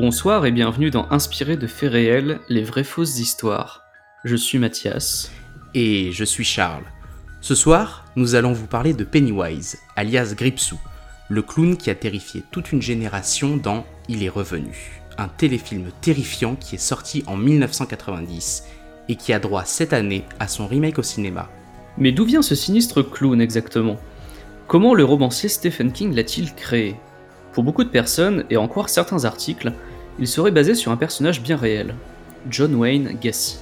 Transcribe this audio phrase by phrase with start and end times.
[0.00, 3.82] Bonsoir et bienvenue dans Inspiré de faits réels, les vraies fausses histoires.
[4.22, 5.32] Je suis Mathias.
[5.74, 6.84] Et je suis Charles.
[7.40, 10.78] Ce soir, nous allons vous parler de Pennywise, alias Gripsou,
[11.28, 16.54] le clown qui a terrifié toute une génération dans Il est revenu, un téléfilm terrifiant
[16.54, 18.66] qui est sorti en 1990
[19.08, 21.50] et qui a droit cette année à son remake au cinéma.
[21.96, 23.96] Mais d'où vient ce sinistre clown exactement?
[24.68, 26.94] Comment le romancier Stephen King l'a-t-il créé?
[27.52, 29.72] Pour beaucoup de personnes, et en croire certains articles,
[30.18, 31.94] il serait basé sur un personnage bien réel,
[32.50, 33.58] John Wayne Gacy.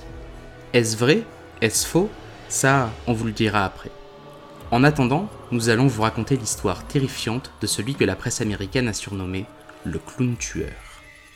[0.72, 1.22] Est-ce vrai?
[1.60, 2.10] Est-ce faux?
[2.48, 3.90] Ça, on vous le dira après.
[4.70, 8.92] En attendant, nous allons vous raconter l'histoire terrifiante de celui que la presse américaine a
[8.92, 9.46] surnommé
[9.84, 10.72] le clown tueur.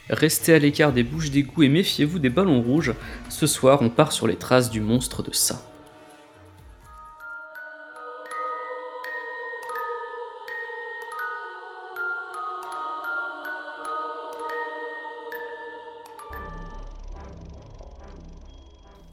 [0.09, 2.95] Restez à l'écart des bouches d'égout et méfiez-vous des ballons rouges.
[3.29, 5.70] Ce soir, on part sur les traces du monstre de ça.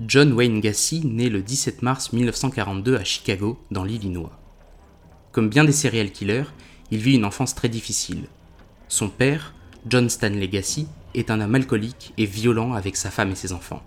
[0.08, 4.32] John Wayne Gacy naît le 17 mars 1942 à Chicago, dans l'Illinois.
[5.34, 6.46] Comme bien des serial killers,
[6.92, 8.30] il vit une enfance très difficile.
[8.88, 9.54] Son père,
[9.86, 13.84] John Stanley Gacy, est un homme alcoolique et violent avec sa femme et ses enfants.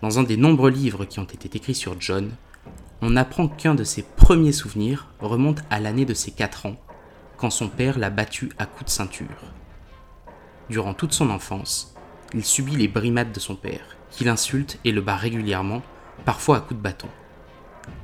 [0.00, 2.30] Dans un des nombreux livres qui ont été écrits sur John,
[3.02, 6.76] on apprend qu'un de ses premiers souvenirs remonte à l'année de ses 4 ans,
[7.36, 9.52] quand son père l'a battu à coups de ceinture.
[10.70, 11.94] Durant toute son enfance,
[12.32, 15.82] il subit les brimades de son père, qui l'insulte et le bat régulièrement,
[16.24, 17.08] parfois à coups de bâton.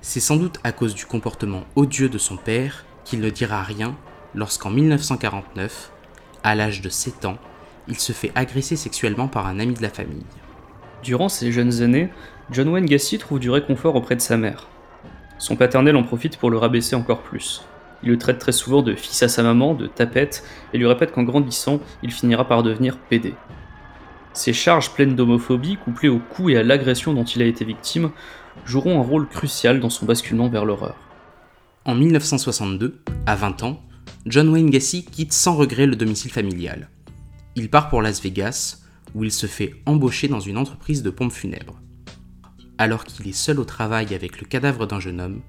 [0.00, 3.96] C'est sans doute à cause du comportement odieux de son père qu'il ne dira rien
[4.34, 5.90] lorsqu'en 1949,
[6.42, 7.38] à l'âge de 7 ans,
[7.88, 10.26] il se fait agresser sexuellement par un ami de la famille.
[11.02, 12.10] Durant ses jeunes années,
[12.50, 14.68] John Wayne Gacy trouve du réconfort auprès de sa mère.
[15.38, 17.64] Son paternel en profite pour le rabaisser encore plus.
[18.02, 21.12] Il le traite très souvent de fils à sa maman, de tapette, et lui répète
[21.12, 23.34] qu'en grandissant, il finira par devenir PD.
[24.34, 28.10] Ces charges pleines d'homophobie, couplées au coup et à l'agression dont il a été victime,
[28.64, 30.96] joueront un rôle crucial dans son basculement vers l'horreur.
[31.84, 33.80] En 1962, à 20 ans,
[34.26, 36.90] John Wayne Gacy quitte sans regret le domicile familial.
[37.54, 38.80] Il part pour Las Vegas,
[39.14, 41.80] où il se fait embaucher dans une entreprise de pompes funèbres.
[42.76, 45.42] Alors qu'il est seul au travail avec le cadavre d'un jeune homme,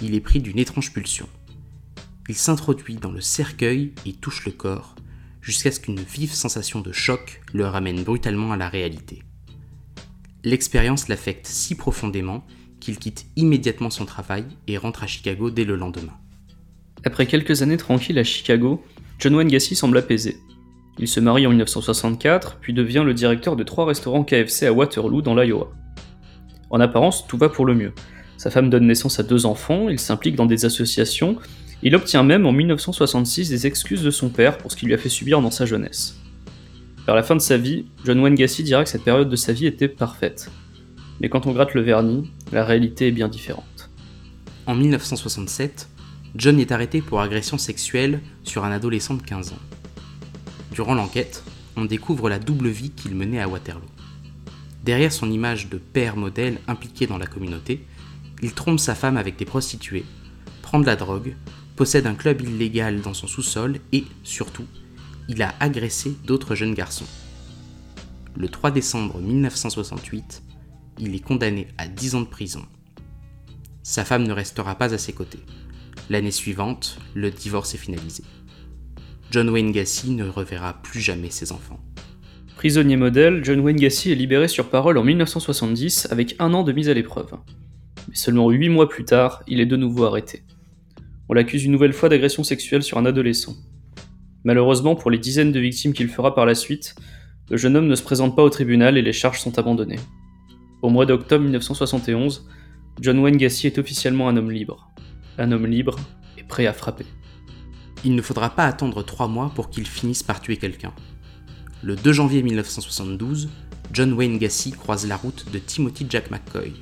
[0.00, 1.28] il est pris d'une étrange pulsion.
[2.30, 4.94] Il s'introduit dans le cercueil et touche le corps,
[5.44, 9.22] jusqu'à ce qu'une vive sensation de choc le ramène brutalement à la réalité.
[10.42, 12.46] L'expérience l'affecte si profondément
[12.80, 16.14] qu'il quitte immédiatement son travail et rentre à Chicago dès le lendemain.
[17.04, 18.82] Après quelques années tranquilles à Chicago,
[19.18, 20.38] John Wayne Gacy semble apaisé.
[20.98, 25.20] Il se marie en 1964, puis devient le directeur de trois restaurants KFC à Waterloo
[25.20, 25.70] dans l'Iowa.
[26.70, 27.92] En apparence, tout va pour le mieux.
[28.38, 31.36] Sa femme donne naissance à deux enfants, il s'implique dans des associations
[31.84, 34.98] il obtient même en 1966 des excuses de son père pour ce qu'il lui a
[34.98, 36.18] fait subir dans sa jeunesse.
[37.04, 39.52] Vers la fin de sa vie, John Wayne Gacy dira que cette période de sa
[39.52, 40.50] vie était parfaite.
[41.20, 43.90] Mais quand on gratte le vernis, la réalité est bien différente.
[44.66, 45.90] En 1967,
[46.36, 49.58] John est arrêté pour agression sexuelle sur un adolescent de 15 ans.
[50.72, 51.44] Durant l'enquête,
[51.76, 53.84] on découvre la double vie qu'il menait à Waterloo.
[54.82, 57.84] Derrière son image de père modèle impliqué dans la communauté,
[58.42, 60.06] il trompe sa femme avec des prostituées,
[60.62, 61.36] prend de la drogue,
[61.76, 64.66] possède un club illégal dans son sous-sol et, surtout,
[65.28, 67.06] il a agressé d'autres jeunes garçons.
[68.36, 70.42] Le 3 décembre 1968,
[70.98, 72.62] il est condamné à 10 ans de prison.
[73.82, 75.40] Sa femme ne restera pas à ses côtés.
[76.10, 78.22] L'année suivante, le divorce est finalisé.
[79.30, 81.80] John Wayne Gacy ne reverra plus jamais ses enfants.
[82.56, 86.72] Prisonnier modèle, John Wayne Gacy est libéré sur parole en 1970 avec un an de
[86.72, 87.34] mise à l'épreuve.
[88.08, 90.44] Mais seulement 8 mois plus tard, il est de nouveau arrêté
[91.28, 93.56] on l'accuse une nouvelle fois d'agression sexuelle sur un adolescent.
[94.44, 96.94] Malheureusement, pour les dizaines de victimes qu'il fera par la suite,
[97.50, 100.00] le jeune homme ne se présente pas au tribunal et les charges sont abandonnées.
[100.82, 102.46] Au mois d'octobre 1971,
[103.00, 104.90] John Wayne Gacy est officiellement un homme libre.
[105.38, 105.96] Un homme libre
[106.36, 107.06] et prêt à frapper.
[108.04, 110.92] Il ne faudra pas attendre trois mois pour qu'il finisse par tuer quelqu'un.
[111.82, 113.48] Le 2 janvier 1972,
[113.92, 116.72] John Wayne Gacy croise la route de Timothy Jack McCoy,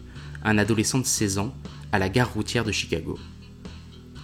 [0.44, 1.54] un adolescent de 16 ans,
[1.92, 3.18] à la gare routière de Chicago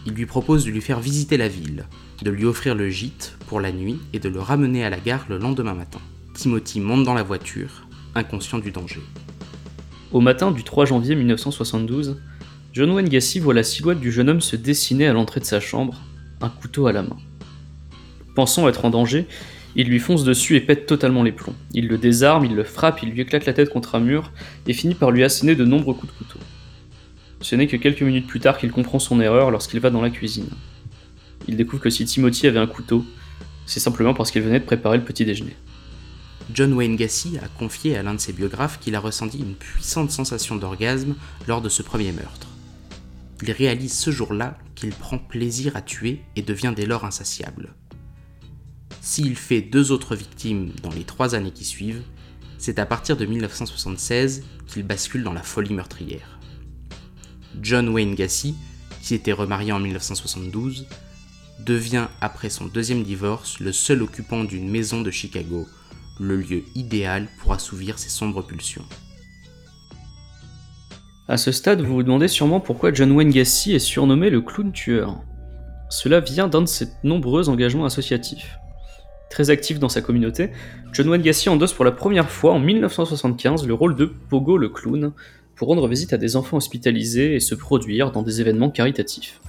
[0.09, 1.85] il lui propose de lui faire visiter la ville,
[2.23, 5.27] de lui offrir le gîte pour la nuit et de le ramener à la gare
[5.29, 6.01] le lendemain matin.
[6.33, 9.03] Timothy monte dans la voiture, inconscient du danger.
[10.11, 12.23] Au matin du 3 janvier 1972,
[12.73, 15.61] John Wayne Gacy voit la silhouette du jeune homme se dessiner à l'entrée de sa
[15.61, 16.01] chambre,
[16.41, 17.19] un couteau à la main.
[18.35, 19.27] Pensant être en danger,
[19.77, 21.55] il lui fonce dessus et pète totalement les plombs.
[21.75, 24.33] Il le désarme, il le frappe, il lui éclate la tête contre un mur
[24.67, 26.39] et finit par lui asséner de nombreux coups de couteau.
[27.41, 30.11] Ce n'est que quelques minutes plus tard qu'il comprend son erreur lorsqu'il va dans la
[30.11, 30.51] cuisine.
[31.47, 33.05] Il découvre que si Timothy avait un couteau,
[33.67, 35.55] C'est simplement parce qu'il venait de préparer le petit déjeuner.
[36.55, 40.11] John Wayne Gacy a confié à l'un de ses biographes qu'il a ressenti une puissante
[40.11, 41.15] sensation d'orgasme
[41.47, 42.49] lors de ce premier meurtre.
[43.43, 47.75] Il réalise ce jour-là qu'il prend plaisir à tuer et devient dès lors insatiable.
[49.03, 52.03] S'il fait deux autres victimes dans les trois années qui suivent,
[52.57, 56.38] c'est à partir de 1976 qu'il bascule dans la folie meurtrière.
[57.63, 58.55] John Wayne Gacy,
[59.03, 60.87] qui était remarié en 1972,
[61.65, 65.67] devient après son deuxième divorce le seul occupant d'une maison de Chicago,
[66.21, 68.85] le lieu idéal pour assouvir ses sombres pulsions.
[71.27, 74.73] À ce stade, vous vous demandez sûrement pourquoi John Wayne Gacy est surnommé le clown
[74.73, 75.21] tueur.
[75.91, 78.59] Cela vient d'un de ses nombreux engagements associatifs.
[79.31, 80.51] Très actif dans sa communauté,
[80.93, 84.71] John Wayne Gacy endosse pour la première fois en 1975 le rôle de Pogo le
[84.71, 85.13] clown
[85.59, 89.41] pour rendre visite à des enfants hospitalisés et se produire dans des événements caritatifs.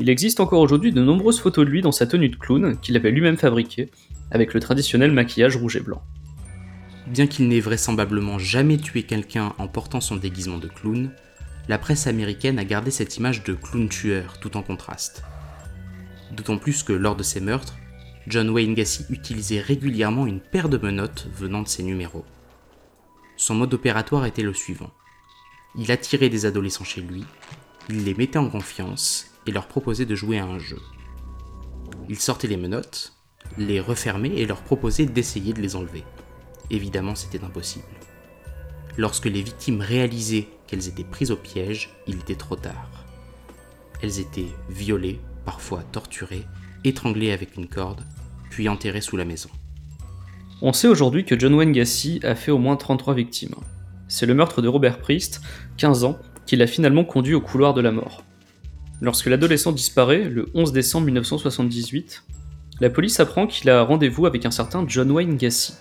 [0.00, 2.96] Il existe encore aujourd'hui de nombreuses photos de lui dans sa tenue de clown qu'il
[2.96, 3.92] avait lui-même fabriquée,
[4.32, 6.02] avec le traditionnel maquillage rouge et blanc.
[7.06, 11.10] Bien qu'il n'ait vraisemblablement jamais tué quelqu'un en portant son déguisement de clown,
[11.68, 15.22] la presse américaine a gardé cette image de clown tueur tout en contraste.
[16.36, 17.78] D'autant plus que lors de ses meurtres,
[18.26, 22.24] John Wayne Gacy utilisait régulièrement une paire de menottes venant de ses numéros.
[23.36, 24.90] Son mode opératoire était le suivant.
[25.76, 27.24] Il attirait des adolescents chez lui,
[27.88, 30.80] il les mettait en confiance et leur proposait de jouer à un jeu.
[32.08, 33.14] Il sortait les menottes,
[33.58, 36.04] les refermait et leur proposait d'essayer de les enlever.
[36.70, 37.84] Évidemment, c'était impossible.
[38.98, 43.06] Lorsque les victimes réalisaient qu'elles étaient prises au piège, il était trop tard.
[44.02, 46.44] Elles étaient violées, parfois torturées,
[46.84, 48.04] étranglées avec une corde,
[48.50, 49.48] puis enterrées sous la maison.
[50.60, 53.54] On sait aujourd'hui que John Wayne Gacy a fait au moins 33 victimes.
[54.12, 55.40] C'est le meurtre de Robert Priest,
[55.78, 58.22] 15 ans, qui l'a finalement conduit au couloir de la mort.
[59.00, 62.22] Lorsque l'adolescent disparaît, le 11 décembre 1978,
[62.80, 65.76] la police apprend qu'il a rendez-vous avec un certain John Wayne Gacy.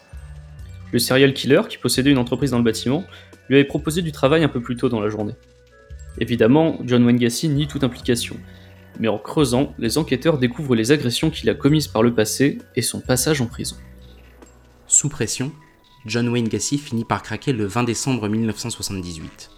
[0.94, 3.04] Le serial killer, qui possédait une entreprise dans le bâtiment,
[3.50, 5.36] lui avait proposé du travail un peu plus tôt dans la journée.
[6.18, 8.38] Évidemment, John Wayne Gacy nie toute implication,
[8.98, 12.81] mais en creusant, les enquêteurs découvrent les agressions qu'il a commises par le passé et
[12.81, 13.75] son passage en prison.
[14.88, 15.51] Sous pression,
[16.07, 19.51] John Wayne Gacy finit par craquer le 20 décembre 1978.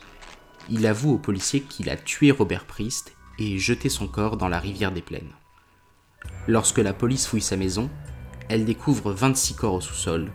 [0.70, 4.60] Il avoue aux policiers qu'il a tué Robert Priest et jeté son corps dans la
[4.60, 5.32] rivière des Plaines.
[6.48, 7.90] Lorsque la police fouille sa maison,
[8.50, 10.32] elle découvre 26 corps au sous-sol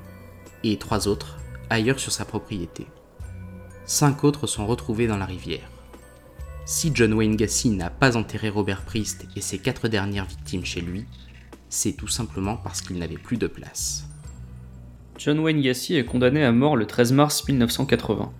[0.64, 1.36] et trois autres
[1.68, 2.86] ailleurs sur sa propriété.
[3.84, 5.70] Cinq autres sont retrouvés dans la rivière.
[6.64, 10.80] Si John Wayne Gacy n'a pas enterré Robert Priest et ses quatre dernières victimes chez
[10.80, 11.04] lui,
[11.68, 14.07] c'est tout simplement parce qu'il n'avait plus de place.
[15.18, 18.30] John Wayne Gacy est condamné à mort le 13 mars 1980.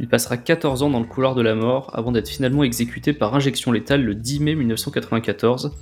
[0.00, 3.34] Il passera 14 ans dans le couloir de la mort avant d'être finalement exécuté par
[3.34, 5.72] injection létale le 10 mai 1994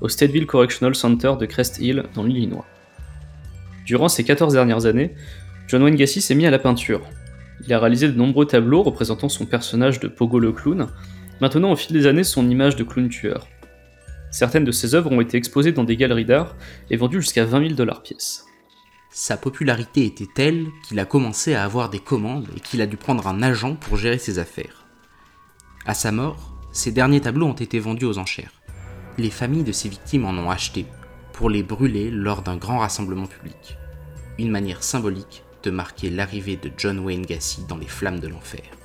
[0.00, 2.66] au Stateville Correctional Center de Crest Hill dans l'Illinois.
[3.86, 5.14] Durant ces 14 dernières années,
[5.68, 7.02] John Wayne Gacy s'est mis à la peinture.
[7.64, 10.88] Il a réalisé de nombreux tableaux représentant son personnage de Pogo le clown,
[11.40, 13.46] maintenant au fil des années son image de clown tueur.
[14.32, 16.56] Certaines de ses œuvres ont été exposées dans des galeries d'art
[16.90, 18.47] et vendues jusqu'à 20 000 dollars pièce.
[19.10, 22.96] Sa popularité était telle qu'il a commencé à avoir des commandes et qu'il a dû
[22.96, 24.84] prendre un agent pour gérer ses affaires.
[25.86, 28.52] À sa mort, ses derniers tableaux ont été vendus aux enchères.
[29.16, 30.86] Les familles de ses victimes en ont acheté
[31.32, 33.78] pour les brûler lors d'un grand rassemblement public.
[34.38, 38.77] Une manière symbolique de marquer l'arrivée de John Wayne Gacy dans les flammes de l'enfer.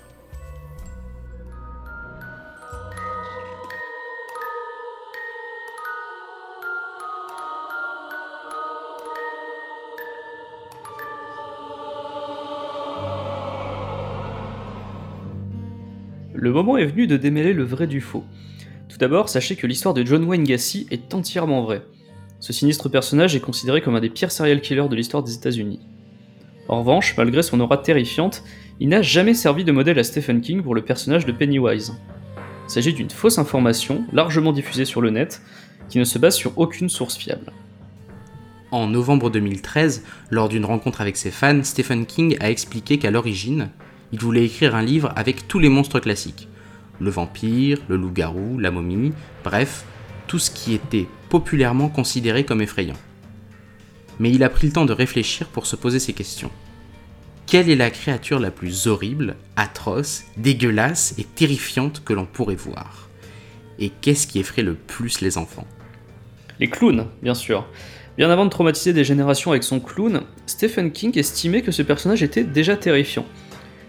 [16.43, 18.25] Le moment est venu de démêler le vrai du faux.
[18.89, 21.83] Tout d'abord, sachez que l'histoire de John Wayne Gacy est entièrement vraie.
[22.41, 25.79] Ce sinistre personnage est considéré comme un des pires serial killers de l'histoire des États-Unis.
[26.67, 28.43] En revanche, malgré son aura terrifiante,
[28.81, 31.93] il n'a jamais servi de modèle à Stephen King pour le personnage de Pennywise.
[32.67, 35.41] Il s'agit d'une fausse information, largement diffusée sur le net,
[35.87, 37.53] qui ne se base sur aucune source fiable.
[38.71, 43.69] En novembre 2013, lors d'une rencontre avec ses fans, Stephen King a expliqué qu'à l'origine,
[44.13, 46.47] il voulait écrire un livre avec tous les monstres classiques.
[46.99, 49.11] Le vampire, le loup-garou, la momie,
[49.43, 49.85] bref,
[50.27, 52.95] tout ce qui était populairement considéré comme effrayant.
[54.19, 56.51] Mais il a pris le temps de réfléchir pour se poser ces questions.
[57.47, 63.09] Quelle est la créature la plus horrible, atroce, dégueulasse et terrifiante que l'on pourrait voir?
[63.79, 65.67] Et qu'est-ce qui effraie le plus les enfants?
[66.59, 67.65] Les clowns, bien sûr.
[68.15, 72.21] Bien avant de traumatiser des générations avec son clown, Stephen King estimait que ce personnage
[72.21, 73.25] était déjà terrifiant.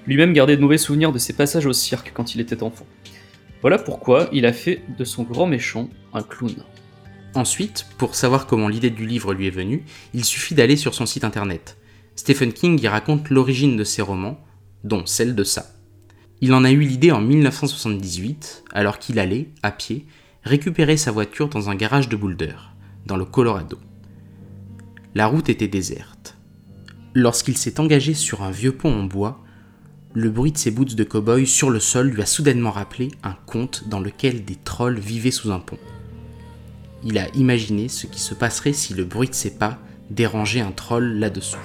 [0.07, 2.87] Lui-même gardait de mauvais souvenirs de ses passages au cirque quand il était enfant.
[3.63, 6.55] Voilà pourquoi il a fait de son grand méchant un clown.
[7.35, 11.07] Ensuite, pour savoir comment l'idée du livre lui est venue, il suffit d'aller sur son
[11.07, 11.79] site internet.
[12.15, 14.39] Stephen King y raconte l'origine de ses romans,
[14.85, 15.73] dont celle de ça.
[16.41, 20.07] Il en a eu l'idée en 1978, alors qu'il allait, à pied,
[20.45, 22.55] récupérer sa voiture dans un garage de Boulder,
[23.07, 23.79] dans le Colorado.
[25.15, 26.37] La route était déserte.
[27.15, 29.44] Lorsqu'il s'est engagé sur un vieux pont en bois,
[30.15, 33.37] le bruit de ses boots de cow-boy sur le sol lui a soudainement rappelé un
[33.47, 35.79] conte dans lequel des trolls vivaient sous un pont
[37.05, 39.79] il a imaginé ce qui se passerait si le bruit de ses pas
[40.11, 41.59] dérangeait un troll là-dessous.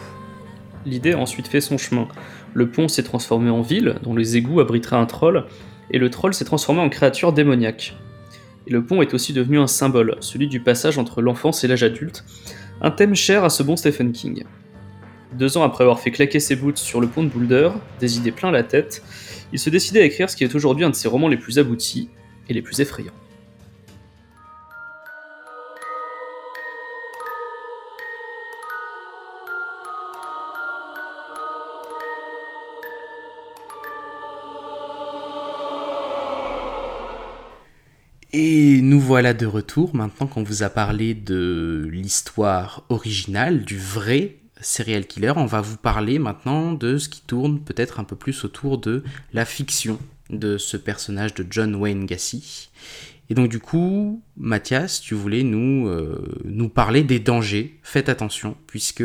[0.86, 2.08] L'idée a ensuite fait son chemin.
[2.54, 5.46] Le pont s'est transformé en ville, dont les égouts abriteraient un troll,
[5.92, 7.96] et le troll s'est transformé en créature démoniaque.
[8.68, 11.84] Et le pont est aussi devenu un symbole, celui du passage entre l'enfance et l'âge
[11.84, 12.24] adulte,
[12.82, 14.44] un thème cher à ce bon Stephen King.
[15.34, 17.70] Deux ans après avoir fait claquer ses boots sur le pont de Boulder,
[18.00, 19.04] des idées plein la tête,
[19.54, 21.60] il se décidait à écrire ce qui est aujourd'hui un de ses romans les plus
[21.60, 22.10] aboutis
[22.48, 23.14] et les plus effrayants.
[38.34, 44.36] Et nous voilà de retour maintenant qu'on vous a parlé de l'histoire originale, du vrai
[44.62, 45.34] serial killer.
[45.36, 49.04] On va vous parler maintenant de ce qui tourne peut-être un peu plus autour de
[49.34, 50.00] la fiction
[50.30, 52.70] de ce personnage de John Wayne Gacy.
[53.30, 57.80] Et donc du coup, Mathias, tu voulais nous, euh, nous parler des dangers.
[57.84, 59.04] Faites attention, puisque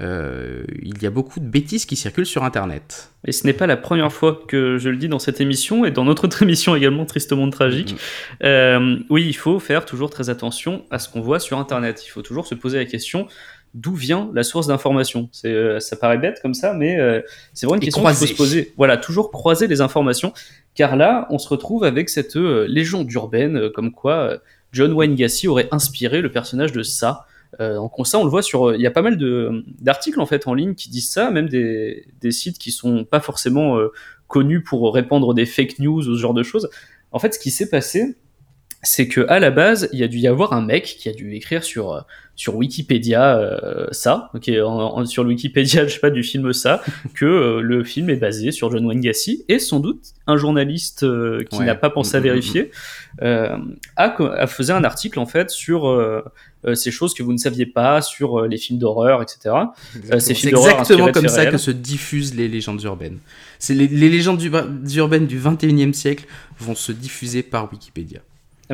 [0.00, 3.12] euh, il y a beaucoup de bêtises qui circulent sur Internet.
[3.26, 5.90] Et ce n'est pas la première fois que je le dis dans cette émission et
[5.90, 7.94] dans notre autre émission également, Tristement Tragique.
[7.94, 8.44] Mm-hmm.
[8.44, 12.04] Euh, oui, il faut faire toujours très attention à ce qu'on voit sur Internet.
[12.06, 13.28] Il faut toujours se poser la question
[13.74, 15.28] d'où vient la source d'information.
[15.44, 16.96] Euh, ça paraît bête comme ça, mais
[17.52, 18.72] c'est vraiment une question qu'il faut se poser.
[18.76, 20.32] Voilà, toujours croiser les informations,
[20.74, 24.38] car là, on se retrouve avec cette légende urbaine comme quoi
[24.72, 27.26] John Wayne Gacy aurait inspiré le personnage de ça
[27.60, 28.68] euh, donc ça, on le voit sur.
[28.68, 29.18] Euh, il y a pas mal
[29.80, 33.20] d'articles en fait en ligne qui disent ça, même des, des sites qui sont pas
[33.20, 33.92] forcément euh,
[34.28, 36.68] connus pour répandre des fake news ou ce genre de choses.
[37.12, 38.16] En fait, ce qui s'est passé,
[38.84, 41.12] c'est que à la base, il y a dû y avoir un mec qui a
[41.12, 42.00] dû écrire sur euh,
[42.36, 44.50] sur Wikipédia euh, ça, ok,
[45.06, 46.82] sur le Wikipédia, je sais pas du film ça,
[47.14, 51.06] que euh, le film est basé sur John Wayne Gacy et sans doute un journaliste
[51.50, 52.70] qui n'a pas pensé à mm, mm, mm, vérifier
[53.20, 53.56] a,
[53.96, 56.22] a faisait un article en fait sur
[56.74, 59.54] ces choses que vous ne saviez pas sur les films d'horreur, etc.
[60.18, 63.18] c'est exactement comme ça que se diffusent les légendes urbaines.
[63.58, 66.24] C'est les, les, légendes urbaines du 21e siècle
[66.58, 68.20] vont se diffuser par Wikipédia.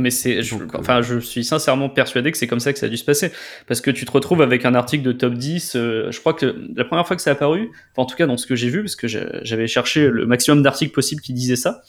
[0.01, 2.87] Ah, mais c'est, je, enfin, je suis sincèrement persuadé que c'est comme ça que ça
[2.87, 3.33] a dû se passer.
[3.67, 5.77] Parce que tu te retrouves avec un article de top 10.
[5.77, 8.27] Euh, je crois que la première fois que ça a apparu, enfin, en tout cas
[8.27, 11.57] dans ce que j'ai vu, parce que j'avais cherché le maximum d'articles possibles qui disaient
[11.57, 11.83] ça.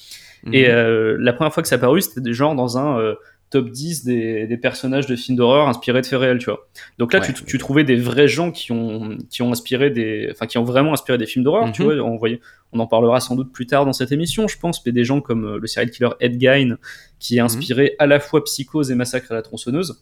[0.51, 0.73] Et mhm.
[0.73, 3.15] euh, la première fois que ça a apparu, c'était genre dans un euh,
[3.51, 6.67] top 10 des, des, personnages de films d'horreur inspirés de faits réels, tu vois.
[6.97, 10.47] Donc là, tu, tu, trouvais des vrais gens qui ont, qui ont inspiré des, enfin,
[10.47, 11.93] qui ont vraiment inspiré des films d'horreur, tu mhm.
[11.93, 12.03] vois.
[12.03, 12.39] On, voyait,
[12.71, 15.19] on en parlera sans doute plus tard dans cette émission, je pense, mais des gens
[15.19, 16.77] comme euh, le serial killer Ed Gein,
[17.19, 17.45] qui est mhm.
[17.45, 20.01] inspiré à la fois Psychose et Massacre à la tronçonneuse.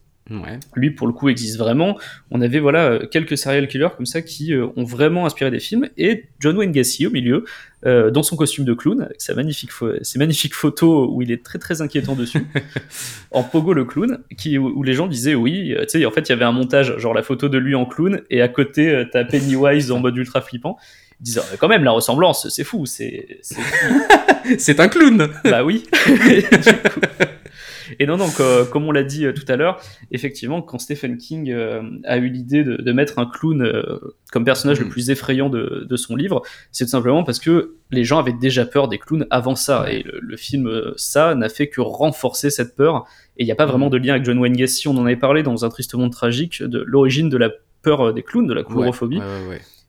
[0.76, 1.98] Lui, pour le coup, existe vraiment.
[2.32, 5.60] On avait voilà euh, quelques serial killers comme ça qui euh, ont vraiment inspiré des
[5.60, 5.90] films.
[5.98, 7.46] Et John Wayne Gacy au milieu,
[7.86, 9.72] euh, dans son costume de clown, avec sa magnifique
[10.02, 12.46] ses magnifiques photos où il est très très inquiétant dessus,
[13.32, 16.30] en pogo le clown, qui, où les gens disaient oui, tu sais, en fait, il
[16.30, 19.24] y avait un montage, genre la photo de lui en clown, et à côté, t'as
[19.24, 20.78] Pennywise en mode ultra flippant.
[21.22, 23.40] Ils disaient quand même la ressemblance, c'est fou, c'est
[24.58, 25.30] c'est un clown.
[25.44, 25.86] Bah oui.
[27.98, 28.40] Et non, donc,
[28.72, 29.82] comme on l'a dit euh, tout à l'heure,
[30.12, 34.00] effectivement, quand Stephen King euh, a eu l'idée de, mettre un clown euh,
[34.32, 34.90] comme personnage le mm.
[34.90, 36.42] plus effrayant de, son livre,
[36.72, 39.92] c'est tout simplement parce que les gens avaient déjà peur des clowns avant ça.
[39.92, 43.06] Et le, film Ça n'a fait que renforcer cette peur.
[43.38, 43.70] Et il n'y a pas mm.
[43.70, 44.88] vraiment de lien avec John Wayne Gacy.
[44.88, 47.50] On en avait parlé dans un triste monde tragique de l'origine de la
[47.82, 49.22] peur des clowns, de la coulrophobie.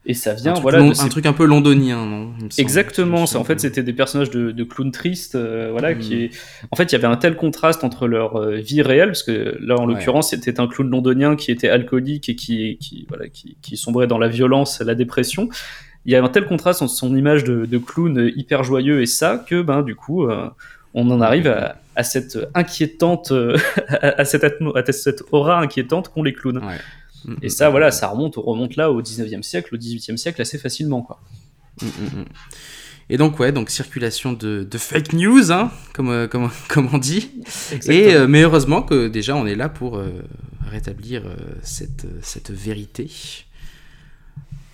[0.07, 3.25] Et ça vient, un voilà, un truc un peu londonien, non Exactement.
[3.25, 6.67] en fait, c'était des personnages de, de clowns tristes, euh, voilà, qui, hmm.
[6.71, 9.59] en fait, il y avait un tel contraste entre leur euh, vie réelle, parce que
[9.61, 13.59] là, en l'occurrence, c'était un clown londonien qui était alcoolique et qui, qui, voilà, qui,
[13.61, 15.51] qui sombrait dans la violence, la dépression.
[16.07, 19.07] Il y a un tel contraste entre son image de, de clown hyper joyeux et
[19.07, 20.49] ça que, ben, du coup, euh,
[20.95, 23.35] on en arrive à, à cette inquiétante,
[24.01, 26.57] à, cette à cette aura inquiétante qu'ont les clowns.
[26.57, 26.79] Ouais.
[27.43, 31.03] Et ça, voilà, ça remonte, remonte là au 19e siècle, au 18e siècle assez facilement,
[31.03, 31.21] quoi.
[33.13, 37.31] Et donc, ouais, donc circulation de, fake news, hein, comme, euh, comme, comme, on dit.
[37.89, 40.11] Et, euh, mais heureusement que déjà on est là pour euh,
[40.71, 41.25] rétablir
[41.63, 43.11] cette, cette vérité.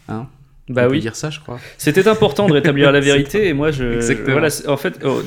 [0.09, 0.29] Hein
[0.69, 0.99] bah on oui.
[0.99, 1.61] Peut dire ça, je crois.
[1.79, 3.95] C'était important de rétablir la vérité, et moi, je.
[3.95, 4.38] Exactement.
[4.38, 5.23] Voilà, en fait, oh,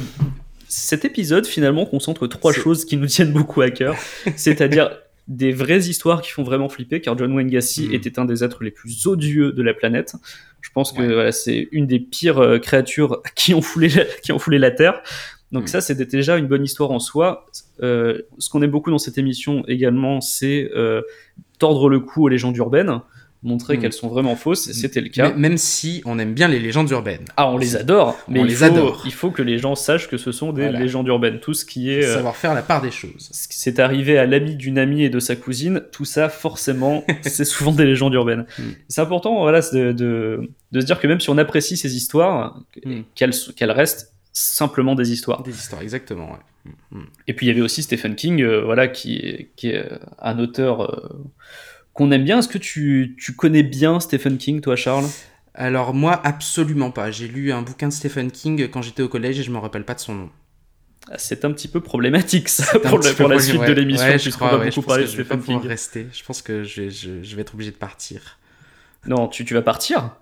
[0.67, 3.95] cet épisode finalement concentre trois choses qui nous tiennent beaucoup à cœur,
[4.35, 4.91] c'est-à-dire
[5.29, 7.93] des vraies histoires qui font vraiment flipper, car John Wayne Gacy Mm.
[7.93, 10.15] était un des êtres les plus odieux de la planète.
[10.59, 11.13] Je pense que Ouais.
[11.13, 14.71] voilà, c'est une des pires euh, créatures qui ont foulé la, qui ont foulé la
[14.71, 15.01] Terre.
[15.51, 15.67] Donc Mm.
[15.67, 17.45] ça, c'était déjà une bonne histoire en soi.
[17.81, 21.01] Euh, ce qu'on aime beaucoup dans cette émission également, c'est euh,
[21.59, 23.00] tordre le cou aux légendes urbaines,
[23.41, 23.81] montrer Mm.
[23.81, 25.29] qu'elles sont vraiment fausses, et c'était le cas.
[25.31, 27.24] Mais- Même si on aime bien les légendes urbaines.
[27.38, 29.01] Ah, on les adore, mais On il, les faut, adore.
[29.05, 30.79] il faut que les gens sachent que ce sont des Voilà.
[30.79, 31.39] légendes urbaines.
[31.39, 32.03] Tout ce qui est...
[32.03, 33.29] euh, Savoir faire la part des choses.
[33.31, 37.05] ce qui s'est arrivé à l'ami d'une amie et de sa cousine, tout ça, forcément,
[37.24, 38.46] c'est souvent des légendes urbaines.
[38.58, 38.63] Mm.
[38.89, 42.60] C'est important voilà, de, de, de se dire que même si on apprécie ces histoires,
[42.86, 43.01] Mm.
[43.15, 45.43] qu'elles restent simplement des histoires.
[45.43, 46.29] Des histoires, exactement.
[46.31, 47.00] ouais.
[47.27, 49.84] Et puis il y avait aussi Stephen King, euh, voilà, qui, est- qui est
[50.22, 51.10] un auteur euh,
[51.99, 52.39] qu'on aime bien.
[52.39, 55.05] Est-ce que tu, tu connais bien Stephen King, toi, Charles?
[55.53, 57.11] Alors moi, absolument pas.
[57.11, 59.83] J'ai lu un bouquin de Stephen King quand j'étais au collège et je me rappelle
[59.83, 60.29] pas de son nom.
[61.11, 63.67] Ah, C'est un petit peu problématique, ça, pour, la, pour suite ouais.
[63.67, 65.35] de l'émission, Ouais, je puisqu'on va ouais, beaucoup pense parler que de je vais pas
[65.37, 65.69] Stephen King.
[65.69, 66.07] rester.
[66.13, 68.39] Je pense que je vais, je, je vais être obligé de partir.
[69.05, 70.15] Non, tu, tu vas partir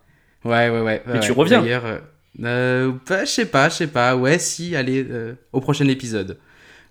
[0.44, 1.04] Ouais, ouais, ouais.
[1.08, 1.62] Mais tu reviens.
[1.62, 2.00] D'ailleurs,
[2.44, 4.16] euh, bah, je sais pas, je sais pas.
[4.16, 6.40] Ouais, si, allez, euh, au prochain épisode.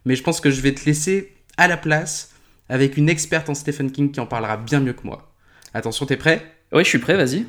[0.05, 2.31] Mais je pense que je vais te laisser à la place
[2.69, 5.33] avec une experte en Stephen King qui en parlera bien mieux que moi.
[5.75, 6.45] Attention, t'es prêt?
[6.73, 7.47] Oui, je suis prêt, vas-y.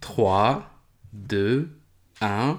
[0.00, 0.70] 3,
[1.12, 1.68] 2,
[2.20, 2.58] 1.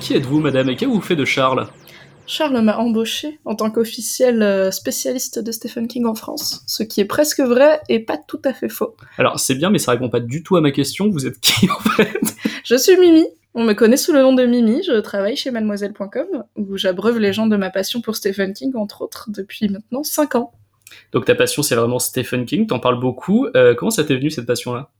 [0.00, 1.68] Qui êtes-vous, madame Et qu'avez-vous fait de Charles?
[2.26, 7.00] Charles m'a embauché en tant qu'officiel euh, spécialiste de Stephen King en France, ce qui
[7.00, 8.94] est presque vrai et pas tout à fait faux.
[9.18, 11.10] Alors, c'est bien, mais ça répond pas du tout à ma question.
[11.10, 12.18] Vous êtes qui, en fait?
[12.64, 16.44] Je suis Mimi, on me connaît sous le nom de Mimi, je travaille chez mademoiselle.com,
[16.56, 20.36] où j'abreuve les gens de ma passion pour Stephen King, entre autres, depuis maintenant 5
[20.36, 20.52] ans.
[21.12, 22.66] Donc, ta passion, c'est vraiment Stephen King.
[22.66, 23.48] T'en parles beaucoup.
[23.56, 24.90] Euh, comment ça t'est venu, cette passion-là?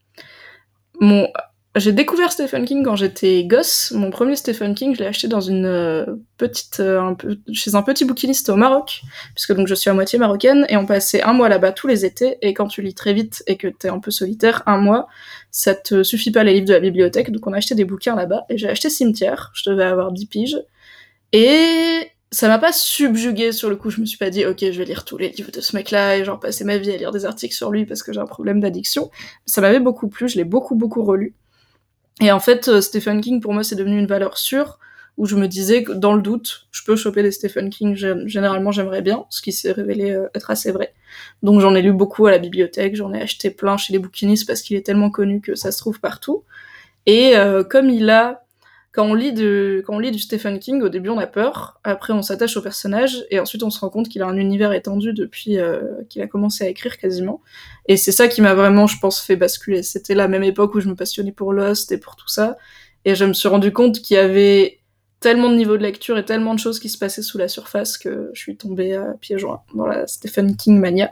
[1.01, 1.29] Mon...
[1.77, 3.93] J'ai découvert Stephen King quand j'étais gosse.
[3.93, 6.05] Mon premier Stephen King, je l'ai acheté dans une euh,
[6.37, 9.03] petite, euh, un peu, chez un petit bouquiniste au Maroc,
[9.37, 12.05] puisque donc je suis à moitié marocaine, et on passait un mois là-bas tous les
[12.05, 15.07] étés, et quand tu lis très vite et que t'es un peu solitaire, un mois,
[15.53, 18.17] ça te suffit pas les livres de la bibliothèque, donc on a acheté des bouquins
[18.17, 20.61] là-bas, et j'ai acheté Cimetière, je devais avoir 10 piges,
[21.33, 24.79] et ça m'a pas subjugué sur le coup, je me suis pas dit, ok, je
[24.79, 27.13] vais lire tous les livres de ce mec-là, et genre passer ma vie à lire
[27.13, 29.11] des articles sur lui parce que j'ai un problème d'addiction.
[29.47, 31.35] Ça m'avait beaucoup plu, je l'ai beaucoup, beaucoup relu.
[32.21, 34.79] Et en fait, euh, Stephen King, pour moi, c'est devenu une valeur sûre,
[35.17, 38.27] où je me disais que dans le doute, je peux choper des Stephen King, gé-
[38.27, 40.95] généralement j'aimerais bien, ce qui s'est révélé euh, être assez vrai.
[41.43, 44.47] Donc j'en ai lu beaucoup à la bibliothèque, j'en ai acheté plein chez les bouquinistes
[44.47, 46.45] parce qu'il est tellement connu que ça se trouve partout.
[47.07, 48.45] Et euh, comme il a...
[48.93, 51.81] Quand on, lit de, quand on lit du Stephen King, au début on a peur,
[51.85, 54.73] après on s'attache au personnage, et ensuite on se rend compte qu'il a un univers
[54.73, 57.41] étendu depuis euh, qu'il a commencé à écrire quasiment.
[57.87, 59.85] Et c'est ça qui m'a vraiment, je pense, fait basculer.
[59.85, 62.57] C'était la même époque où je me passionnais pour Lost et pour tout ça.
[63.05, 64.81] Et je me suis rendu compte qu'il y avait
[65.21, 67.99] tellement de niveaux de lecture et tellement de choses qui se passaient sous la surface
[67.99, 71.11] que je suis tombée à pieds joints dans la Stephen King mania.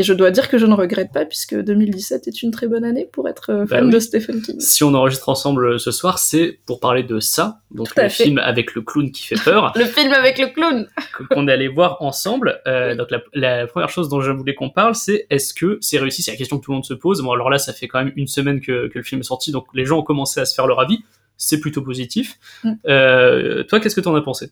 [0.00, 2.84] Et je dois dire que je ne regrette pas puisque 2017 est une très bonne
[2.86, 3.90] année pour être euh, Bah fan oui.
[3.92, 4.58] de Stephen King.
[4.58, 8.24] Si on enregistre ensemble euh, ce soir, c'est pour parler de ça, donc le fait.
[8.24, 10.88] film avec le clown qui fait peur, Le film avec le clown
[11.30, 12.62] qu'on est allé voir ensemble.
[12.66, 15.98] Euh, donc la, la première chose dont je voulais qu'on parle, c'est est-ce que c'est
[15.98, 16.22] réussi?
[16.22, 17.20] C'est la question que tout le monde se pose.
[17.20, 19.52] Bon, alors là, ça fait quand même une semaine que, que le film est sorti,
[19.52, 21.00] donc les gens ont commencé à se faire leur avis.
[21.36, 22.38] C'est plutôt positif.
[22.64, 22.72] Mm.
[22.88, 24.50] Euh, toi, qu'est-ce que t'en as pensé?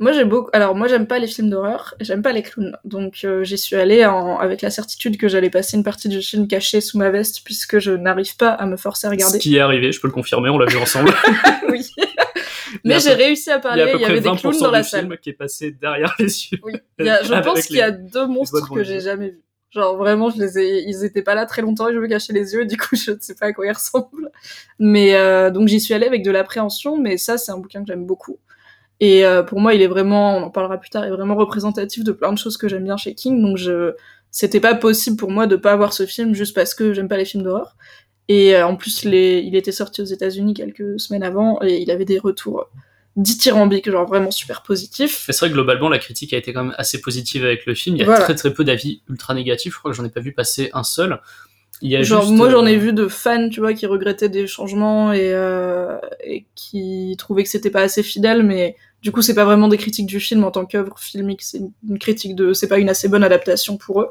[0.00, 0.48] Moi j'ai beaucoup.
[0.52, 3.74] Alors moi j'aime pas les films d'horreur, j'aime pas les clowns, donc euh, j'y suis
[3.74, 4.38] allée en...
[4.38, 7.80] avec la certitude que j'allais passer une partie du film cachée sous ma veste puisque
[7.80, 9.38] je n'arrive pas à me forcer à Ce regarder.
[9.40, 11.12] qui est arrivé, je peux le confirmer, on l'a vu ensemble.
[11.68, 11.84] oui.
[12.84, 13.82] Mais j'ai réussi à Il y parler.
[13.82, 15.00] a à peu Il y près avait des 20% clowns dans la salle.
[15.06, 16.58] film qui est passé derrière les yeux.
[16.62, 16.74] Oui.
[17.00, 19.42] Il y a- je pense qu'il y a deux monstres que j'ai jamais vus.
[19.70, 22.32] Genre vraiment, je les ai, ils étaient pas là très longtemps et je me cachais
[22.32, 22.62] les yeux.
[22.62, 24.30] Et du coup, je ne sais pas à quoi ils ressemblent.
[24.78, 26.96] Mais euh, donc j'y suis allée avec de l'appréhension.
[26.98, 28.38] Mais ça, c'est un bouquin que j'aime beaucoup.
[29.00, 31.36] Et euh, pour moi, il est vraiment, on en parlera plus tard, il est vraiment
[31.36, 33.40] représentatif de plein de choses que j'aime bien chez King.
[33.40, 33.92] Donc je,
[34.30, 37.16] c'était pas possible pour moi de pas voir ce film juste parce que j'aime pas
[37.16, 37.76] les films d'horreur.
[38.28, 39.38] Et euh, en plus, les...
[39.38, 42.68] il était sorti aux États-Unis quelques semaines avant et il avait des retours
[43.16, 45.24] dithyrambiques, genre vraiment super positifs.
[45.26, 47.96] C'est vrai que globalement, la critique a été quand même assez positive avec le film.
[47.96, 48.20] Il y a Voilà.
[48.22, 49.72] très très peu d'avis ultra négatifs.
[49.74, 51.20] Je crois que j'en ai pas vu passer un seul.
[51.80, 53.86] Il y a Genre, juste, moi, j'en euh, ai vu de fans, tu vois, qui
[53.86, 59.12] regrettaient des changements et, euh, et qui trouvaient que c'était pas assez fidèle, mais du
[59.12, 62.34] coup, c'est pas vraiment des critiques du film en tant qu'œuvre filmique, c'est une- critique
[62.34, 64.08] de, c'est pas une assez bonne adaptation pour eux.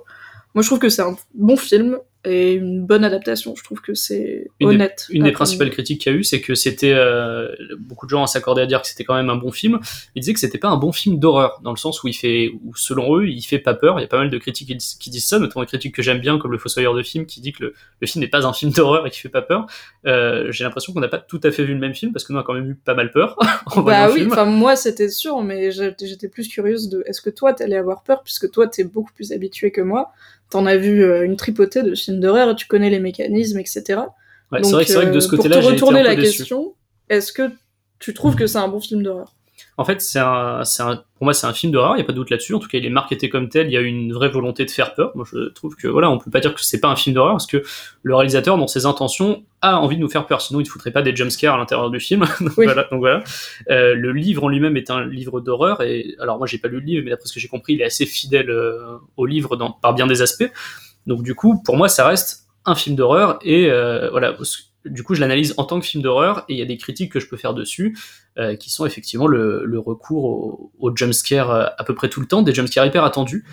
[0.53, 1.97] Moi, je trouve que c'est un bon film,
[2.27, 3.55] et une bonne adaptation.
[3.55, 5.07] Je trouve que c'est des- honnête.
[5.09, 7.47] Une des principales critiques qu'il y a eu, c'est que c'était euh,
[7.79, 9.79] beaucoup de gens s'accordaient à dire que c'était quand même un bon film.
[10.15, 12.51] Ils disaient que c'était pas un bon film d'horreur, dans le sens où il fait,
[12.65, 13.99] où selon eux, il fait pas peur.
[13.99, 15.95] Il y a pas mal de critiques qui disent, qui disent ça, notamment des critiques
[15.95, 18.29] que j'aime bien, comme le Fossoyeur de film, qui dit que le, le film n'est
[18.29, 19.65] pas un film d'horreur et qui fait pas peur.
[20.05, 22.33] Euh, J'ai l'impression qu'on n'a pas tout à fait vu le même film parce que
[22.33, 23.37] nous on a quand même eu pas mal peur
[23.67, 27.29] en Bah oui, enfin moi c'était sûr, mais j'étais j'étais plus curieuse de est-ce que
[27.29, 30.11] toi t'allais avoir peur, puisque toi t'es beaucoup plus habitué que moi.
[30.49, 34.01] T'en as vu euh, une tripotée de films d'horreur, tu connais les mécanismes, etc.
[34.51, 36.37] Ouais, c'est vrai vrai que de ce euh, côté-là, j'ai retourner la déçu.
[36.39, 36.73] question,
[37.09, 37.51] est-ce que
[37.99, 39.33] tu trouves que c'est un bon film d'horreur?
[39.79, 42.11] En fait, c'est un, un, pour moi, c'est un film d'horreur, il n'y a pas
[42.11, 42.53] de doute là-dessus.
[42.55, 44.71] En tout cas, il est marketé comme tel, il y a une vraie volonté de
[44.71, 45.11] faire peur.
[45.13, 47.33] Moi, je trouve que, voilà, on peut pas dire que c'est pas un film d'horreur,
[47.33, 47.63] parce que
[48.01, 50.41] le réalisateur, dans ses intentions, a envie de nous faire peur.
[50.41, 52.21] Sinon, il ne foutrait pas des jumpscares à l'intérieur du film.
[52.41, 52.65] donc, Oui.
[52.65, 53.23] voilà, donc voilà.
[53.69, 56.79] Euh, le livre en lui-même est un livre d'horreur, et alors moi, j'ai pas lu
[56.79, 59.57] le livre, mais d'après ce que j'ai compris, il est assez fidèle euh, au livre
[59.57, 60.51] dans, par bien des aspects.
[61.07, 64.37] Donc, du coup, pour moi, ça reste un film d'horreur, et euh, voilà.
[64.85, 67.11] Du coup, je l'analyse en tant que film d'horreur, et il y a des critiques
[67.11, 67.97] que je peux faire dessus
[68.37, 72.21] euh, qui sont effectivement le, le recours au, au jumpscare euh, à peu près tout
[72.21, 73.43] le temps, des jumpscares hyper attendus.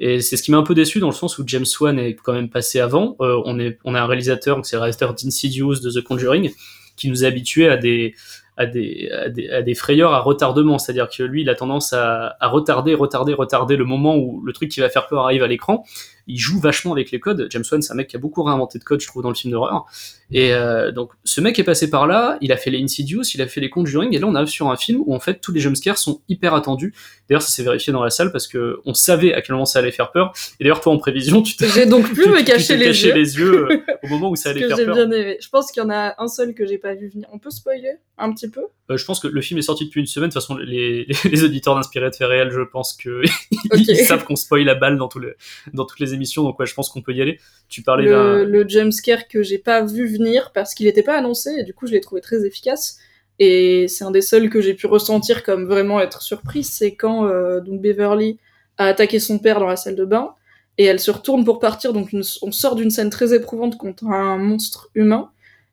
[0.00, 2.14] Et c'est ce qui m'a un peu déçu dans le sens où James Wan est
[2.14, 3.16] quand même passé avant.
[3.20, 6.50] Euh, on, est, on a un réalisateur, c'est le réalisateur d'Insidious, de The Conjuring,
[6.96, 8.14] qui nous a habitués à des,
[8.56, 10.78] à des, à des, à des frayeurs à retardement.
[10.78, 14.52] C'est-à-dire que lui, il a tendance à, à retarder, retarder, retarder le moment où le
[14.54, 15.84] truc qui va faire peur arrive à l'écran.
[16.30, 17.46] Il joue vachement avec les codes.
[17.50, 19.34] James Wan, c'est un mec qui a beaucoup réinventé de codes, je trouve, dans le
[19.34, 19.84] film d'horreur.
[20.30, 23.42] Et euh, donc, ce mec est passé par là, il a fait les Insidious, il
[23.42, 25.52] a fait les Conjuring, et là, on arrive sur un film où, en fait, tous
[25.52, 26.94] les jumpscares sont hyper attendus.
[27.28, 29.80] D'ailleurs, ça s'est vérifié dans la salle parce que on savait à quel moment ça
[29.80, 30.32] allait faire peur.
[30.60, 33.08] Et d'ailleurs, toi, en prévision, tu t'es J'ai donc pu tu- me cacher les caché
[33.08, 33.14] yeux.
[33.14, 34.94] les yeux euh, au moment où ça allait que faire j'ai peur.
[34.94, 35.36] bien aimé.
[35.40, 37.26] Je pense qu'il y en a un seul que j'ai pas vu venir.
[37.32, 38.60] On peut spoiler un petit peu?
[38.90, 40.28] Euh, je pense que le film est sorti depuis une semaine.
[40.28, 43.22] De toute façon, les, les, auditeurs d'Inspiré de faits réels, je pense que
[43.72, 43.80] Ok.
[43.88, 45.32] ils savent qu'on spoil la balle dans, tous les,
[45.72, 46.19] dans toutes les émissions.
[46.44, 47.38] Donc, ouais, je pense qu'on peut y aller.
[47.68, 48.04] Tu parlais
[48.44, 51.74] le, le jumpscare que j'ai pas vu venir parce qu'il n'était pas annoncé et du
[51.74, 52.98] coup je l'ai trouvé très efficace.
[53.38, 57.26] Et c'est un des seuls que j'ai pu ressentir comme vraiment être surprise c'est quand
[57.26, 58.38] euh, donc Beverly
[58.76, 60.34] a attaqué son père dans la salle de bain
[60.78, 61.92] et elle se retourne pour partir.
[61.92, 65.30] Donc une- on sort d'une scène très éprouvante contre un monstre humain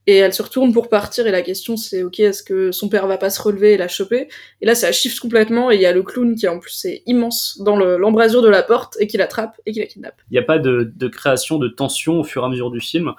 [0.07, 3.05] et elle se retourne pour partir et la question c'est ok est-ce que son père
[3.07, 4.29] va pas se relever et la choper?
[4.61, 7.03] Et là ça shift complètement et il y a le clown qui en plus est
[7.05, 10.33] immense dans le- l'embrasure de la porte et qui l'attrape et qui la kidnappe Il
[10.33, 13.13] n'y a pas de, création de tension au fur et à mesure du film.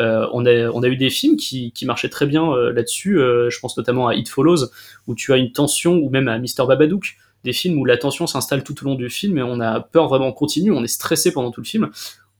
[0.00, 3.18] Euh, on, a, eu des films qui, marchaient très bien euh, là-dessus.
[3.18, 4.66] Euh, je pense notamment à It Follows,
[5.06, 6.66] où tu as une tension, ou même à Mr.
[6.66, 9.80] Babadook, des films où la tension s'installe tout au long du film et on a
[9.80, 11.90] peur vraiment continue, on est stressé pendant tout le film.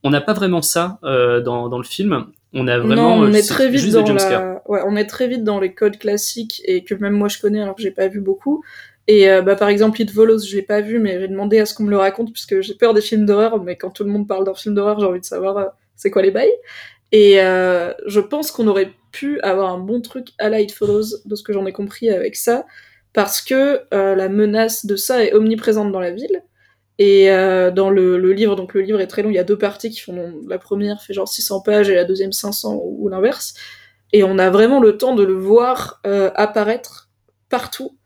[0.03, 2.25] On n'a pas vraiment ça dans le film.
[2.57, 3.17] On a vraiment.
[3.17, 4.61] non, on euh, est très vite dans la...
[4.67, 7.61] ouais, on est très vite dans les codes classiques et que même moi je connais
[7.61, 8.63] alors que j'ai pas vu beaucoup.
[9.07, 11.65] Et euh, bah par exemple It Follows, je l'ai pas vu mais j'ai demandé à
[11.65, 14.09] ce qu'on me le raconte puisque j'ai peur des films d'horreur mais quand tout le
[14.09, 15.65] monde parle d'un film d'horreur, j'ai envie de savoir euh,
[15.97, 16.55] c'est quoi les bails.
[17.11, 21.17] Et euh, je pense qu'on aurait pu avoir un bon truc à la It Follows
[21.25, 22.65] de ce que j'en ai compris avec ça
[23.13, 26.41] parce que la menace de ça est omniprésente dans la ville.
[26.97, 29.43] Et euh, dans le, le livre, donc le livre est très long, il y a
[29.43, 33.05] deux parties qui font la première fait genre 600 pages et la deuxième 500 ou,
[33.05, 33.53] ou l'inverse.
[34.13, 37.09] Et on a vraiment le temps de le voir euh, apparaître
[37.49, 37.97] partout.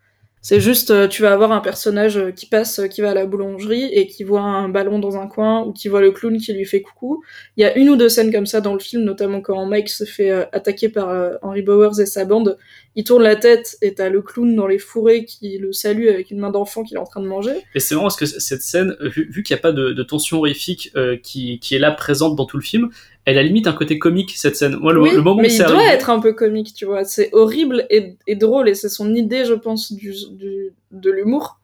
[0.49, 3.13] C'est juste, euh, tu vas avoir un personnage euh, qui passe, euh, qui va à
[3.13, 6.39] la boulangerie et qui voit un ballon dans un coin ou qui voit le clown
[6.39, 7.23] qui lui fait coucou.
[7.55, 9.89] Il y a une ou deux scènes comme ça dans le film, notamment quand Mike
[9.89, 12.57] se fait attaquer par Henry Bowers et sa bande.
[12.95, 16.31] Il tourne la tête et t'as le clown dans les fourrés qui le salue avec
[16.31, 17.53] une main d'enfant qu'il est en train de manger.
[17.75, 20.91] Et c'est marrant parce que cette scène, vu, qu'il n'y a pas de, tension horrifique
[21.21, 22.89] qui est là présente dans tout le film,
[23.29, 24.75] elle a limite un côté comique cette scène.
[24.77, 26.85] Moi, le, oui, le moment mais où il doit arrivé- être un peu comique, tu
[26.85, 27.03] vois.
[27.03, 31.59] C'est horrible et, et drôle, et c'est son idée, je pense, du, du- de l'humour.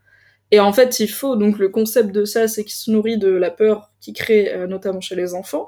[0.52, 3.30] Et en fait, il faut, donc le concept de ça, c'est qu'il se nourrit de
[3.30, 5.68] la peur qu'il crée, euh, notamment chez les enfants.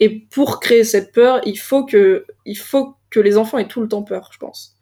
[0.00, 3.80] Et pour créer cette peur, il faut que, il faut que les enfants aient tout
[3.82, 4.74] le temps peur, je pense.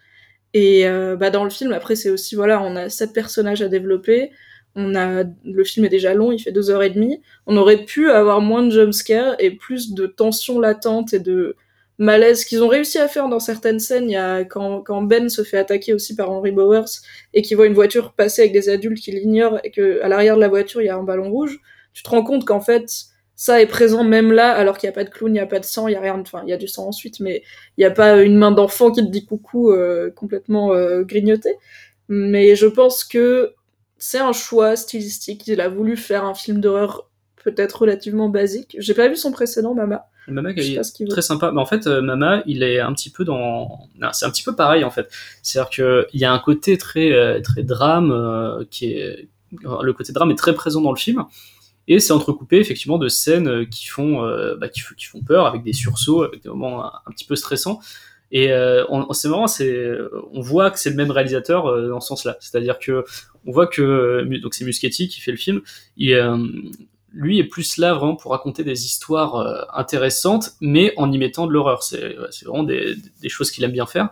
[0.54, 3.68] Et euh, bah, dans le film, après, c'est aussi, voilà, on a sept personnages à
[3.68, 4.30] développer.
[4.74, 7.20] On a, le film est déjà long, il fait deux heures et demie.
[7.46, 11.56] On aurait pu avoir moins de jumpscares et plus de tension latente et de
[11.98, 14.08] malaise qu'ils ont réussi à faire dans certaines scènes.
[14.08, 17.00] Il y a quand, Ben se fait attaquer aussi par Henry Bowers
[17.34, 20.36] et qu'il voit une voiture passer avec des adultes qui l'ignorent et que à l'arrière
[20.36, 21.60] de la voiture il y a un ballon rouge.
[21.92, 22.88] Tu te rends compte qu'en fait
[23.36, 25.46] ça est présent même là alors qu'il n'y a pas de clown, il n'y a
[25.46, 26.18] pas de sang, il y a rien.
[26.20, 27.42] Enfin, il y a du sang ensuite, mais
[27.76, 31.50] il n'y a pas une main d'enfant qui te dit coucou euh, complètement euh, grignoté.
[32.08, 33.54] Mais je pense que
[34.02, 35.46] c'est un choix stylistique.
[35.46, 37.08] Il a voulu faire un film d'horreur
[37.44, 38.74] peut-être relativement basique.
[38.80, 40.06] J'ai pas vu son précédent, Mama.
[40.26, 41.52] Mama, est qu'il très sympa.
[41.52, 43.86] Mais en fait, euh, Mama, il est un petit peu dans.
[44.12, 45.08] C'est un petit peu pareil en fait.
[45.44, 49.28] C'est-à-dire que il y a un côté très euh, très drame euh, qui est
[49.62, 51.24] le côté drame est très présent dans le film.
[51.86, 54.22] Et c'est entrecoupé effectivement de scènes qui font,
[54.56, 57.80] bah, qui, qui, font peur, avec des sursauts, avec des moments un, petit peu stressants.
[58.30, 58.50] Et
[59.12, 59.90] c'est marrant, c'est,
[60.32, 62.36] on voit que c'est le même réalisateur dans ce sens-là.
[62.40, 63.04] C'est-à-dire que
[63.46, 65.60] on voit que donc c'est Muschietti qui fait le film.
[65.96, 66.16] Il,
[67.14, 71.46] lui est plus là vraiment pour raconter des histoires euh, intéressantes, mais en y mettant
[71.46, 71.82] de l'horreur.
[71.82, 74.10] C'est vraiment des, des, choses qu'il aime bien faire.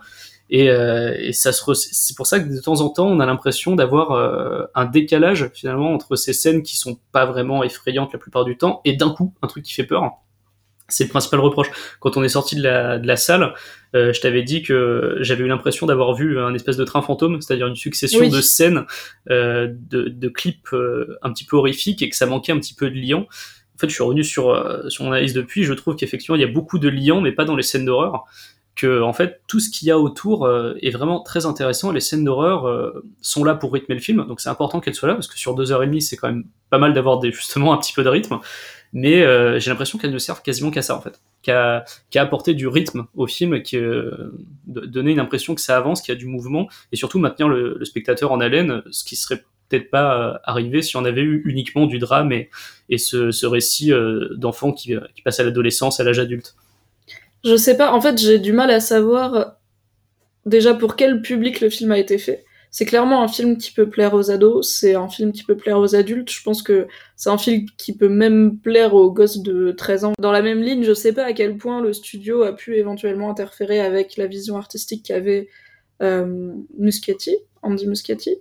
[0.50, 4.64] Et, euh, c'est pour ça que de temps en temps, on a l'impression d'avoir euh,
[4.74, 8.80] un décalage finalement entre ces scènes qui sont pas vraiment effrayantes la plupart du temps,
[8.84, 10.02] et d'un coup, un truc qui fait peur
[10.90, 11.68] c'est le principal reproche.
[12.00, 13.54] Quand on est sorti de la, de la salle,
[13.94, 17.40] euh, je t'avais dit que j'avais eu l'impression d'avoir vu un espèce de train fantôme,
[17.40, 18.84] c'est-à-dire une succession de scènes,
[19.30, 22.74] euh, de, de, clips euh, un petit peu horrifiques et que ça manquait un petit
[22.74, 23.26] peu de liant.
[23.74, 26.42] En fait, je suis revenu sur, euh, sur mon analyse depuis, je trouve qu'effectivement, il
[26.42, 28.24] y a beaucoup de liant, mais pas dans les scènes d'horreur.
[28.76, 30.48] Que, en fait, tout ce qu'il y a autour
[30.80, 31.92] est vraiment très intéressant.
[31.92, 35.14] Les scènes d'horreur sont là pour rythmer le film, donc c'est important qu'elles soient là,
[35.14, 37.76] parce que sur deux heures et demie, c'est quand même pas mal d'avoir justement un
[37.76, 38.38] petit peu de rythme
[38.92, 41.84] mais euh, j'ai l'impression qu'elles ne servent quasiment qu'à ça en fait, qu'à
[42.16, 44.32] apporter du rythme au film, qui euh,
[44.66, 47.76] donner une impression que ça avance, qu'il y a du mouvement, et surtout maintenir le,
[47.78, 51.42] le, spectateur en haleine, ce qui serait peut-être pas euh, arrivé si on avait eu
[51.46, 52.50] uniquement du drame et,
[52.88, 56.56] et ce, ce récit euh, d'enfants qui, qui passe à l'adolescence, à l'âge adulte.
[57.44, 59.54] Je sais pas, en fait j'ai du mal à savoir
[60.46, 63.88] déjà pour quel public le film a été fait c'est clairement un film qui peut
[63.88, 66.30] plaire aux ados, c'est un film qui peut plaire aux adultes.
[66.30, 70.12] Je pense que c'est un film qui peut même plaire aux gosses de 13 ans.
[70.20, 73.28] Dans la même ligne, je sais pas à quel point le studio a pu éventuellement
[73.30, 75.48] interférer avec la vision artistique qu'avait
[76.00, 76.52] euh,
[77.62, 78.36] Andy Muschietti.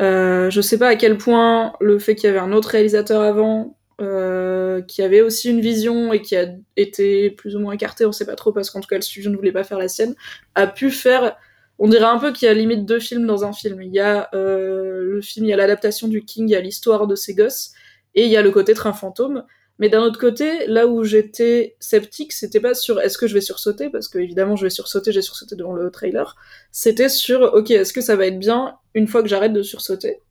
[0.00, 3.22] Euh, je sais pas à quel point le fait qu'il y avait un autre réalisateur
[3.22, 8.04] avant, euh, qui avait aussi une vision et qui a été plus ou moins écarté,
[8.04, 9.88] on sait pas trop parce qu'en tout cas le studio ne voulait pas faire la
[9.88, 10.14] sienne,
[10.54, 11.36] a pu faire
[11.78, 13.82] on dirait un peu qu'il y a limite deux films dans un film.
[13.82, 16.60] Il y a euh, le film, il y a l'adaptation du King, il y a
[16.60, 17.72] l'histoire de ces gosses,
[18.14, 19.44] et il y a le côté train fantôme.
[19.78, 23.42] Mais d'un autre côté, là où j'étais sceptique, c'était pas sur est-ce que je vais
[23.42, 26.34] sursauter, parce que évidemment je vais sursauter, j'ai sursauté devant le trailer.
[26.72, 30.22] C'était sur ok, est-ce que ça va être bien une fois que j'arrête de sursauter?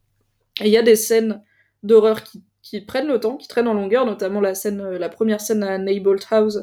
[0.62, 1.44] Et il y a des scènes
[1.84, 6.26] d'horreur qui, prennent le temps, qui traînent en longueur, notamment la première scène à Neighbolt
[6.32, 6.60] House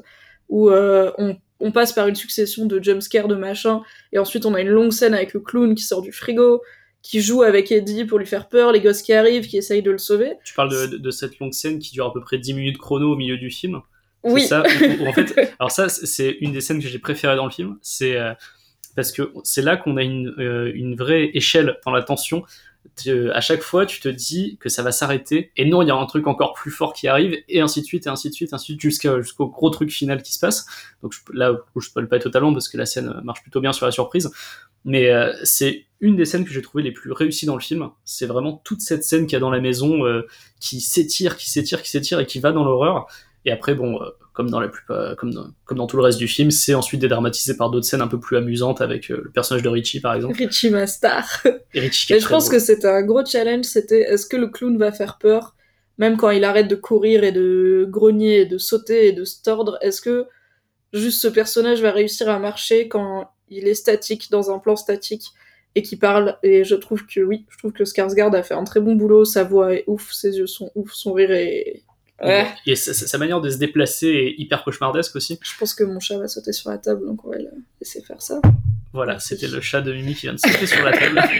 [0.48, 4.54] où euh, on on passe par une succession de jumpscares, de machin, et ensuite on
[4.54, 6.62] a une longue scène avec le clown qui sort du frigo,
[7.02, 9.90] qui joue avec Eddie pour lui faire peur, les gosses qui arrivent, qui essayent de
[9.90, 10.34] le sauver.
[10.44, 13.16] Tu parles de, cette longue scène qui dure à peu près 10 minutes chrono au
[13.16, 13.80] milieu du film
[14.22, 14.42] Oui.
[14.42, 17.78] Ça, en fait, alors ça, c'est une des scènes que j'ai préférées dans le film.
[17.82, 18.32] C'est euh,
[18.94, 22.44] parce que c'est là qu'on a une, euh, une vraie échelle dans la tension
[23.32, 25.96] à chaque fois, tu te dis que ça va s'arrêter, et non, il y a
[25.96, 28.52] un truc encore plus fort qui arrive, et ainsi de suite, et ainsi de suite,
[28.52, 30.66] ainsi suite, jusqu'au gros truc final qui se passe.
[31.02, 33.92] Donc là, je spoil pas totalement parce que la scène marche plutôt bien sur la
[33.92, 34.30] surprise,
[34.84, 37.90] mais euh, c'est une des scènes que j'ai trouvé les plus réussies dans le film.
[38.04, 40.26] C'est vraiment toute cette scène qu'il y a dans la maison euh,
[40.60, 43.06] qui s'étire, qui s'étire, qui s'étire et qui va dans l'horreur.
[43.44, 46.18] Et après, bon, euh, comme dans la plupart, comme dans, comme dans tout le reste
[46.18, 49.30] du film, c'est ensuite dédramatisé par d'autres scènes un peu plus amusantes avec euh, le
[49.30, 50.36] personnage de Richie, par exemple.
[50.36, 51.28] Richie Mastar.
[51.74, 54.78] Et Richie Et je pense que c'était un gros challenge, c'était est-ce que le clown
[54.78, 55.54] va faire peur,
[55.98, 59.42] même quand il arrête de courir et de grogner et de sauter et de se
[59.42, 60.26] tordre, est-ce que
[60.92, 65.24] juste ce personnage va réussir à marcher quand il est statique, dans un plan statique,
[65.74, 68.64] et qui parle, et je trouve que oui, je trouve que Skarsgård a fait un
[68.64, 71.82] très bon boulot, sa voix est ouf, ses yeux sont ouf, son rire est
[72.66, 75.38] et sa, manière de se déplacer est hyper cauchemardesque aussi.
[75.42, 77.36] Je pense que mon chat va sauter sur la table, donc on va
[77.80, 78.40] laisser faire ça.
[78.92, 81.20] Voilà, c'était le chat de Mimi qui vient de sauter sur la table.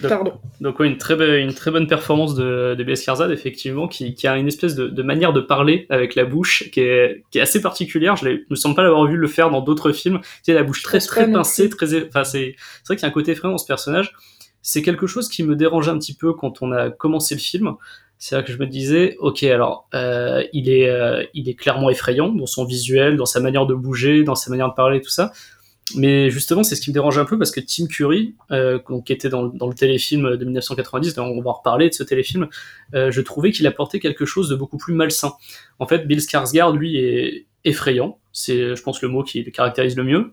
[0.00, 0.32] Donc, Pardon.
[0.60, 3.08] Donc une, très une très bonne performance de, de B.S.
[3.30, 6.80] effectivement, qui, qui, a une espèce de, de, manière de parler avec la bouche qui
[6.80, 8.16] est, qui est assez particulière.
[8.16, 10.20] Je ne me semble pas l'avoir vu le faire dans d'autres films.
[10.20, 12.06] Tu sais, la bouche très, très pincée, très...
[12.06, 14.14] Enfin, c'est vrai qu'il y a un côté effrayant dans ce personnage.
[14.62, 17.74] C'est quelque chose qui me dérangeait un petit peu quand on a commencé le film
[18.22, 21.90] c'est là que je me disais, ok, alors euh, il est, euh, il est clairement
[21.90, 25.10] effrayant dans son visuel, dans sa manière de bouger, dans sa manière de parler, tout
[25.10, 25.32] ça.
[25.96, 29.12] Mais justement, c'est ce qui me dérange un peu parce que Tim Curry, euh, qui
[29.12, 32.46] était dans, le téléfilm de 1990, on va en reparler de ce téléfilm,
[32.94, 35.32] euh, je trouvais qu'il apportait quelque chose de beaucoup plus malsain.
[35.80, 39.96] En fait, Bill Skarsgård, lui, est effrayant, c'est, je pense, le mot qui le caractérise
[39.96, 40.32] le mieux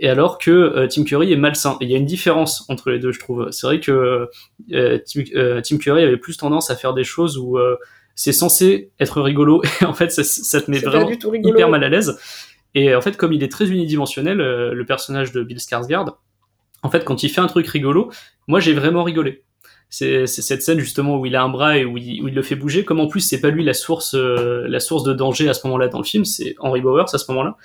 [0.00, 1.76] et alors que euh, Tim Curry est malsain.
[1.80, 3.48] Et il y a une différence entre les deux, je trouve.
[3.50, 4.28] C'est vrai que
[4.72, 7.58] euh, Tim, euh, Tim, Curry avait plus tendance à faire des choses où
[8.14, 11.88] c'est censé être rigolo, et en fait, ça, ça te met vraiment hyper mal à
[11.88, 12.18] l'aise.
[12.74, 16.14] Et en fait, comme il est très unidimensionnel, le personnage de Bill Skarsgård,
[16.82, 18.10] en fait, quand il fait un truc rigolo,
[18.48, 19.44] moi j'ai vraiment rigolé.
[19.90, 22.42] C'est cette scène justement où il a un bras et où il, où il le
[22.42, 22.84] fait bouger.
[22.84, 25.88] Comme en plus c'est pas lui la source, la source de danger à ce moment-là
[25.88, 27.58] dans le film, c'est Henry Bowers à ce moment-là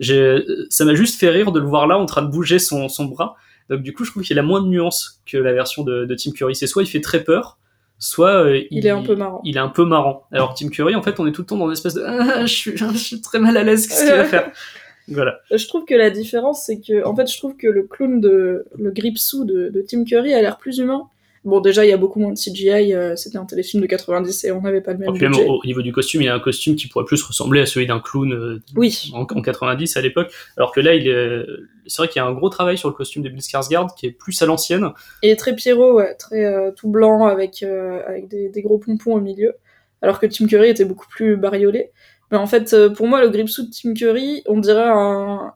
[0.00, 3.06] ça m'a juste fait rire de le voir là en train de bouger son, son
[3.06, 3.36] bras.
[3.68, 6.14] Donc du coup, je trouve qu'il a moins de nuances que la version de, de
[6.14, 6.56] Tim Curry.
[6.56, 7.58] C'est soit il fait très peur,
[7.98, 9.40] soit euh, Il est un peu marrant.
[9.44, 10.24] Il est un peu marrant.
[10.32, 12.44] Alors Tim Curry, en fait, on est tout le temps dans une espèce de ah,
[12.46, 14.50] je, suis, je suis très mal à l'aise, qu'est-ce qu'il va faire?
[15.08, 15.40] Voilà.
[15.50, 18.64] Je trouve que la différence, c'est que, en fait, je trouve que le clown de,
[18.78, 21.08] le Gripsou de, de Tim Curry a l'air plus humain.
[21.42, 24.44] Bon, déjà, il y a beaucoup moins de CGI, euh, c'était un téléfilm de 90
[24.44, 25.46] et on n'avait pas le même Et puis même budget.
[25.48, 27.86] au, au niveau du costume, il a un costume qui pourrait plus ressembler à celui
[27.86, 29.10] d'un clown euh, Oui.
[29.14, 30.30] en, en 90 à l'époque.
[30.58, 31.46] Alors que là, il est...
[31.86, 34.06] c'est vrai qu'il y a un gros travail sur le costume de Bill Skarsgård qui
[34.06, 34.90] est plus à l'ancienne.
[35.22, 39.20] Et très Pierrot, ouais, très euh, tout blanc avec, avec des, des gros pompons au
[39.20, 39.54] milieu.
[40.02, 41.90] Alors que Tim Curry était beaucoup plus bariolé.
[42.30, 45.52] Mais en fait, pour moi, le gripsuit de Tim Curry, on dirait un.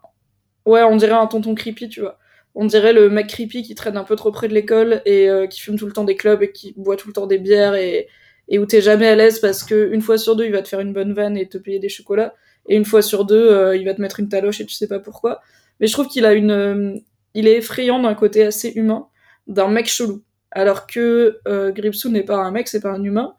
[0.67, 2.19] Ouais, on dirait un tonton creepy, tu vois.
[2.55, 5.47] On dirait le mec creepy qui traîne un peu trop près de l'école et euh,
[5.47, 7.75] qui fume tout le temps des clubs et qui boit tout le temps des bières
[7.75, 8.09] et,
[8.53, 10.81] où t'es jamais à l'aise parce que une fois sur deux, il va te faire
[10.81, 12.35] une bonne vanne et te payer des chocolats.
[12.69, 14.87] Et une fois sur deux, euh, il va te mettre une taloche et tu sais
[14.89, 15.41] pas pourquoi.
[15.81, 16.51] Mais je trouve qu'il a une.
[16.51, 16.95] euh,
[17.35, 19.09] il est effrayant d'un côté assez humain,
[19.49, 20.23] d'un mec chelou.
[20.53, 21.41] Alors que
[21.73, 23.35] Gripsou n'est pas un mec, c'est pas un humain.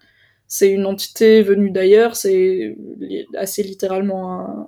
[0.48, 2.76] C'est une entité venue d'ailleurs, c'est
[3.36, 4.68] assez littéralement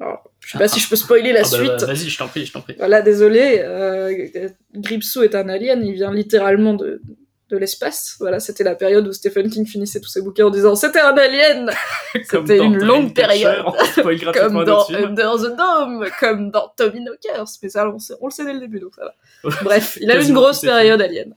[0.00, 0.18] un.
[0.46, 1.82] Je sais pas si je peux spoiler la Ah bah, suite.
[1.82, 2.76] Vas-y, je t'en prie, je t'en prie.
[2.78, 3.58] Voilà, désolé.
[3.64, 4.28] Euh,
[4.76, 7.02] Gripsou est un alien, il vient littéralement de,
[7.50, 8.14] de l'espace.
[8.20, 11.16] Voilà, c'était la période où Stephen King finissait tous ses bouquins en disant C'était un
[11.16, 11.68] alien
[12.30, 13.64] C'était une longue période.
[14.34, 14.86] Comme dans.
[14.92, 17.48] Under the Dome, comme dans Tommy Knockers.
[17.64, 19.02] Mais ça, on, sait- on le sait dès le début, donc ça
[19.42, 19.50] va.
[19.64, 21.34] Bref, il a eu une grosse période alien.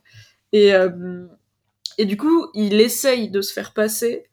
[0.52, 0.88] Et, euh,
[1.98, 4.29] et du coup, il essaye de se faire passer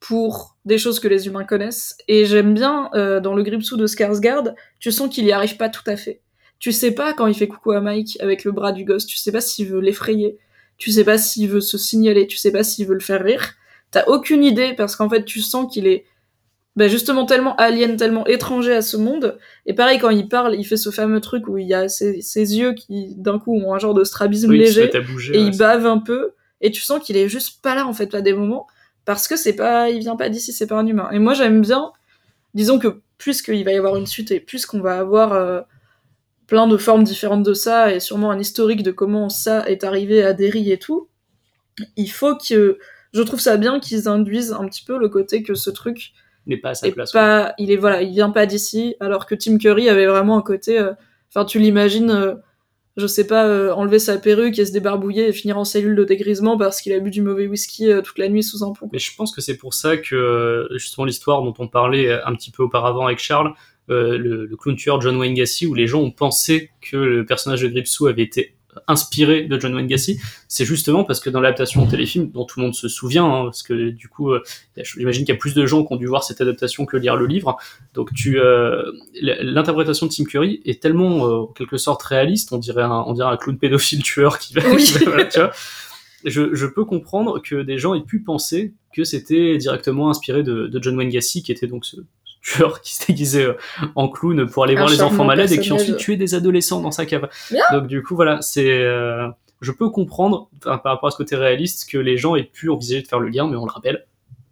[0.00, 1.96] pour des choses que les humains connaissent.
[2.08, 5.68] Et j'aime bien, euh, dans le Gripsou de Skarsgård, tu sens qu'il y arrive pas
[5.68, 6.20] tout à fait.
[6.58, 9.16] Tu sais pas quand il fait coucou à Mike avec le bras du gosse, tu
[9.16, 10.38] sais pas s'il veut l'effrayer,
[10.76, 13.54] tu sais pas s'il veut se signaler, tu sais pas s'il veut le faire rire.
[13.90, 16.04] T'as aucune idée parce qu'en fait tu sens qu'il est
[16.76, 19.38] bah, justement tellement alien, tellement étranger à ce monde.
[19.66, 22.20] Et pareil, quand il parle, il fait ce fameux truc où il y a ses,
[22.20, 25.34] ses yeux qui d'un coup ont un genre de strabisme Oui, léger bouger.
[25.36, 27.92] et ouais, il bave un peu et tu sens qu'il est juste pas là en
[27.92, 28.66] fait à des moments
[29.08, 31.62] parce que c'est pas il vient pas d'ici c'est pas un humain et moi j'aime
[31.62, 31.92] bien
[32.52, 35.62] disons que puisqu'il va y avoir une suite et puisqu'on va avoir euh,
[36.46, 40.22] plein de formes différentes de ça et sûrement un historique de comment ça est arrivé
[40.22, 41.08] à Derry et tout
[41.96, 42.76] il faut que
[43.14, 46.12] je trouve ça bien qu'ils induisent un petit peu le côté que ce truc
[46.46, 47.10] n'est pas à sa est place.
[47.10, 50.42] pas il est voilà il vient pas d'ici alors que Tim Curry avait vraiment un
[50.42, 50.92] côté euh,
[51.30, 52.34] enfin tu l'imagines euh,
[52.98, 56.04] je sais pas euh, enlever sa perruque et se débarbouiller et finir en cellule de
[56.04, 58.90] dégrisement parce qu'il a bu du mauvais whisky euh, toute la nuit sous un pont.
[58.92, 62.34] Mais je pense que c'est pour ça que euh, justement l'histoire dont on parlait un
[62.34, 63.54] petit peu auparavant avec Charles,
[63.88, 67.62] le, le clown tueur John Wayne Gacy, où les gens ont pensé que le personnage
[67.62, 71.82] de Gripsou avait été inspiré de John Wayne Gacy, c'est justement parce que dans l'adaptation
[71.82, 74.42] au téléfilm, dont tout le monde se souvient, hein, parce que du coup, euh,
[74.76, 77.16] j'imagine qu'il y a plus de gens qui ont dû voir cette adaptation que lire
[77.16, 77.56] le livre,
[77.94, 78.82] donc tu, euh,
[79.20, 83.14] l'interprétation de Tim Curry est tellement, euh, en quelque sorte, réaliste, on dirait un, on
[83.14, 84.84] dirait un clown pédophile tueur qui va, Oui.
[84.84, 85.50] qui va- tu vois.
[86.24, 90.66] Je, je peux comprendre que des gens aient pu penser que c'était directement inspiré de,
[90.66, 91.96] de John Wayne Gacy, qui était donc ce
[92.48, 93.54] tueur qui se déguisait euh,
[93.94, 96.90] en clown pour aller voir les enfants malades et qui ensuite tuait des adolescents dans
[96.90, 97.28] sa cave.
[97.50, 97.62] Bien.
[97.72, 99.28] Donc du coup voilà, c'est euh,
[99.60, 103.02] je peux comprendre par rapport à ce côté réaliste que les gens aient pu envisager
[103.02, 104.06] de faire le lien, mais on le rappelle,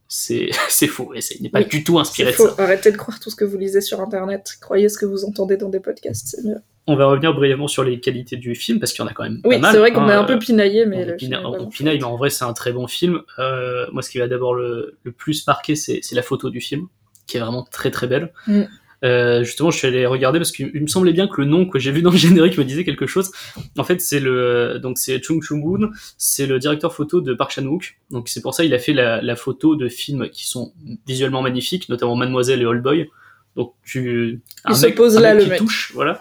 [0.09, 2.55] c'est c'est faux et il n'est pas Oui, du tout inspiré de ça.
[2.59, 5.57] arrêtez de croire tout ce que vous lisez sur internet croyez ce que vous entendez
[5.57, 8.93] dans des podcasts c'est mieux On va revenir brièvement sur les qualités du film parce
[8.93, 9.73] qu'il y en a quand même oui pas mal.
[9.73, 11.99] c'est vrai qu'on hein, est un euh, peu pinaillé mais on, le pina- on pinaille,
[11.99, 13.21] mais en vrai, c'est un très bon film.
[13.41, 16.61] Euh, moi, ce qui va d'abord le, le plus marqué, c'est c'est la photo du
[16.61, 16.87] film,
[17.27, 18.33] qui est vraiment très très belle.
[18.47, 18.63] Mm.
[19.05, 21.67] Euh, justement, je suis allé regarder parce qu'il il me semblait bien que le nom
[21.67, 23.31] que j'ai vu dans le générique me disait quelque chose.
[23.77, 27.53] En fait, c'est le donc c'est Chung Chung Woon, c'est le directeur photo de Park
[27.53, 27.99] Chan Wook.
[28.11, 30.73] Donc c'est pour ça il a fait la, la photo de films qui sont
[31.07, 33.09] visuellement magnifiques, notamment Mademoiselle et Old Boy.
[33.57, 35.59] Donc tu un se mec, pose un là, mec le qui mec.
[35.59, 36.21] touche, voilà.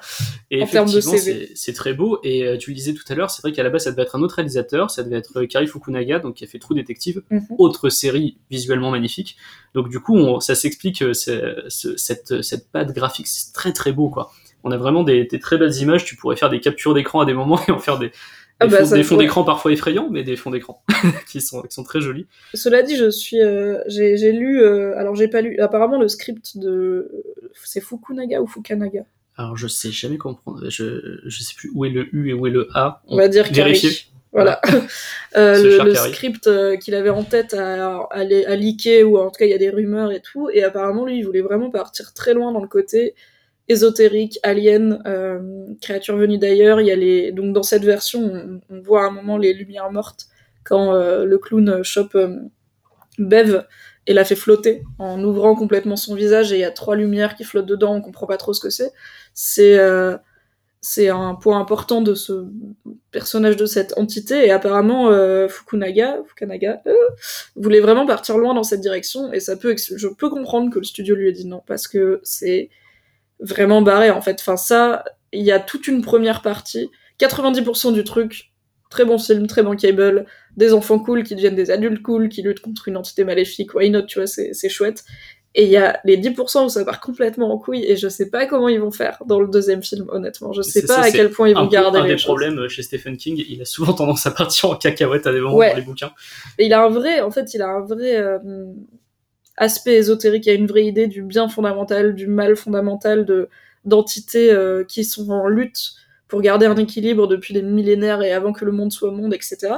[0.51, 1.45] Et En termes de effectivement, CV.
[1.47, 2.19] c'est- c'est très beau.
[2.23, 4.03] Et euh, tu le disais tout à l'heure, c'est vrai qu'à la base, ça devait
[4.03, 6.75] être un autre réalisateur, ça devait être euh, Kari Fukunaga, donc qui a fait True
[6.75, 7.41] Detective, Mhm.
[7.59, 9.35] autre série visuellement magnifique.
[9.73, 11.13] Donc du coup, on- ça s'explique euh,
[11.69, 14.31] cette cette patte graphique, c'est très très beau quoi.
[14.63, 16.05] On a vraiment des, des très belles images.
[16.05, 18.11] Tu pourrais faire des captures d'écran à des moments et en faire des
[18.60, 19.26] Ah bah, fonds, des fonds pourrait.
[19.26, 20.82] d'écran parfois effrayants, mais des fonds d'écran
[21.28, 22.26] qui sont qui sont très jolis.
[22.53, 26.08] Cela dit, je suis, euh, j'ai j'ai lu, euh, alors j'ai pas lu, apparemment le
[26.08, 27.12] script de,
[27.64, 29.03] c'est Fukunaga ou Fukanaga,
[29.36, 30.70] Alors je sais jamais comprendre.
[30.70, 33.01] Je je sais plus où est le U et où est le A.
[33.08, 33.91] on va dire vérifier.
[34.32, 34.62] Voilà.
[35.38, 39.26] Euh, le, le script euh, qu'il avait en tête à, à, à leaker, ou en
[39.26, 41.70] tout cas il y a des rumeurs et tout, et apparemment lui il voulait vraiment
[41.70, 43.16] partir très loin dans le côté
[43.68, 45.39] ésotérique, alien, euh,
[45.82, 46.82] créature venue d'ailleurs.
[46.82, 49.91] Il y a les, donc dans cette version, on, voit à un moment les lumières
[49.91, 50.28] mortes
[50.63, 52.39] quand euh, le clown chope euh,
[53.18, 53.66] Bev
[54.07, 57.36] et la fait flotter en ouvrant complètement son visage et il y a trois lumières
[57.36, 58.91] qui flottent dedans, on comprend pas trop ce que c'est.
[59.34, 59.80] C'est
[60.82, 62.45] c'est un point important de ce
[63.09, 65.09] personnage de cette entité et apparemment
[65.47, 66.84] Fukunaga, Fukunaga
[67.55, 70.86] voulait vraiment partir loin dans cette direction et ça peut je peux comprendre que le
[70.86, 72.70] studio lui ait dit non parce que c'est
[73.39, 74.38] vraiment barré en fait.
[74.39, 78.51] Enfin ça, il y a toute une première partie, 90% du truc,
[78.89, 80.25] très bon film, très bankable,
[80.57, 83.89] des enfants cool qui deviennent des adultes cool, qui luttent contre une entité maléfique, why
[83.89, 85.03] not, tu vois, c'est chouette.
[85.57, 88.29] Et il y a les 10% où ça part complètement en couille et je sais
[88.29, 90.51] pas comment ils vont faire dans le deuxième film, honnêtement.
[90.51, 93.15] Je sais pas à quel point ils vont garder les Un des problèmes chez Stephen
[93.15, 96.11] King, il a souvent tendance à partir en cacahuète à des moments dans les bouquins.
[96.57, 98.38] Et il a un vrai, en fait, il a un vrai euh,
[99.58, 103.49] aspect ésotérique, il y a une vraie idée du bien fondamental, du mal fondamental, de
[103.86, 105.93] d'entités euh, qui sont en lutte
[106.28, 109.76] pour garder un équilibre depuis des millénaires et avant que le monde soit monde, etc.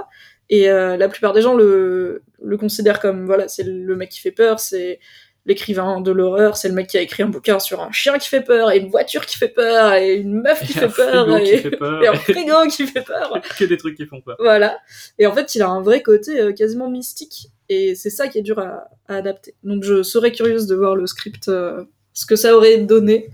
[0.49, 4.21] Et euh, la plupart des gens le, le considèrent comme, voilà, c'est le mec qui
[4.21, 4.99] fait peur, c'est
[5.47, 8.27] l'écrivain de l'horreur, c'est le mec qui a écrit un bouquin sur un chien qui
[8.27, 11.65] fait peur, et une voiture qui fait peur, et une meuf qui fait peur, et...
[12.07, 13.41] un frigo qui fait peur.
[13.57, 14.35] que des trucs qui font peur.
[14.39, 14.77] Voilà.
[15.17, 18.39] Et en fait, il a un vrai côté euh, quasiment mystique, et c'est ça qui
[18.39, 19.53] est dur à, adapter.
[19.63, 23.29] Donc je serais curieuse de voir le script, euh, ce que ça aurait donné.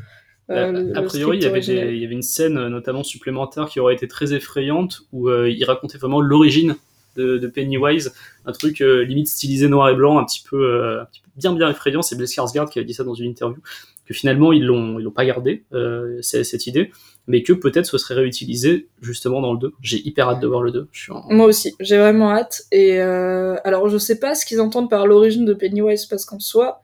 [0.50, 3.96] Euh, a priori, il y, avait il y avait une scène notamment supplémentaire qui aurait
[3.96, 6.76] été très effrayante, où il racontait vraiment l'origine
[7.16, 8.14] de, Pennywise,
[8.46, 11.70] un truc limite stylisé noir et blanc, un petit peu, un petit peu bien bien
[11.70, 12.02] effrayant.
[12.02, 13.62] C'est Blaise Skarsgård qui a dit ça dans une interview,
[14.06, 16.92] que finalement ils l'ont ils l'ont pas gardé euh, cette idée,
[17.28, 19.74] mais que peut-être ce serait réutilisé justement dans le 2.
[19.82, 20.90] J'ai hyper hâte de voir le 2.
[21.30, 22.64] Moi aussi, j'ai vraiment hâte.
[22.72, 26.40] Et euh, alors je sais pas ce qu'ils entendent par l'origine de Pennywise parce qu'en
[26.40, 26.82] soi,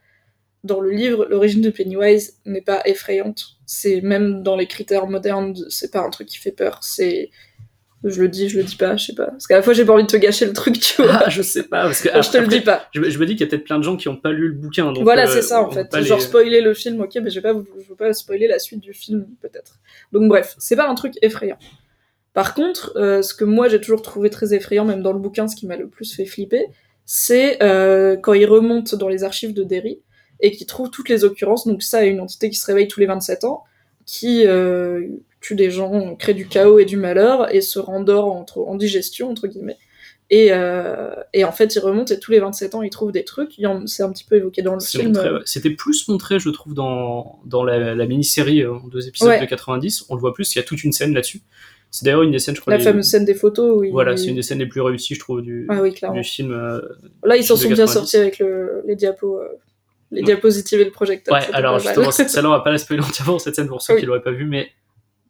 [0.64, 3.58] dans le livre, l'origine de Pennywise n'est pas effrayante.
[3.66, 6.78] C'est même dans les critères modernes, c'est pas un truc qui fait peur.
[6.82, 7.30] C'est
[8.02, 9.26] je le dis, je le dis pas, je sais pas.
[9.26, 11.20] Parce qu'à la fois, j'ai pas envie de te gâcher le truc, tu vois.
[11.24, 12.08] Ah, je sais pas, parce que.
[12.08, 12.86] je te le dis pas.
[12.92, 14.54] Je, me dis qu'il y a peut-être plein de gens qui ont pas lu le
[14.54, 14.90] bouquin.
[14.92, 15.94] Donc voilà, euh, c'est ça, en fait.
[16.02, 18.80] Genre, spoiler le film, ok, mais je vais pas, je veux pas spoiler la suite
[18.80, 19.74] du film, peut-être.
[20.12, 21.58] Donc, bref, c'est pas un truc effrayant.
[22.32, 25.48] Par contre, euh, ce que moi j'ai toujours trouvé très effrayant, même dans le bouquin,
[25.48, 26.68] ce qui m'a le plus fait flipper,
[27.04, 30.00] c'est euh, quand il remonte dans les archives de Derry
[30.38, 31.66] et qu'il trouve toutes les occurrences.
[31.66, 33.64] Donc, ça, une entité qui se réveille tous les 27 ans,
[34.06, 34.46] qui
[35.40, 39.30] tue des gens, crée du chaos et du malheur, et se rendort entre, en digestion,
[39.30, 39.78] entre guillemets.
[40.32, 43.24] Et, euh, et, en fait, il remonte et tous les 27 ans, il trouve des
[43.24, 43.60] trucs.
[43.86, 45.20] C'est un petit peu évoqué dans le film.
[45.44, 50.06] C'était plus montré, je trouve, dans, dans la, mini-série euh, en deux épisodes de 90.
[50.08, 51.40] On le voit plus, il y a toute une scène là-dessus.
[51.90, 52.72] C'est d'ailleurs une des scènes, je crois.
[52.72, 53.90] La fameuse scène des photos, oui.
[53.90, 56.52] Voilà, c'est une des scènes les plus réussies, je trouve, du, ah, oui, du film.
[56.52, 56.80] Euh,
[57.24, 59.40] Là, ils s'en sont bien sortis avec le, les diapos.
[60.12, 61.34] les diapositives et le projecteur.
[61.34, 64.06] Ouais, alors justement, celle-là, on va pas la spoiler entièrement, cette scène, pour ceux qui
[64.06, 64.70] l'auraient pas vu, mais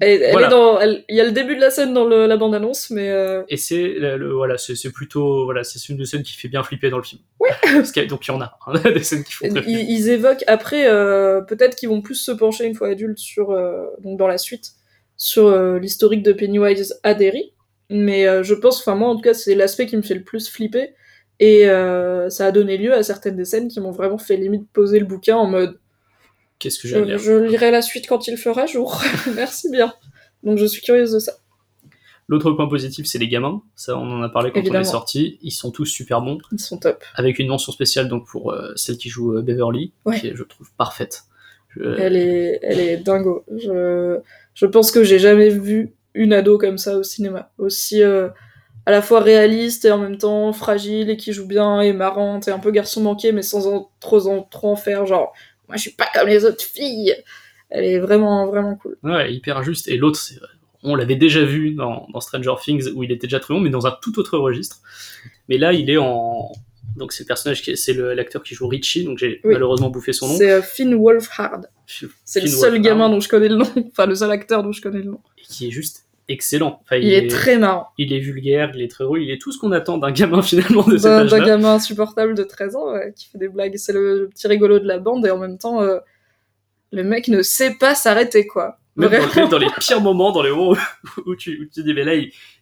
[0.00, 2.90] elle, est dans, il y a le début de la scène dans la bande annonce,
[2.90, 3.10] mais.
[3.10, 6.62] Euh, Et c'est le, voilà, c'est plutôt voilà, c'est une des scènes qui fait bien
[6.62, 7.20] flipper dans le film.
[7.38, 7.48] Oui.
[8.08, 9.46] donc il y en a hein, des scènes qui font.
[9.46, 13.50] Ils, ils, évoquent après, euh, peut-être qu'ils vont plus se pencher une fois adultes sur
[13.50, 14.72] euh, donc dans la suite
[15.16, 17.52] sur l'historique de Pennywise à Derry.
[17.90, 20.48] Mais je pense, enfin moi en tout cas, c'est l'aspect qui me fait le plus
[20.48, 20.94] flipper.
[21.40, 21.64] Et
[22.30, 25.04] ça a donné lieu à certaines des scènes qui m'ont vraiment fait limite poser le
[25.04, 25.79] bouquin en mode
[26.60, 29.02] Qu'est-ce que je, je lirai la suite quand il fera jour.
[29.34, 29.92] Merci bien.
[30.44, 31.32] Donc je suis curieuse de ça.
[32.28, 33.60] L'autre point positif, c'est les gamins.
[33.74, 35.38] Ça, on en a parlé quand on est sorti.
[35.42, 36.38] Ils sont tous super bons.
[36.52, 37.02] Ils sont top.
[37.16, 40.44] Avec une mention spéciale donc pour euh, celle qui joue euh, Beverly, qui est, je
[40.44, 41.24] trouve, parfaite.
[41.76, 43.44] Elle est, elle est dingo.
[43.56, 44.20] Je,
[44.54, 47.50] je pense que j'ai jamais vu une ado comme ça au cinéma.
[47.58, 48.28] Aussi euh,
[48.86, 52.48] à la fois réaliste et en même temps fragile et qui joue bien et marrante
[52.48, 55.06] et un peu garçon manqué mais sans trop, en, trop en faire.
[55.06, 55.32] Genre,
[55.70, 57.14] moi je suis pas comme les autres filles.
[57.70, 58.96] Elle est vraiment, vraiment cool.
[59.04, 59.86] Ouais, hyper injuste.
[59.86, 60.20] Et l'autre,
[60.82, 63.86] on l'avait déjà vu dans, Stranger Things où il était déjà très bon, mais dans
[63.86, 64.80] un tout autre registre.
[65.48, 66.50] Mais là, il est en.
[66.96, 70.36] Donc, c'est le personnage, c'est l'acteur qui joue Richie, donc j'ai malheureusement bouffé son nom.
[70.36, 71.66] C'est euh, Finn Wolfhard.
[71.86, 74.82] C'est le seul gamin dont je connais le nom, enfin le seul acteur dont je
[74.82, 75.20] connais le nom.
[75.38, 76.80] Et qui est juste excellent.
[76.92, 77.88] il, est, très marrant.
[77.98, 80.42] Il est vulgaire, il est très drôle, il est tout ce qu'on attend d'un gamin
[80.42, 83.76] finalement de cet D'un gamin insupportable de 13 ans qui fait des blagues.
[83.76, 85.98] C'est le, petit rigolo de la bande et en même temps, euh,
[86.92, 88.78] le mec ne sait pas s'arrêter quoi.
[88.96, 89.10] Même
[89.48, 90.76] dans, les pires moments, dans les moments
[91.26, 92.14] où, tu, tu dis mais là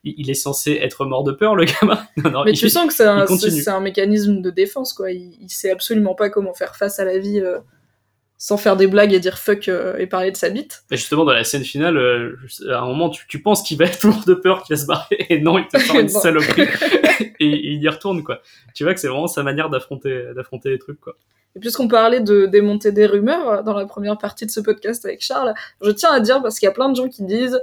[0.05, 1.99] il, est censé être mort de peur le gamin.
[2.45, 5.11] mais tu sens que c'est un, un, mécanisme de défense quoi.
[5.11, 7.41] Il, il, sait absolument pas comment faire face à la vie.
[7.41, 7.59] Euh,
[8.39, 10.85] sans faire des blagues et dire fuck euh, et parler de sa bite.
[10.91, 12.37] Mais justement, dans la scène finale, euh,
[12.71, 14.87] à un moment, tu, tu penses qu'il va être mort de peur, qu'il va se
[14.87, 16.63] barrer, et non, il te sort une saloperie,
[17.41, 18.41] et, il y retourne, quoi.
[18.75, 21.17] Tu vois que c'est vraiment sa manière d'affronter, d'affronter les trucs, quoi.
[21.57, 25.05] Et puisqu'on parlait de démonter des rumeurs euh, dans la première partie de ce podcast
[25.05, 27.61] avec Charles, je tiens à dire, parce qu'il y a plein de gens qui disent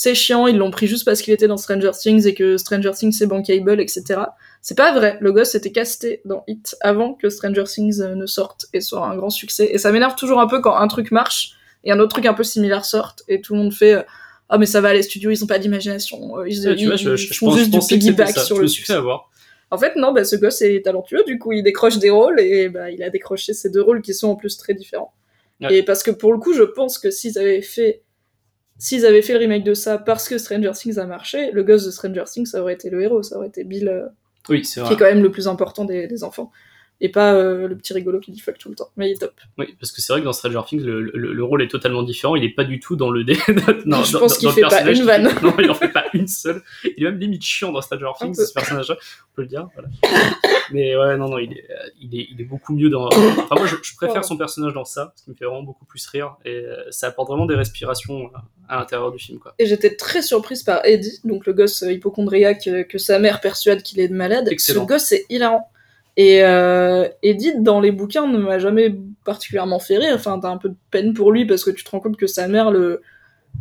[0.00, 2.92] c'est chiant, ils l'ont pris juste parce qu'il était dans Stranger Things et que Stranger
[2.92, 4.04] Things c'est bankable, etc.
[4.62, 8.24] C'est pas vrai, le gosse était casté dans Hit avant que Stranger Things euh, ne
[8.26, 9.68] sorte et soit un grand succès.
[9.72, 12.34] Et ça m'énerve toujours un peu quand un truc marche et un autre truc un
[12.34, 14.04] peu similaire sorte et tout le monde fait
[14.48, 16.98] ah mais ça va les studios ils ont pas d'imagination euh, ils, Ouais, vois, ils
[16.98, 19.30] je, je, font pense, juste du piggyback sur je le fait avoir.
[19.72, 22.68] en fait non bah ce gosse est talentueux du coup il décroche des rôles et
[22.68, 25.12] bah il a décroché ces deux rôles qui sont en plus très différents
[25.60, 25.78] Ouais.
[25.78, 28.02] et parce que pour le coup je pense que s'ils avaient fait
[28.78, 31.84] s'ils avaient fait le remake de ça parce que Stranger Things a marché le gosse
[31.84, 34.06] de Stranger Things ça aurait été le héros ça aurait été Bill euh,
[34.48, 36.50] Oui, qui est quand même le plus important des, des enfants
[37.00, 39.18] et pas euh, le petit rigolo qui dit fuck tout le temps mais il est
[39.18, 41.68] top Oui, parce que c'est vrai que dans Stranger Things, le, le, le rôle est
[41.68, 42.34] totalement différent.
[42.34, 43.34] Il est pas du tout dans le dé.
[43.86, 45.28] non, Je dans- pense qu'il fait pas une qui- vanne.
[45.42, 46.62] Non, il en fait pas une seule.
[46.96, 48.96] Il est même limite chiant dans Stranger Things, ce personnage-là.
[48.98, 49.68] On peut le dire.
[49.74, 49.88] Voilà.
[50.72, 53.06] Mais ouais, non, non, il est, euh, il est, il est beaucoup mieux dans.
[53.06, 55.84] Enfin, moi, je, je préfère son personnage dans ça, ce qui me fait vraiment beaucoup
[55.84, 56.36] plus rire.
[56.44, 58.30] Et euh, ça apporte vraiment des respirations
[58.68, 59.54] à l'intérieur du film, quoi.
[59.58, 64.00] Et j'étais très surprise par Eddie, donc le gosse hypochondriaque que sa mère persuade qu'il
[64.00, 64.48] est malade.
[64.50, 64.82] Excellent.
[64.82, 65.70] Ce gosse, c'est hilarant.
[66.18, 68.94] Et euh, Eddie, dans les bouquins, ne m'a jamais
[69.24, 70.14] particulièrement fait rire.
[70.16, 72.26] Enfin, t'as un peu de peine pour lui parce que tu te rends compte que
[72.26, 73.00] sa mère, le.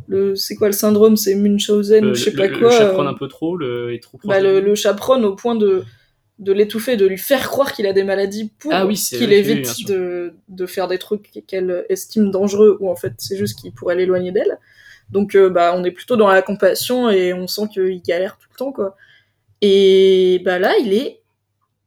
[0.08, 1.18] le c'est quoi le syndrome?
[1.18, 2.60] C'est Munchausen Le, ou je sais le- pas quoi.
[2.60, 5.53] le chaperonne euh, un peu trop, le, est trop bah, le, le chaperonne au point
[5.55, 5.84] de,
[6.39, 9.36] de l'étouffer, de lui faire croire qu'il a des maladies pour Ah oui, qu'il oui,
[9.36, 13.72] évite de, de faire des trucs qu'elle estime dangereux ou en fait c'est juste qu'il
[13.72, 14.58] pourrait l'éloigner d'elle.
[15.12, 18.47] Donc euh, bah on est plutôt dans la compassion et on sent qu'il galère tout
[18.51, 18.95] le temps quoi.
[19.62, 21.16] Et bah là il est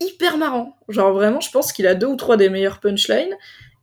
[0.00, 0.76] hyper marrant.
[0.88, 3.34] Genre vraiment je pense qu'il a deux ou trois des meilleurs punchlines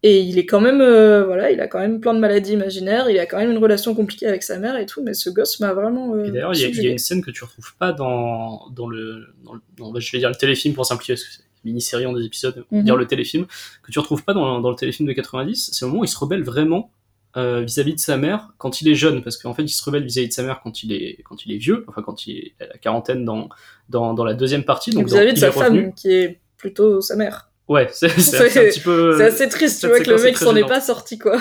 [0.04, 3.10] et il est quand même euh, voilà il a quand même plein de maladies imaginaires,
[3.10, 5.60] il a quand même une relation compliquée avec sa mère et tout mais ce gosse
[5.60, 7.92] m'a vraiment euh, Et d'ailleurs, il y, a- y une scène que tu retrouves pas
[7.94, 9.28] dans, dans le.
[9.44, 9.62] Dans le
[9.94, 12.24] bah, je vais dire le téléfilm pour simplifier, parce que c'est une mini-série en des
[12.26, 12.86] épisodes, on va Mhm.
[12.86, 13.46] dire le téléfilm,
[13.84, 15.72] que tu retrouves pas dans, dans le téléfilm de 90.
[15.74, 16.92] C'est le moment où il se rebelle vraiment
[17.38, 20.04] euh, vis-à-vis de sa mère quand il est jeune, parce qu'en fait, il se rebelle
[20.04, 22.54] vis-à-vis de sa mère quand il est, quand il est vieux, enfin, quand il est
[22.60, 23.48] à la quarantaine dans,
[23.90, 24.90] dans, dans la deuxième partie.
[24.92, 27.50] Donc, vis-à-vis de sa femme qui est plutôt sa mère.
[27.68, 29.16] Ouais, c'est petit peu.
[29.18, 31.40] C'est assez triste, tu vois, que le mec s'en est pas sorti, quoi.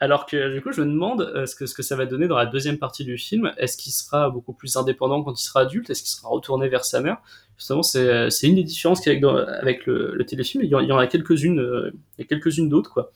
[0.00, 2.26] Alors que du coup, je me demande euh, ce que, ce que ça va donner
[2.26, 3.52] dans la deuxième partie du film.
[3.56, 5.88] Est-ce qu'il sera beaucoup plus indépendant quand il sera adulte?
[5.88, 7.18] Est-ce qu'il sera retourné vers sa mère?
[7.56, 10.62] Justement, c'est c'est une des différences qu'il y a avec, dans- avec le, le téléfilm.
[10.64, 11.90] Il y en, il y en a quelques-unes euh,
[12.28, 13.12] quelques-unes d'autres, quoi.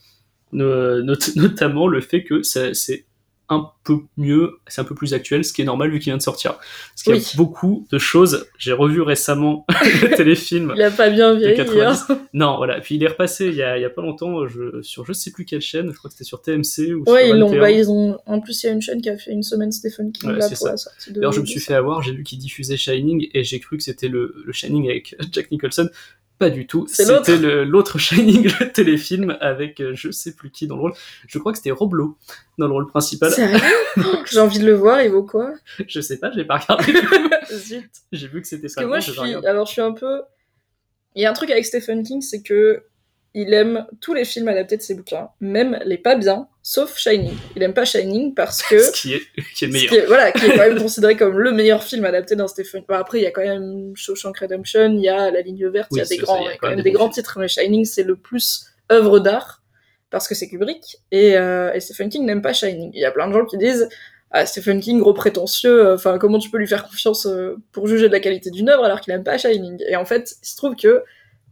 [0.52, 3.04] No- not- notamment le fait que c'est
[3.50, 6.18] un peu mieux, c'est un peu plus actuel, ce qui est normal vu qu'il vient
[6.18, 6.56] de sortir.
[6.58, 8.46] Parce qu'il y a beaucoup de choses.
[8.58, 9.64] J'ai revu récemment
[10.02, 10.74] le téléfilm.
[10.76, 11.56] Il a pas bien vieilli.
[11.56, 12.10] 90.
[12.10, 12.20] hein.
[12.34, 12.78] Non, voilà.
[12.82, 15.14] Puis il est repassé il y a, il y a pas longtemps je, sur je
[15.14, 15.90] sais plus quelle chaîne.
[15.90, 17.46] Je crois que c'était sur TMC ou Ouais, sur ils l'ont.
[17.48, 17.60] 21.
[17.62, 18.18] Bah, ils ont.
[18.26, 20.36] En plus, il y a une chaîne qui a fait une semaine Stephen King Ouais,
[20.36, 20.70] là pour ça.
[20.72, 21.14] la sortie de.
[21.14, 23.82] D'ailleurs, je me suis fait avoir, j'ai vu qu'il diffusait Shining et j'ai cru que
[23.82, 25.88] c'était le, le Shining avec Jack Nicholson.
[26.38, 26.86] Pas du tout.
[26.86, 27.98] C'était l'autre.
[27.98, 30.92] Shining, le téléfilm avec euh, je sais plus qui dans le rôle.
[31.26, 32.16] Je crois que c'était Roblo
[32.58, 33.32] dans le rôle principal.
[33.32, 33.58] Sérieux
[34.30, 35.52] J'ai envie de le voir, il vaut quoi
[35.86, 36.92] Je sais pas, j'ai pas regardé.
[37.52, 37.90] Zut.
[38.12, 39.34] j'ai vu que c'était que moi, je suis.
[39.34, 40.22] Alors, je suis un peu.
[41.14, 42.84] Il y a un truc avec Stephen King, c'est que
[43.34, 47.34] il aime tous les films adaptés de ses bouquins, même les pas bien, sauf Shining.
[47.56, 48.78] Il aime pas Shining parce que.
[48.92, 49.22] Ce qui est,
[49.54, 49.88] qui est meilleur.
[49.88, 52.84] qui est, voilà, qui est quand même considéré comme le meilleur film adapté d'un Stephen.
[52.86, 55.88] Bon, après, il y a quand même Shawshank Redemption, il y a La Ligne Verte,
[55.92, 57.86] il y a des ça, grands, a quand quand même des grands titres, mais Shining
[57.86, 59.62] c'est le plus œuvre d'art
[60.10, 62.90] parce que c'est Kubrick et, euh, et Stephen King n'aime pas Shining.
[62.92, 63.88] Il y a plein de gens qui disent
[64.30, 67.86] ah, Stephen King gros prétentieux, euh, enfin comment tu peux lui faire confiance euh, pour
[67.86, 69.82] juger de la qualité d'une œuvre alors qu'il n'aime pas Shining?
[69.88, 71.02] Et en fait, il se trouve que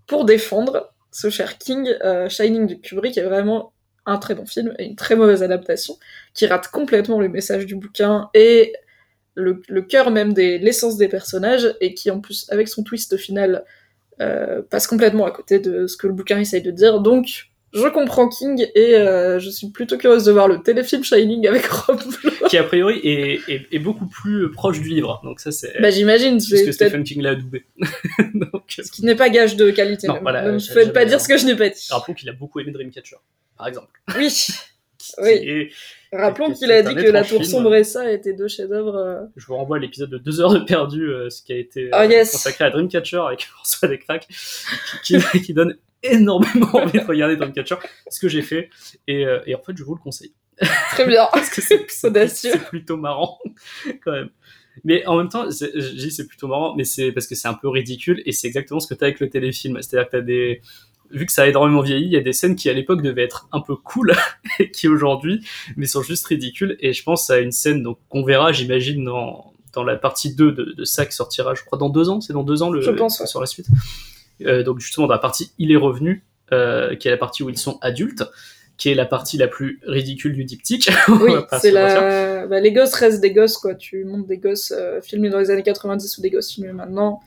[0.06, 1.94] pour défendre ce cher King,
[2.28, 3.72] Shining de Kubrick est vraiment
[4.06, 5.96] un très bon film et une très mauvaise adaptation
[6.34, 8.72] qui rate complètement le message du bouquin et
[9.34, 13.16] le, le cœur même de l'essence des personnages et qui en plus avec son twist
[13.16, 13.64] final
[14.20, 17.86] euh, passe complètement à côté de ce que le bouquin essaye de dire donc je
[17.88, 22.00] comprends King et euh, je suis plutôt curieuse de voir le téléfilm Shining avec Rob
[22.24, 22.48] Lowe.
[22.48, 25.20] Qui a priori est, est, est beaucoup plus proche du livre.
[25.24, 25.78] Donc ça c'est.
[25.82, 27.66] bah j'imagine c'est peut-être Stephen King l'a adoubé.
[28.34, 30.94] Donc, ce qui n'est pas gage de qualité Non, ne- voilà, ne me j'ai faites
[30.94, 33.16] pas dire ce que je n'ai pas dit rappelons qu'il a beaucoup aimé Dreamcatcher,
[33.56, 34.00] par exemple.
[34.16, 34.28] oui
[34.98, 35.30] Qui Oui.
[35.30, 35.70] est-
[36.12, 37.44] rappelons qu'il a dit que La Tour film.
[37.44, 40.54] Sombre et ça étaient deux chefs-d'œuvre euh, Je vous renvoie à l'épisode de 2 heures
[40.54, 42.32] de perdu, euh, ce qui a été euh, Ah, yes.
[42.32, 44.26] consacré à Dreamcatcher avec François Descraques,
[45.04, 47.76] qui, donne énormément envie de regarder Dreamcatcher,
[48.10, 48.70] ce que j'ai fait,
[49.06, 50.32] et, euh, et en fait je vous le conseille.
[50.92, 52.50] très bien Parce que c'est Audacieux.
[52.52, 53.38] c'est plutôt marrant,
[54.02, 54.30] quand même.
[54.84, 57.54] Mais en même temps, je dis c'est plutôt marrant, mais c'est parce que c'est un
[57.54, 59.80] peu ridicule, et c'est exactement ce que t'as avec le téléfilm.
[59.82, 60.60] C'est-à-dire que t'as des...
[61.10, 63.24] Vu que ça a énormément vieilli, il y a des scènes qui à l'époque devaient
[63.24, 64.14] être un peu cool,
[64.58, 65.44] et qui aujourd'hui,
[65.76, 66.76] mais sont juste ridicules.
[66.80, 70.52] Et je pense à une scène donc qu'on verra, j'imagine, dans, dans la partie 2
[70.52, 72.20] de, de ça qui sortira, je crois, dans deux ans.
[72.20, 73.26] C'est dans deux ans le, Je pense, ouais.
[73.26, 73.66] sur la suite.
[74.44, 77.48] Euh, donc justement, dans la partie Il est revenu, euh, qui est la partie où
[77.48, 78.24] ils sont adultes,
[78.76, 80.90] qui est la partie la plus ridicule du diptyque.
[81.08, 82.46] Oui, c'est la.
[82.46, 83.74] Bah, les gosses restent des gosses, quoi.
[83.74, 87.20] Tu montes des gosses euh, filmés dans les années 90 ou des gosses filmés maintenant.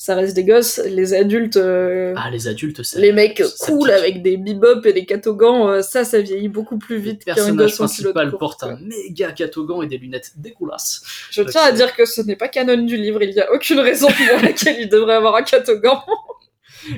[0.00, 0.80] Ça reste des gosses.
[0.86, 2.98] Les adultes, euh, Ah, les adultes, c'est.
[2.98, 3.98] les mecs ça cool pique.
[3.98, 7.34] avec des bebop et des catogans, euh, ça, ça vieillit beaucoup plus Le vite qu'un
[7.34, 11.02] personnage gosse en culotte principal courte, porte un méga catogan et des lunettes dégueulasses.
[11.30, 13.78] Je tiens à dire que ce n'est pas canon du livre, il n'y a aucune
[13.78, 15.98] raison pour laquelle il devrait avoir un catogan.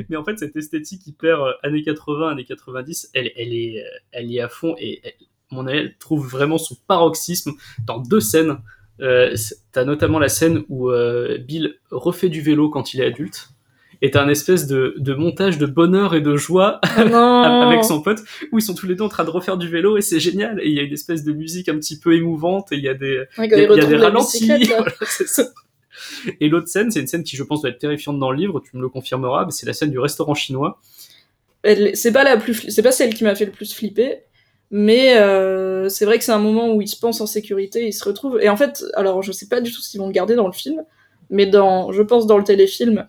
[0.09, 3.99] Mais en fait, cette esthétique hyper euh, années 80, années 90, elle, elle, est, euh,
[4.13, 5.15] elle y est à fond et elle,
[5.51, 7.51] mon avis, elle trouve vraiment son paroxysme
[7.85, 8.59] dans deux scènes.
[9.03, 9.35] Euh,
[9.73, 13.49] t'as notamment la scène où euh, Bill refait du vélo quand il est adulte.
[14.05, 17.85] Et t'as un espèce de, de montage de bonheur et de joie Oh non avec
[17.85, 18.19] son pote
[18.51, 20.61] où ils sont tous les deux en train de refaire du vélo et c'est génial.
[20.61, 22.89] Et il y a une espèce de musique un petit peu émouvante et il y
[22.89, 24.49] a des, Ouais, y a, y a ralentis.
[24.67, 25.45] voilà, ça.
[26.41, 28.61] Et l'autre scène, c'est une scène qui, je pense, doit être terrifiante dans le livre,
[28.61, 30.81] tu me le confirmeras, mais c'est la scène du restaurant chinois.
[31.95, 34.23] C'est pas la plus fli- c'est pas celle qui m'a fait le plus flipper
[34.75, 37.93] mais euh, c'est vrai que c'est un moment où il se pense en sécurité il
[37.93, 38.41] se retrouve.
[38.41, 40.53] Et en fait alors je sais pas du tout s'ils vont le garder dans le
[40.53, 40.83] film
[41.29, 43.07] mais dans je pense dans le téléfilm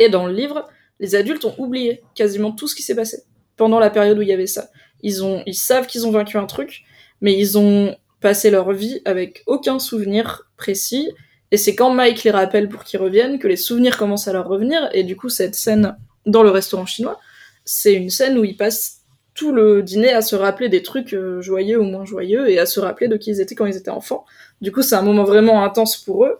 [0.00, 0.68] et dans le livre
[0.98, 3.22] les adultes ont oublié quasiment tout ce qui s'est passé
[3.56, 4.70] pendant la période où il y avait ça.
[5.02, 6.82] Ils ont ils savent qu'ils ont vaincu un truc
[7.20, 11.12] mais ils ont passé leur vie avec aucun souvenir précis.
[11.52, 14.48] Et c'est quand Mike les rappelle pour qu'ils reviennent que les souvenirs commencent à leur
[14.48, 14.88] revenir.
[14.92, 15.96] Et du coup cette scène
[16.26, 17.20] dans le restaurant chinois
[17.64, 19.03] c'est une scène où ils passent
[19.34, 22.66] tout le dîner à se rappeler des trucs euh, joyeux ou moins joyeux et à
[22.66, 24.24] se rappeler de qui ils étaient quand ils étaient enfants.
[24.60, 26.38] Du coup, c'est un moment vraiment intense pour eux.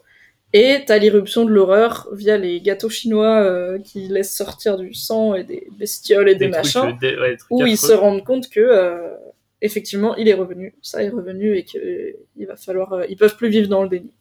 [0.53, 5.35] Et t'as l'irruption de l'horreur via les gâteaux chinois euh, qui laissent sortir du sang
[5.35, 8.25] et des bestioles et des, machins, euh, des- ouais, des trucs où ils se rendent
[8.25, 9.11] compte que euh,
[9.63, 13.37] effectivement il est revenu, ça est revenu et que euh, il va falloir, ils peuvent
[13.37, 14.13] plus vivre dans le déni.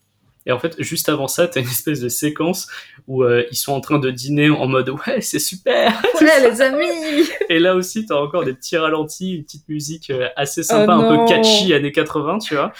[0.45, 2.67] Et en fait, juste avant ça, t'as une espèce de séquence
[3.07, 6.01] où euh, ils sont en train de dîner en mode ouais, c'est super.
[6.19, 6.85] Ouais les amis.
[7.49, 11.01] Et là aussi, t'as encore des petits ralentis, une petite musique euh, assez sympa, Oh
[11.01, 12.71] un peu catchy années 80, tu vois.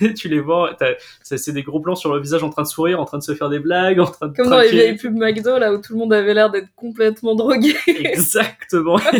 [0.00, 0.76] Et tu les vois,
[1.22, 3.34] c'est des gros plans sur le visage en train de sourire, en train de se
[3.34, 5.92] faire des blagues, en train de Comme dans les vieilles pubs McDo là où tout
[5.92, 7.74] le monde avait l'air d'être complètement drogué.
[7.86, 8.98] Exactement.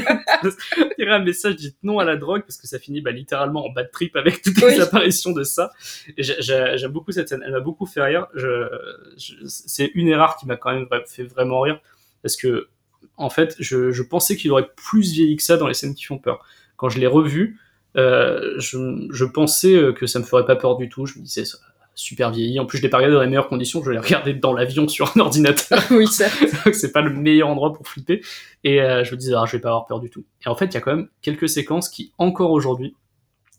[0.77, 3.11] Il y aurait un message dit non à la drogue parce que ça finit bah,
[3.11, 4.81] littéralement en bad trip avec toutes les Oui.
[4.81, 5.71] apparitions de ça.
[6.17, 7.43] J'aime beaucoup cette scène.
[7.45, 8.27] Elle m'a beaucoup fait rire.
[8.35, 8.69] Je,
[9.17, 11.81] je- c'est une erreur qui m'a quand même fait vraiment rire
[12.23, 12.69] parce que
[13.17, 16.05] en fait, je, je pensais qu'il aurait plus vieilli que ça dans les scènes qui
[16.05, 16.45] font peur.
[16.77, 17.59] Quand je l'ai revu,
[17.97, 21.07] euh, je, je pensais euh, que ça me ferait pas peur du tout.
[21.07, 21.59] Je me disais ça
[21.95, 22.61] super vieilli.
[22.61, 23.83] En plus, je l'ai pas regardé dans les meilleures conditions.
[23.83, 25.81] Je l'ai regardé dans l'avion sur un ordinateur.
[25.91, 26.07] oui.
[26.65, 28.23] Donc c'est pas le meilleur endroit pour flipper.
[28.63, 30.25] Et euh, je me disais, ah, je vais pas avoir peur du tout.
[30.45, 32.95] Et en fait, il y a quand même quelques séquences qui, encore aujourd'hui,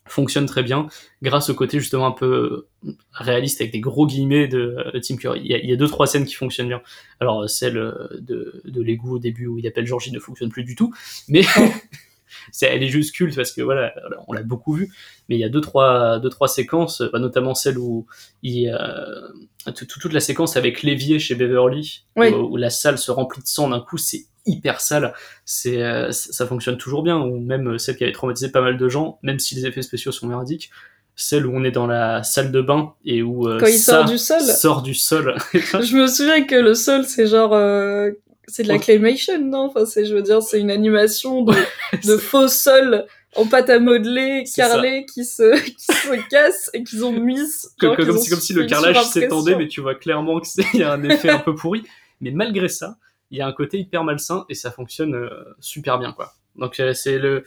[0.09, 0.87] fonctionnent très bien
[1.21, 5.17] grâce au côté justement un peu euh, réaliste avec des gros guillemets de, de Tim
[5.17, 5.41] Curry.
[5.43, 6.81] Il y, a, il y a deux trois scènes qui fonctionnent bien.
[7.19, 10.49] Alors euh, celle euh, de, de l'égout au début où il appelle Georgie ne fonctionne
[10.49, 10.93] plus du tout,
[11.27, 11.41] mais
[12.51, 13.93] c'est, elle est juste culte parce que voilà,
[14.27, 14.91] on l'a beaucoup vu.
[15.27, 18.07] Mais il y a deux trois deux trois séquences, bah, notamment celle où
[18.41, 22.29] il euh, toute, toute la séquence avec l'évier chez Beverly, Oui.
[22.29, 25.13] où, où la salle se remplit de sang d'un coup, c'est hyper sale.
[25.45, 27.17] C'est euh, ça fonctionne toujours bien.
[27.19, 29.81] Ou même euh, celle qui avait traumatisé pas mal de gens, même si les effets
[29.81, 30.69] spéciaux sont merdiques.
[31.15, 33.97] Celle où on est dans la salle de bain et où euh, Quand il ça
[33.97, 34.41] sort du sol.
[34.41, 35.35] sort du sol.
[35.53, 37.53] Je me souviens que le sol, c'est genre.
[37.53, 38.11] euh,
[38.47, 39.65] c'est de la claymation, non?
[39.65, 41.53] Enfin, c'est, je veux dire, c'est une animation de,
[42.07, 47.05] de faux sol en pâte à modeler, carrelé, qui se, qui se casse et qu'ils
[47.05, 47.37] ont mis.
[47.79, 50.47] comme, genre comme ont si, comme si le carrelage s'étendait, mais tu vois clairement que
[50.47, 51.83] c'est il y a un effet un peu pourri.
[52.21, 52.97] Mais malgré ça,
[53.31, 56.33] il y a un côté hyper malsain et ça fonctionne euh, super bien, quoi.
[56.55, 57.43] Donc euh, c'est le,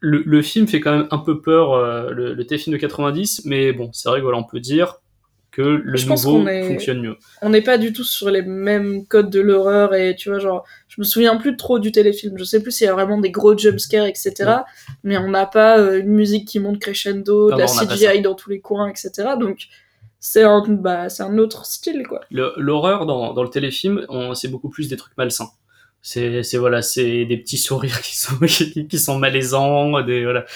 [0.00, 3.42] le le film fait quand même un peu peur, euh, le, le téléfilm de 90,
[3.44, 4.96] mais bon, c'est vrai voilà, on peut dire
[5.52, 7.16] que le Je nouveau est- fonctionne mieux.
[7.42, 10.64] On n'est pas du tout sur les mêmes codes de l'horreur et tu vois, genre,
[10.86, 12.38] je me souviens plus trop du téléfilm.
[12.38, 14.52] Je sais plus s'il y a vraiment des gros jumpscares, etc.
[15.02, 18.60] Mais on n'a pas une musique qui monte crescendo, de la CGI dans tous les
[18.60, 19.30] coins, etc.
[19.40, 19.66] Donc,
[20.20, 22.20] c'est un, bah, c'est un autre style, quoi.
[22.30, 25.48] Le- L'horreur dans, dans le téléfilm, c'est beaucoup plus des trucs malsains.
[26.02, 30.46] C'est c'est- voilà, c'est des petits sourires qui sont qui, qui sont malaisants, des voilà,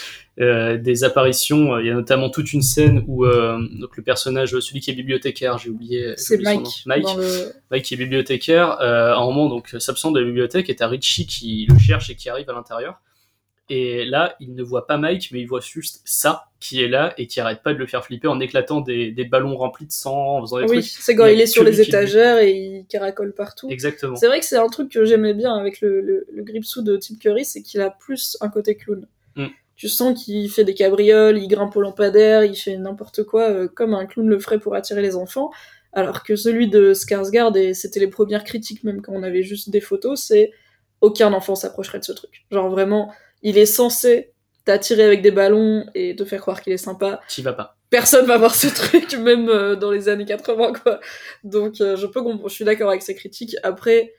[0.41, 1.79] euh, des apparitions.
[1.79, 4.95] Il y a notamment toute une scène où euh, donc le personnage, celui qui est
[4.95, 6.15] bibliothécaire, j'ai oublié.
[6.17, 6.85] C'est Mike.
[6.87, 7.53] Mike, le...
[7.71, 8.81] Mike qui est bibliothécaire.
[8.81, 12.09] Euh, à un moment donc s'absente de la bibliothèque et t'as Richie qui le cherche
[12.09, 13.01] et qui arrive à l'intérieur.
[13.71, 17.15] Et là, il ne voit pas Mike, mais il voit juste ça qui est là
[17.17, 19.93] et qui arrête pas de le faire flipper en éclatant des, des ballons remplis de
[19.93, 20.85] sang, en faisant des Oui, trucs.
[20.85, 23.69] c'est quand il est sur les étagères et il caracole partout.
[23.71, 24.17] Exactement.
[24.17, 26.97] C'est vrai que c'est un truc que j'aimais bien avec le, le, le Gripsou de
[26.99, 29.07] Tim Curry, c'est qu'il a plus un côté clown.
[29.37, 29.47] Mm.
[29.77, 33.67] Tu sens qu'il fait des cabrioles, il grimpe au lampadaire, il fait n'importe quoi euh,
[33.67, 35.51] comme un clown le ferait pour attirer les enfants.
[35.95, 39.71] Alors que celui de Skarsgård, et c'était les premières critiques même quand on avait juste
[39.71, 40.51] des photos, c'est
[41.01, 42.45] aucun enfant s'approcherait de ce truc.
[42.51, 43.13] Genre vraiment,
[43.45, 44.33] il est censé
[44.65, 47.77] t'attirer avec des ballons et te faire croire qu'il est sympa, T'y vas pas.
[47.91, 50.99] personne va voir ce truc, même euh, dans les années 80, quoi.
[51.45, 53.55] Donc, euh, je peux comprendre, je suis d'accord avec ces critiques.
[53.63, 54.15] Après,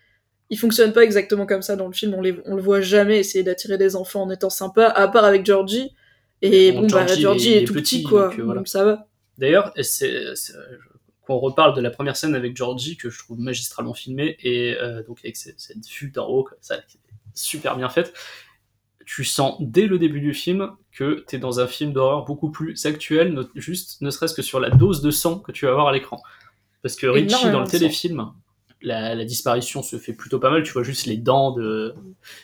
[0.52, 3.18] il fonctionne pas exactement comme ça dans le film, on, les, on le voit jamais
[3.18, 5.92] essayer d'attirer des enfants en étant sympa, à part avec Georgie.
[6.44, 8.28] Et Bon, bon, bah, Georgie, Georgie est- tout petit, petit, quoi.
[8.30, 8.60] donc, euh, voilà.
[8.60, 9.08] Donc, ça va.
[9.40, 10.22] D'ailleurs, c'est,
[11.26, 15.02] qu'on reparle de la première scène avec Georgie, que je trouve magistralement filmée, et euh,
[15.02, 16.78] donc avec cette, cette vue d'en haut, comme ça,
[17.34, 18.14] super bien faite,
[19.06, 22.86] tu sens dès le début du film que t'es dans un film d'horreur beaucoup plus
[22.86, 25.94] actuel, juste ne serait-ce que sur la dose de sang que tu vas avoir à
[25.94, 26.22] l'écran.
[26.82, 28.32] Parce que Richie, dans le téléfilm,
[28.82, 31.94] la, la disparition se fait plutôt pas mal, tu vois juste les dents de,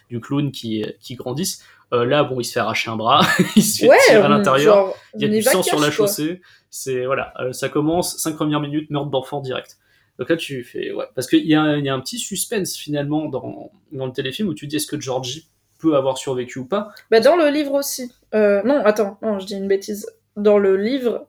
[0.09, 1.63] du clown qui, qui grandissent.
[1.93, 3.21] Euh, là, bon, il se fait arracher un bras,
[3.55, 4.93] il se fait Ouais, tirer à on- l'intérieur.
[5.15, 5.91] Il y a on du sang sur la quoi.
[5.91, 6.41] chaussée.
[6.69, 9.77] C'est voilà, euh, ça commence cinq premières minutes meurtre d'enfant direct.
[10.17, 12.17] Donc là tu fais ouais, parce qu'il y, a un- il y a un petit
[12.19, 15.49] suspense finalement dans, dans le téléfilm où tu dis est-ce que Georgie
[15.89, 16.89] avoir survécu ou pas.
[17.09, 18.11] Bah, dans le livre aussi.
[18.33, 20.07] Euh, non, attends, non, je dis une bêtise.
[20.37, 21.27] Dans le livre,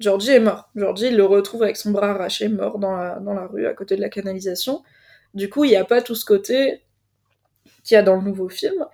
[0.00, 0.68] Georgie est mort.
[0.74, 3.96] Georgie, le retrouve avec son bras arraché, mort dans la, dans la rue, à côté
[3.96, 4.82] de la canalisation.
[5.34, 6.82] Du coup, il n'y a pas tout ce côté
[7.84, 8.84] qu'il y a dans le nouveau film,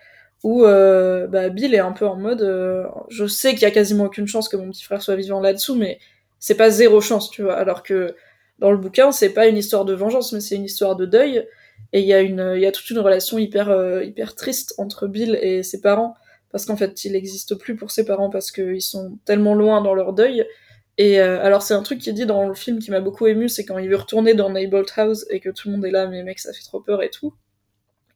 [0.45, 3.71] où euh, bah, Bill est un peu en mode euh, je sais qu'il y a
[3.71, 5.99] quasiment aucune chance que mon petit frère soit vivant là-dessous, mais
[6.39, 7.57] c'est pas zéro chance, tu vois.
[7.57, 8.15] Alors que
[8.59, 11.47] dans le bouquin, c'est pas une histoire de vengeance, mais c'est une histoire de deuil.
[11.93, 14.75] Et il y, a une- il y a toute une relation hyper, euh, hyper triste
[14.79, 16.15] entre Bill et ses parents,
[16.51, 19.95] parce qu'en fait, il n'existe plus pour ses parents parce qu'ils sont tellement loin dans
[19.95, 20.47] leur deuil.
[20.99, 23.27] Et euh, alors, c'est un truc qui est dit dans le film qui m'a beaucoup
[23.27, 25.91] ému, c'est quand il veut retourner dans Neighbolt House et que tout le monde est
[25.91, 27.35] là, mais mec, ça fait trop peur et tout.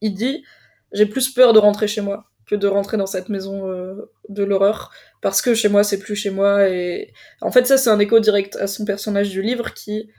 [0.00, 0.44] Il dit
[0.92, 4.42] J'ai plus peur de rentrer chez moi que de rentrer dans cette maison euh, de
[4.44, 4.90] l'horreur,
[5.22, 6.68] parce que chez moi, c'est plus chez moi.
[6.68, 10.10] Et en fait, ça, c'est un écho direct à son personnage du livre qui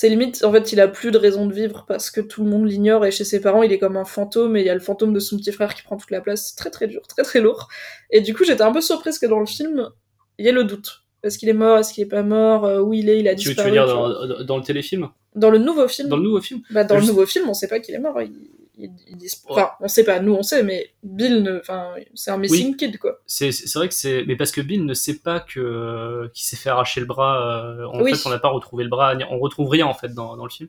[0.00, 2.48] c'est limite, en fait, il a plus de raison de vivre parce que tout le
[2.50, 4.74] monde l'ignore et chez ses parents, il est comme un fantôme et il y a
[4.74, 6.50] le fantôme de son petit frère qui prend toute la place.
[6.50, 7.66] C'est très très dur, très très lourd.
[8.12, 9.90] Et du coup, j'étais un peu surprise que dans le film,
[10.38, 11.02] il y ait le doute.
[11.24, 11.78] Est-ce qu'il est mort?
[11.78, 12.64] Est-ce qu'il est pas mort?
[12.64, 13.18] Euh, Où il est?
[13.18, 14.08] Il a Tu, tu disparu veux dire tu vois.
[14.08, 15.08] dans, dans- dans le téléfilm?
[15.34, 17.66] Dans le nouveau film Dans le nouveau film bah, dans le nouveau film, on sait
[17.66, 18.22] pas qu'il est mort.
[18.22, 18.30] Il,
[18.78, 21.58] il, il dis- Enfin, on sait pas, nous on sait, mais Bill, ne...
[21.58, 23.18] enfin, c'est un missing kid quoi.
[23.26, 24.24] C'est vrai que c'est.
[24.26, 27.64] Mais parce que Bill ne sait pas que qu'il s'est fait arracher le bras.
[27.64, 28.14] euh, en Oui.
[28.14, 29.14] fait, on n'a pas retrouvé le bras.
[29.30, 30.68] On retrouve rien en fait dans, dans le film.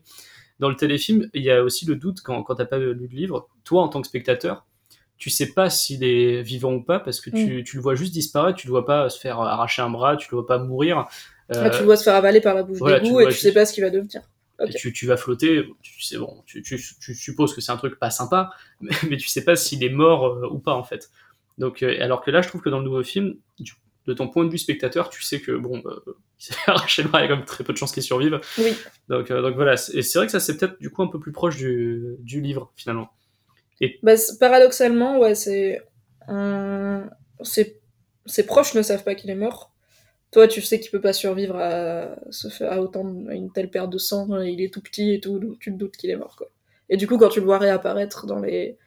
[0.60, 3.05] Dans le téléfilm, il y a aussi le doute quand, quand t'as pas lu le
[3.07, 3.47] livre.
[3.64, 4.66] Toi, en tant que spectateur,
[5.18, 8.12] tu sais pas s'il est vivant ou pas parce que tu, tu le vois juste
[8.14, 8.57] disparaître.
[8.57, 10.18] Tu le vois pas se faire arracher un bras.
[10.18, 11.05] Tu le vois pas mourir.
[11.55, 13.32] Euh, Là, tu le vois se faire avaler par la bouche voilà, le et tu
[13.32, 14.22] juste- sais pas ce qu'il va devenir.
[14.68, 17.78] Et tu, tu vas flotter, tu sais bon, tu, tu, tu supposes que c'est un
[17.78, 18.49] truc pas sympa,
[18.82, 21.10] mais, mais tu sais pas s'il est mort euh, ou pas en fait.
[21.57, 23.74] Donc euh, alors que là, je trouve que dans le nouveau film, du-
[24.05, 25.99] de ton point de vue spectateur, tu sais que bon, euh,
[26.39, 27.91] il s'est fait arracher le bras, il y a quand même très peu de chances
[27.91, 28.39] qu'il survive.
[28.57, 28.74] Oui.
[29.07, 31.07] Donc, euh, donc voilà, C'est- et c'est vrai que ça c'est peut-être du coup un
[31.07, 33.12] peu plus proche du, du livre finalement.
[34.03, 35.82] Bah, c'est- paradoxalement, ouais, c'est.
[36.30, 37.03] euh,
[37.41, 37.80] Ses...
[38.26, 39.68] ses proches ne savent pas qu'il est mort.
[40.32, 42.15] Toi, tu sais qu'il peut pas survivre à,
[42.80, 45.57] autant à une telle perte de sang, hein, il est tout petit et tout, donc
[45.59, 46.49] tu te doutes qu'il est mort, quoi.
[46.89, 48.77] Et du coup, quand tu le vois réapparaître dans les,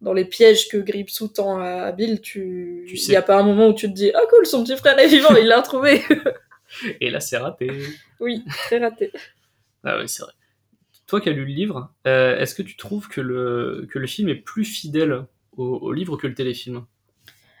[0.00, 2.84] dans les pièges que Grip sous-tend à Bill, tu.
[2.86, 3.12] Tu Il sais.
[3.12, 5.08] y a pas un moment où tu te dis Ah cool, son petit frère est
[5.08, 6.02] vivant, il l'a retrouvé
[7.00, 7.70] Et là, c'est raté.
[8.20, 9.12] Oui, très raté.
[9.84, 10.32] Ah oui, c'est vrai.
[11.06, 14.06] Toi qui as lu le livre, euh, est-ce que tu trouves que le, que le
[14.06, 15.26] film est plus fidèle
[15.56, 16.86] au, au livre que le téléfilm?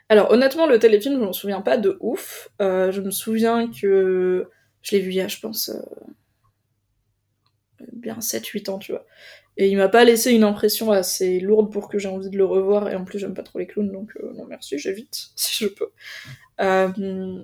[0.08, 2.48] Alors honnêtement, le téléfilm, je m'en souviens pas de ouf.
[2.60, 4.48] Euh, je me souviens que
[4.82, 5.80] je l'ai vu il y a, je pense, euh,
[7.92, 9.06] bien 7-8 ans, tu vois.
[9.56, 12.44] Et il m'a pas laissé une impression assez lourde pour que j'ai envie de le
[12.44, 12.90] revoir.
[12.90, 15.68] Et en plus, j'aime pas trop les clowns, donc euh, non merci, j'évite si je
[15.68, 15.90] peux.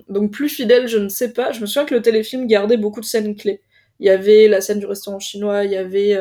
[0.09, 1.51] Donc plus fidèle, je ne sais pas.
[1.51, 3.61] Je me souviens que le téléfilm gardait beaucoup de scènes clés.
[3.99, 6.17] Il y avait la scène du restaurant chinois, il y avait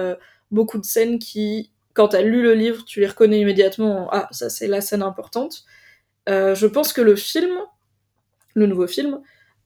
[0.51, 4.07] beaucoup de scènes qui, quand t'as lu le livre, tu les reconnais immédiatement.
[4.07, 5.65] en, Ah, ça c'est la scène importante.
[6.29, 7.59] Euh, je pense que le film,
[8.55, 9.21] le nouveau film,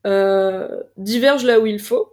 [0.06, 2.12] euh, diverge là où il faut.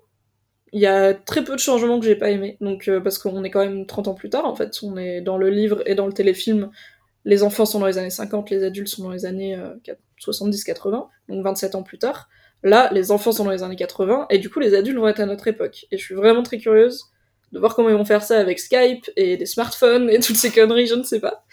[0.74, 3.44] Il y a très peu de changements que j'ai pas aimé, donc euh, parce qu'on
[3.44, 5.96] est quand même 30 ans plus tard en fait, on est dans le livre et
[5.96, 6.72] dans le téléfilm,
[7.26, 9.76] les enfants sont dans les années 50, les adultes sont dans les années euh,
[10.26, 12.30] 70-80, donc 27 ans plus tard.
[12.64, 15.20] Là, les enfants sont dans les années 80, et du coup les adultes vont être
[15.20, 15.88] à notre époque.
[15.92, 17.04] Et je suis vraiment très curieuse
[17.52, 20.52] de voir comment ils vont faire ça avec Skype et des smartphones et toutes ces
[20.52, 21.44] conneries, je ne sais pas.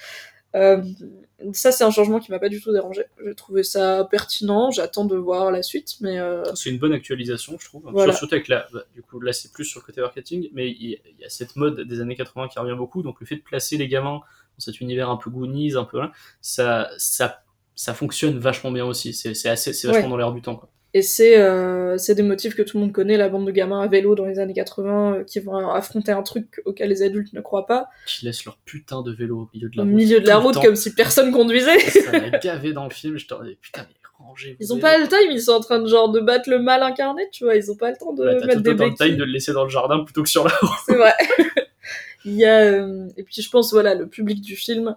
[1.52, 3.04] Ça, c'est un changement qui m'a pas du tout dérangé.
[3.24, 7.56] J'ai trouvé ça pertinent, j'attends de voir la suite, mais euh, C'est une bonne actualisation,
[7.60, 7.82] je trouve.
[7.92, 8.12] Voilà.
[8.12, 8.66] Surtout avec la.
[8.72, 11.54] bah, du coup, là, c'est plus sur le côté marketing, mais il y, a- cette
[11.56, 13.02] mode des années 80 qui revient beaucoup.
[13.02, 15.98] Donc, le fait de placer les gamins dans cet univers un peu Goonies, un peu
[16.00, 17.42] là, ça, ça,
[17.76, 19.12] ça fonctionne vachement bien aussi.
[19.12, 20.10] C'est c'est assez, c'est vachement Ouais.
[20.10, 20.56] dans l'air du temps.
[20.56, 20.68] Quoi.
[20.94, 23.86] Et c'est euh, des motifs que tout le monde connaît, la bande de gamins à
[23.88, 27.40] vélo dans les années 80 euh, qui vont affronter un truc auquel les adultes ne
[27.42, 29.94] croient pas, Qui laissent leur putain de vélo au milieu de la au route.
[29.94, 31.78] milieu de la le route comme si personne conduisait.
[31.80, 34.96] Ça m'a gavé dans le film, je t'en dis putain, mais rangez Ils ont pas
[34.98, 37.54] le time, ils sont en train de genre de battre le mal incarné, tu vois,
[37.54, 39.08] ils ont pas le temps de T'as mettre tout des béquilles.
[39.10, 40.70] time de le laisser dans le jardin plutôt que sur la route.
[40.86, 41.12] C'est vrai.
[42.24, 44.96] Il y a euh, et puis je pense voilà le public du film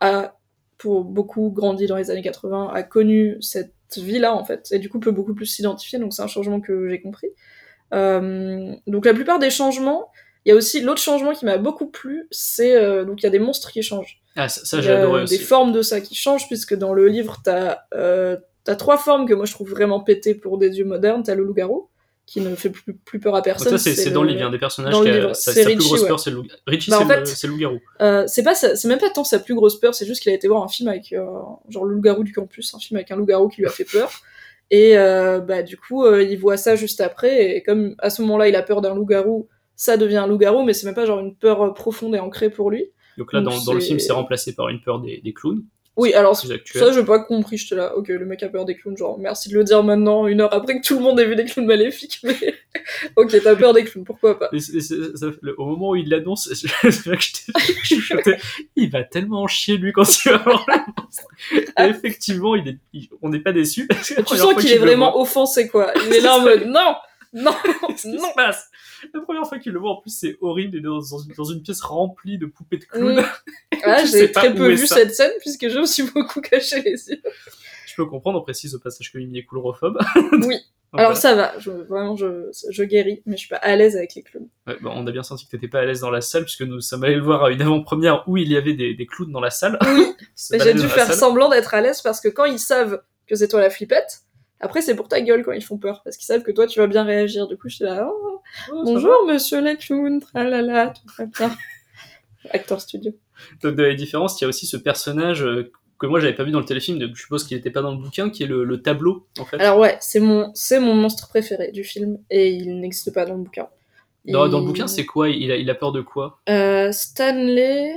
[0.00, 0.36] a
[0.80, 4.88] pour beaucoup grandi dans les années 80, a connu cette vie-là en fait et du
[4.88, 7.28] coup peut beaucoup plus s'identifier donc c'est un changement que j'ai compris.
[7.92, 10.10] Euh, donc la plupart des changements,
[10.44, 13.26] il y a aussi l'autre changement qui m'a beaucoup plu, c'est euh, donc il y
[13.26, 14.20] a des monstres qui changent.
[14.36, 15.38] Ah, ça, ça Il y j'ai a adoré des aussi.
[15.44, 19.34] formes de ça qui changent puisque dans le livre t'as euh, t'as trois formes que
[19.34, 21.22] moi je trouve vraiment pétées pour des yeux modernes.
[21.24, 21.88] T'as le loup-garou
[22.30, 23.76] qui ne fait plus, plus peur à personne.
[23.76, 26.20] ça, c'est dans le livre, un des personnages qui a sa, plus Richie, grosse peur,
[26.20, 27.80] c'est le Richie, Bah, c'est le- fait, c'est le loup-garou.
[28.00, 30.34] Euh, c'est pas c'est même pas tant sa plus grosse peur, c'est juste qu'il a
[30.36, 31.26] été voir un film avec euh,
[31.68, 34.12] genre le loup-garou du campus, un film avec un loup-garou qui lui a fait peur.
[34.70, 38.48] Et euh, bah du coup, il voit ça juste après et comme à ce moment-là,
[38.48, 41.34] il a peur d'un loup-garou, ça devient un loup-garou, mais c'est même pas genre une
[41.34, 42.92] peur profonde et ancrée pour lui.
[43.18, 45.64] Donc là, dans, le film, c'est remplacé par une peur des clowns,
[46.00, 46.34] Oui, alors
[46.78, 49.48] ça j'ai pas compris, j'étais là, ok, le mec a peur des clowns, genre merci
[49.50, 51.66] de le dire maintenant, une heure après que tout le monde ait vu des clowns
[51.66, 52.34] maléfiques, mais
[53.16, 54.48] ok, t'as peur des clowns, pourquoi pas?
[54.52, 56.48] Et c'est- c'est- ça- le- au moment où il l'annonce,
[57.84, 58.36] chuchoté.
[58.76, 60.66] Il va tellement en chier lui quand il va voir.
[61.52, 63.88] Et effectivement, il est, il- on n'est pas déçu.
[64.04, 66.94] Tu sens qu'il est vraiment offensé quoi, il est là en mode non,
[67.32, 67.52] non,
[67.82, 67.96] non.
[67.96, 68.68] se passe?
[69.14, 70.76] La première fois qu'il le voit, en plus, c'est horrible.
[70.76, 71.00] Il est dans,
[71.36, 73.20] dans une, pièce remplie de poupées de clowns.
[73.20, 73.24] Mm.
[73.82, 74.96] Ah, j'ai très peu vu ça.
[74.96, 77.22] cette scène puisque je me suis beaucoup caché les yeux.
[77.86, 79.98] Je peux comprendre, on précise au passage que Mimi est coulrophobe.
[80.32, 80.56] Oui.
[80.92, 81.20] Donc, Alors voilà.
[81.20, 84.22] ça va, je, vraiment je, je guéris, mais je suis pas à l'aise avec les
[84.22, 84.48] clowns.
[84.66, 86.62] Ouais, bon, on a bien senti que t'étais pas à l'aise dans la salle, puisque
[86.62, 89.30] nous sommes allés le voir à une avant-première où il y avait des, des clowns
[89.30, 89.78] dans la salle.
[89.86, 90.06] Oui,
[90.50, 91.14] j'ai dû faire salle.
[91.16, 94.22] semblant d'être à l'aise parce que quand ils savent que c'est toi la flippette,
[94.60, 96.78] après c'est pour ta gueule quand ils font peur, parce qu'ils savent que toi tu
[96.78, 97.46] vas bien réagir.
[97.48, 98.40] Du coup je suis là, oh,
[98.72, 101.56] Oh, bonjour monsieur la clown, tralala, tout va bien.
[102.50, 103.12] Acteur studio.
[103.62, 106.42] Donc de la différence, il y a aussi ce personnage euh, que moi j'avais pas
[106.44, 108.46] vu dans le téléfilm, donc je suppose qu'il était pas dans le bouquin, qui est
[108.46, 109.60] le, le tableau en fait.
[109.60, 113.34] Alors ouais, c'est mon, c'est mon monstre préféré du film et il n'existe pas dans
[113.34, 113.68] le bouquin.
[114.26, 115.28] dans, Il- dans le bouquin, c'est quoi?
[115.28, 116.40] Il a, il a peur de quoi?
[116.48, 117.92] Euh, Stanley,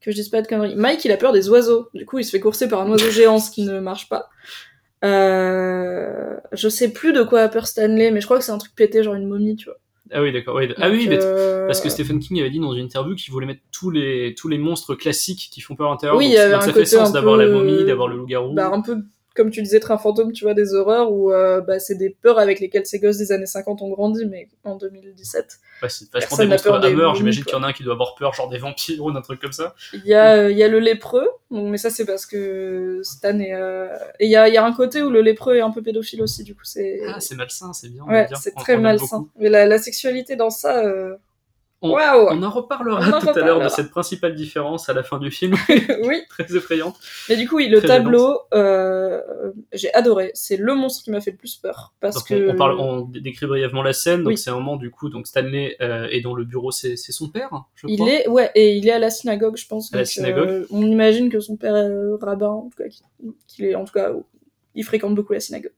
[0.00, 0.74] que je dise pas de conneries.
[0.76, 1.88] Mike, il a peur des oiseaux.
[1.94, 4.28] Du coup, il se fait courser par un oiseau géant, ce qui ne marche pas.
[5.04, 8.58] Euh, je sais plus de quoi a peur Stanley, mais je crois que c'est un
[8.58, 9.78] truc pété, genre une momie, tu vois.
[10.12, 10.58] Ah oui, d'accord.
[10.78, 13.46] ah oui, mais euh, parce que Stephen King avait dit dans une interview qu'il voulait
[13.46, 16.16] mettre tous les, tous les monstres classiques qui font peur à l'intérieur.
[16.18, 17.84] Oui, donc, il y avait donc un ça côté fait sens d'avoir peu- la momie,
[17.84, 18.52] d'avoir le loup-garou.
[18.54, 18.98] bah, un peu
[19.40, 22.38] comme tu disais, Train fantôme, tu vois, des horreurs où euh, bah, c'est des peurs
[22.38, 25.58] avec lesquelles ces gosses des années 50 ont grandi, mais en 2017.
[25.82, 27.08] Ouais, c'est vachement des monstres Hammer.
[27.16, 29.22] J'imagine qu'il y en a un qui doit avoir peur, genre des vampires ou d'un
[29.22, 29.74] truc comme ça.
[29.94, 33.00] Il y a, euh, il y a le lépreux, donc, mais ça c'est parce que
[33.02, 33.54] Stan est...
[33.54, 33.88] euh,
[34.18, 35.80] Et il y a, il y a un côté où le lépreux est un peu
[35.80, 37.00] pédophile aussi, du coup c'est...
[37.08, 38.04] Ah, c'est malsain, c'est bien.
[38.06, 39.26] on Ouais, c'est très malsain.
[39.38, 40.84] Mais la, la sexualité dans ça,
[41.82, 45.18] On- en reparlera On en tout à l'heure de cette principale différence à la fin
[45.18, 45.54] du film,
[46.04, 46.96] Oui, très effrayante.
[47.28, 49.20] mais du coup, oui, le Très tableau, euh,
[49.72, 50.30] j'ai adoré.
[50.34, 51.94] C'est le monstre qui m'a fait le plus peur.
[52.00, 52.50] Parce Donc que...
[52.50, 54.18] on, parle, on décrit brièvement la scène.
[54.20, 54.36] Donc Oui.
[54.38, 57.50] c'est un moment du coup, donc Stanley euh, est dans le bureau, c'est son père,
[57.74, 58.10] je Il crois.
[58.12, 59.92] est, ouais, et il est à la synagogue, je pense.
[59.94, 60.48] À la synagogue.
[60.48, 62.88] euh, on imagine que son père est euh, rabbin, en tout cas,
[63.48, 64.10] qu'il est, en tout cas,
[64.74, 65.72] il fréquente beaucoup la synagogue.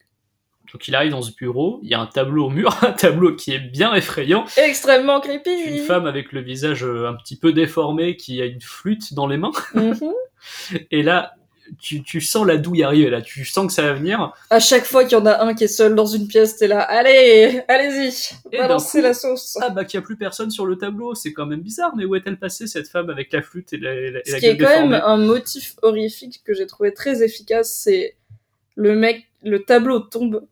[0.73, 3.35] Donc il arrive dans ce bureau, il y a un tableau au mur, un tableau
[3.35, 4.45] qui est bien effrayant.
[4.57, 5.51] Extrêmement creepy.
[5.67, 9.27] Une femme avec le visage euh, un petit peu déformé qui a une flûte dans
[9.27, 9.51] les mains.
[9.75, 10.11] Mhm.
[10.91, 11.33] Et là,
[11.79, 14.33] tu, tu sens la douille arriver, là, tu sens que ça va venir.
[14.49, 16.67] À chaque fois qu'il y en a un qui est seul dans une pièce, t'es
[16.67, 19.57] là, allez, allez-y, balancez coup- la sauce.
[19.61, 22.03] Ah bah qu'il n'y a plus personne sur le tableau, c'est quand même bizarre, mais
[22.05, 24.57] où est-elle passée cette femme avec la flûte et la, et la, Ce qui est
[24.57, 28.15] quand même un motif horrifique que j'ai trouvé très efficace, c'est
[28.75, 30.45] le mec, le tableau tombe,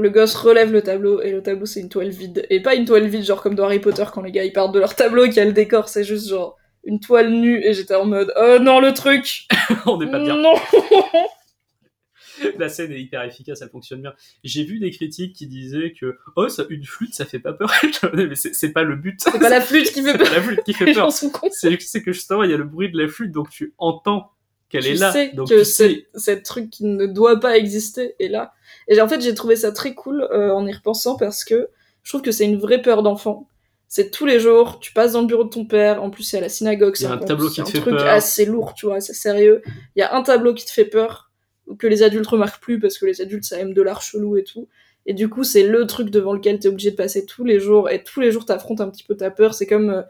[0.00, 2.84] le gosse relève le tableau et le tableau c'est une toile vide et pas une
[2.84, 5.24] toile vide genre comme dans Harry Potter quand les gars ils partent de leur tableau
[5.24, 8.06] et qu'il y a le décor, c'est juste genre une toile nue et j'étais en
[8.06, 9.46] mode oh non le truc,
[9.86, 10.36] On n'est pas bien.
[10.36, 10.54] non.
[12.58, 14.14] La scène est hyper efficace, elle fonctionne bien.
[14.44, 17.70] J'ai vu des critiques qui disaient que oh ça, une flûte ça fait pas peur,
[18.14, 19.20] mais c'est pas le but.
[19.22, 21.10] C'est pas la flûte qui fait peur, la flûte qui fait peur.
[21.12, 24.30] c'est que justement il y a le bruit de la flûte, donc tu entends
[24.70, 25.12] qu'elle est là.
[25.12, 28.54] sais donc que tu c'est cette truc qui ne doit pas exister est là.
[28.88, 31.68] Et en fait, j'ai trouvé ça très cool euh, en y repensant parce que
[32.02, 33.46] je trouve que c'est une vraie peur d'enfant.
[33.88, 36.38] C'est tous les jours, tu passes dans le bureau de ton père, en plus c'est
[36.38, 37.96] à la synagogue, Il y a c'est un tableau c'est qui un te fait truc
[37.96, 38.06] peur.
[38.06, 39.62] assez lourd, tu vois, assez sérieux.
[39.96, 41.30] Il y a un tableau qui te fait peur,
[41.78, 44.44] que les adultes remarquent plus parce que les adultes ça aime de l'art chelou et
[44.44, 44.68] tout.
[45.06, 47.90] Et du coup, c'est le truc devant lequel t'es obligé de passer tous les jours,
[47.90, 49.54] et tous les jours t'affrontes un petit peu ta peur.
[49.54, 50.02] C'est comme euh,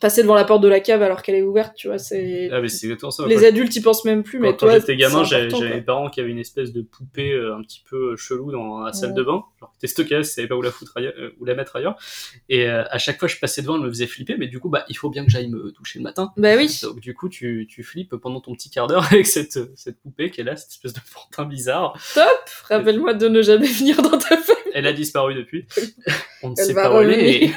[0.00, 2.48] passer devant la porte de la cave alors qu'elle est ouverte, tu vois, c'est...
[2.52, 3.26] Ah, mais c'est exactement ça.
[3.26, 6.08] Les adultes y pensent même plus, mais quand, quand toi, j'étais gamin, j'avais mes parents
[6.10, 9.14] qui avaient une espèce de poupée euh, un petit peu chelou dans la salle Ouais.
[9.16, 9.42] de bain.
[9.60, 11.96] Genre, t'es stocké, je savais pas où la foutre ailleurs, euh, où la mettre ailleurs.
[12.48, 14.68] Et euh, à chaque fois, je passais devant, elle me faisait flipper, mais du coup,
[14.68, 16.32] bah, il faut bien que j'aille me toucher le matin.
[16.36, 19.58] Bah oui, Donc, du coup, tu, tu flippes pendant ton petit quart d'heure avec cette,
[19.76, 21.98] cette poupée qui est là, cette espèce de pantin bizarre.
[22.14, 22.24] top
[22.68, 24.72] Rappelle-moi de ne jamais venir dans ta famille.
[24.74, 25.66] Elle a disparu depuis.
[26.42, 27.50] On ne Elle sait va pas où elle est.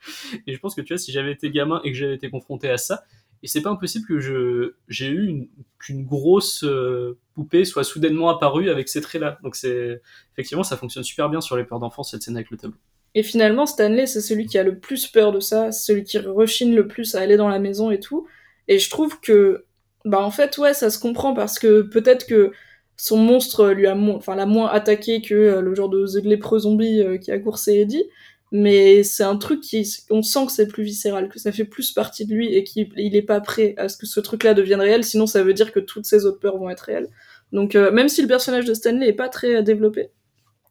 [0.46, 0.54] Et...
[0.54, 2.78] je pense que tu vois, si j'avais été gamin et que j'avais été confronté à
[2.78, 3.04] ça,
[3.42, 5.48] et c'est pas impossible que je j'ai eu une-
[5.78, 9.38] qu'une grosse euh, poupée soit soudainement apparue avec ces traits-là.
[9.42, 10.02] Donc c'est
[10.34, 12.76] effectivement ça fonctionne super bien sur les peurs d'enfants cette scène avec le tableau.
[13.14, 16.74] Et finalement, Stanley, c'est celui qui a le plus peur de ça, celui qui rechigne
[16.74, 18.26] le plus à aller dans la maison et tout.
[18.68, 19.64] Et je trouve que,
[20.04, 22.52] bah en fait, ouais, ça se comprend parce que peut-être que
[22.96, 26.60] son monstre lui a, enfin, l'a moins attaqué que euh, le genre de, de lépreux
[26.60, 28.04] zombie euh, qui a coursé Eddie.
[28.52, 31.92] Mais c'est un truc qui, on sent que c'est plus viscéral, que ça fait plus
[31.92, 34.80] partie de lui et qu'il il est pas prêt à ce que ce truc-là devienne
[34.80, 35.04] réel.
[35.04, 37.08] Sinon, ça veut dire que toutes ses autres peurs vont être réelles.
[37.52, 40.10] Donc, euh, même si le personnage de Stanley est pas très euh, développé,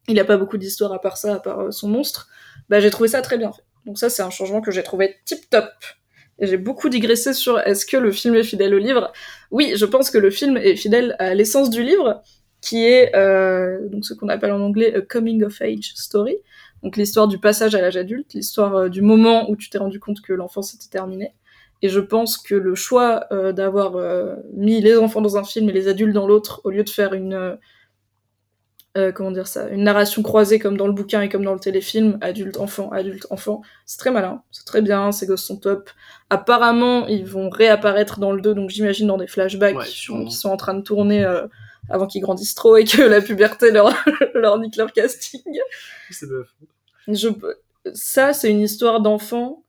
[0.09, 2.29] il a pas beaucoup d'histoire à part ça, à part euh, son monstre
[2.69, 3.63] bah, j'ai trouvé ça très bien fait.
[3.85, 5.69] Donc ça, c'est un changement que j'ai trouvé tip top.
[6.39, 9.11] Et j'ai beaucoup digressé sur est-ce que le film est fidèle au livre.
[9.51, 12.21] Oui, je pense que le film est fidèle à l'essence du livre,
[12.61, 16.37] qui est euh, donc ce qu'on appelle en anglais a coming of age story.
[16.83, 19.99] Donc l'histoire du passage à l'âge adulte, l'histoire euh, du moment où tu t'es rendu
[19.99, 21.33] compte que l'enfance était terminée.
[21.81, 25.69] Et je pense que le choix euh, d'avoir euh, mis les enfants dans un film
[25.69, 27.57] et les adultes dans l'autre, au lieu de faire une
[28.97, 31.59] euh, comment dire ça, une narration croisée comme dans le bouquin et comme dans le
[31.59, 33.61] téléfilm, adulte, enfant, adulte, enfant.
[33.85, 35.91] C'est très malin, c'est très bien, ces gosses sont top.
[36.31, 39.95] Apparemment, ils vont réapparaître dans le 2, donc j'imagine dans des flashbacks Ouais, qui, sont,
[39.95, 40.25] sûrement.
[40.25, 41.45] qui sont en train de tourner euh,
[41.89, 43.93] avant qu'ils grandissent trop et que la puberté leur,
[44.33, 45.41] leur nique leur casting.
[46.11, 46.27] C'est
[47.07, 47.29] Je,
[47.93, 49.63] ça, c'est une histoire d'enfants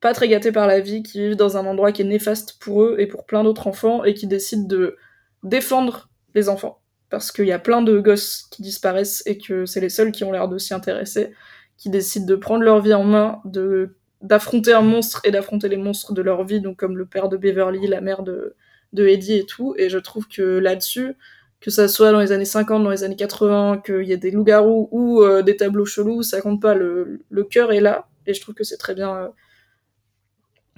[0.00, 2.82] pas très gâtés par la vie, qui vivent dans un endroit qui est néfaste pour
[2.82, 4.96] eux et pour plein d'autres enfants, et qui décident de
[5.42, 6.80] défendre les enfants.
[7.10, 10.24] Parce qu'il y a plein de gosses qui disparaissent et que c'est les seuls qui
[10.24, 11.32] ont l'air de s'y intéresser,
[11.78, 15.76] qui décident de prendre leur vie en main, de d'affronter un monstre et d'affronter les
[15.76, 18.56] monstres de leur vie, donc comme le père de Beverly, la mère de,
[18.92, 19.74] de Eddie et tout.
[19.76, 21.14] Et je trouve que là-dessus,
[21.60, 24.30] que ça soit dans les années 50, dans les années 80, qu'il y ait des
[24.30, 28.34] loups-garous ou euh, des tableaux chelous, ça compte pas, le, le cœur est là, et
[28.34, 29.14] je trouve que c'est très bien.
[29.16, 29.28] euh.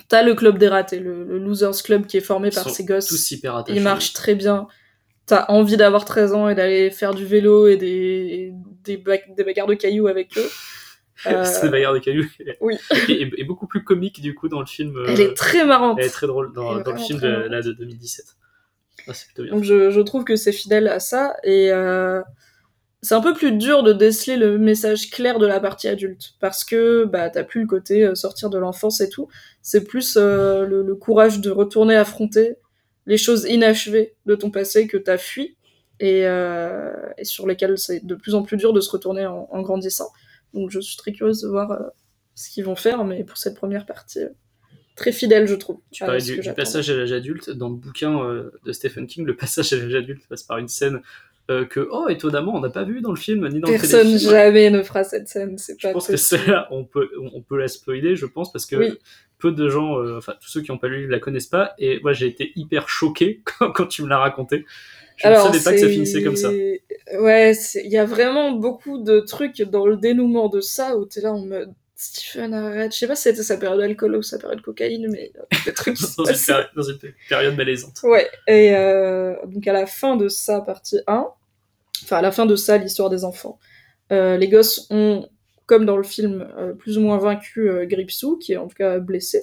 [0.09, 2.85] T'as le club des ratés, le, le Losers Club qui est formé Ils par ces
[2.85, 3.09] gosses.
[3.09, 3.76] tous hyper attachés.
[3.79, 4.68] Il marche très bien.
[5.26, 8.53] T'as envie d'avoir 13 ans et d'aller faire du vélo et des, et
[8.85, 10.47] des, ba- des bagarres de cailloux avec eux.
[11.26, 12.29] Euh, C'est des bagarres de cailloux.
[12.61, 12.76] Oui.
[13.09, 14.97] Et, et- et beaucoup plus comique du coup dans le film.
[14.97, 15.99] euh, Elle est très marrante.
[15.99, 18.37] elle est très drôle dans, le film de, là, de 2017.
[19.07, 19.12] Ah.
[19.51, 22.20] Donc je, trouve que c'est fidèle à ça et euh,
[23.03, 26.64] c'est un peu plus dur de déceler le message clair de la partie adulte parce
[26.64, 29.28] que bah t'as plus le côté euh, sortir de l'enfance et tout.
[29.62, 32.57] C'est plus euh, le, courage de retourner affronter
[33.07, 35.57] les choses inachevées de ton passé que t'as fui
[36.01, 39.62] et, et sur lesquelles c'est de plus en plus dur de se retourner en, en
[39.62, 40.11] grandissant.
[40.55, 41.76] Donc je suis très curieuse de voir
[42.34, 44.20] ce qu'ils vont faire, mais pour cette première partie,
[44.99, 45.78] très fidèle je trouve.
[45.90, 47.51] Tu parlais du, passage à l'âge adulte.
[47.51, 50.68] Dans le bouquin euh, de Stephen King, le passage à l'âge adulte passe par une
[50.68, 51.01] scène
[51.51, 54.18] euh, que, oh, étonnamment, on n'a pas vu dans le film ni dans le Personne
[54.18, 57.57] jamais ne fera cette scène, c'est Je pas pense que celle-là, on peut, on peut
[57.57, 58.99] la spoiler, je pense, parce que Oui.
[59.38, 61.46] peu de gens, euh, enfin, tous ceux qui n'ont pas lu le livre la connaissent
[61.46, 61.74] pas.
[61.78, 63.40] Et moi, j'ai été hyper choqué
[63.74, 64.66] quand, tu me l'as raconté.
[65.16, 66.51] Je ne savais pas que ça finissait comme ça.
[66.51, 71.22] Ouais, il y a vraiment beaucoup de trucs dans le dénouement de ça où t'es
[71.22, 72.92] là en mode Stephen arrête.
[72.94, 75.32] Je sais pas si c'était sa période alcool ou sa période cocaïne, mais
[75.66, 76.46] des trucs qui se dans, une passent.
[76.46, 77.99] péri- dans une période malaisante.
[78.05, 81.26] Ouais, et euh, donc à la fin de ça, partie 1,
[82.05, 83.59] enfin à la fin de ça, l'histoire des enfants,
[84.12, 85.28] euh, les gosses ont,
[85.66, 88.76] comme dans le film, euh, plus ou moins vaincu euh, Gripsou, qui est en tout
[88.76, 89.42] cas blessé.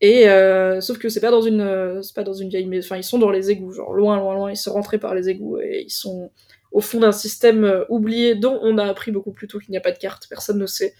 [0.00, 2.84] Et euh, sauf que c'est pas dans une, euh, c'est pas dans une vieille maison.
[2.88, 4.50] Enfin, ils sont dans les égouts, genre loin, loin, loin.
[4.50, 6.32] Ils sont rentrés par les égouts et ils sont
[6.72, 9.76] au fond d'un système euh, oublié dont on a appris beaucoup plus tôt qu'il n'y
[9.76, 10.26] a pas de carte.
[10.28, 10.94] Personne ne sait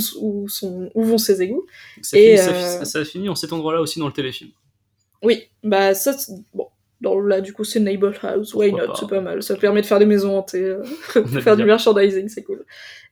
[0.00, 1.66] où, sont, où vont ces égouts.
[2.02, 4.50] Ça, Et, finit, ça, euh, ça- ça finit en cet endroit-là aussi dans le téléfilm.
[5.22, 6.16] Oui, bah ça,
[6.52, 6.66] bon,
[7.00, 9.80] dans, là du coup c'est Neighbor House, why Pourquoi not, c'est pas mal, ça permet
[9.82, 10.82] de faire des maisons hantées, euh,
[11.42, 12.64] faire du merchandising, c'est cool.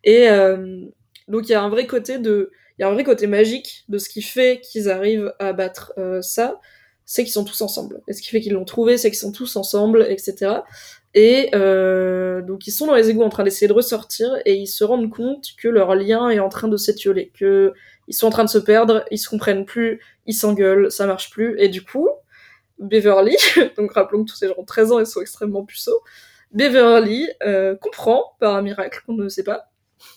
[0.03, 0.81] Et euh,
[1.29, 3.85] donc il y a un vrai côté de, il y a un vrai côté magique
[3.89, 6.61] de ce qui fait qu'ils arrivent à battre euh, ça,
[7.05, 8.01] c'est qu'ils sont tous ensemble.
[8.09, 10.63] Et ce qui fait qu'ils l'ont trouvé, c'est qu'ils sont tous ensemble, etc.
[11.15, 14.69] Et euh, donc ils sont dans les égouts en train d'essayer de ressortir et ils
[14.69, 17.73] se rendent compte que leur lien est en train de s'étioler, que
[18.07, 21.31] ils sont en train de se perdre, ils se comprennent plus, ils s'engueulent, ça marche
[21.31, 22.09] plus, et du coup,
[22.79, 23.37] Beverly,
[23.77, 26.01] donc rappelons que tous ces gens ont 13 ans et sont extrêmement puceaux,
[26.53, 29.67] Beverly euh, comprend, par un miracle qu'on ne sait pas,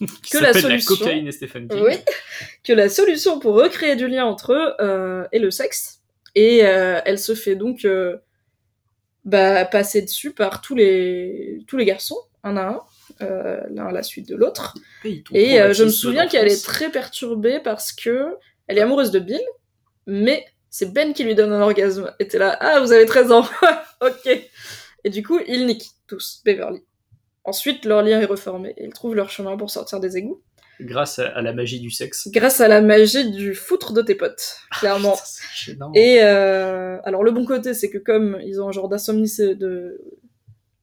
[0.30, 1.82] Que la solution- cocaïne et Stephen King.
[1.84, 1.94] Oui,
[2.64, 6.00] que la solution pour recréer du lien entre eux euh, est le sexe.
[6.34, 8.16] Et euh, elle se fait donc euh,
[9.24, 12.80] bah, passer dessus par tous les, tous les garçons, un à un,
[13.22, 14.74] euh, l'un à la suite de l'autre.
[15.32, 19.18] Et, euh, je me souviens qu'elle est très perturbée parce que elle est amoureuse de
[19.18, 19.42] Bill,
[20.06, 22.12] mais c'est Ben qui lui donne un orgasme.
[22.18, 23.48] Et t'es là, ah, vous avez 13 ans,
[24.00, 24.28] ok.
[25.04, 26.82] Et du coup, ils niquent tous Beverly.
[27.44, 30.42] Ensuite, leur lien est reformé et ils trouvent leur chemin pour sortir des égouts.
[30.80, 32.28] Grâce à, à la magie du sexe.
[32.32, 35.12] Grâce à la magie du foutre de tes potes, clairement.
[35.12, 35.92] Putain, c'est gênant.
[35.94, 40.00] Et euh, alors le bon côté, c'est que comme ils ont un genre d'insomnie, de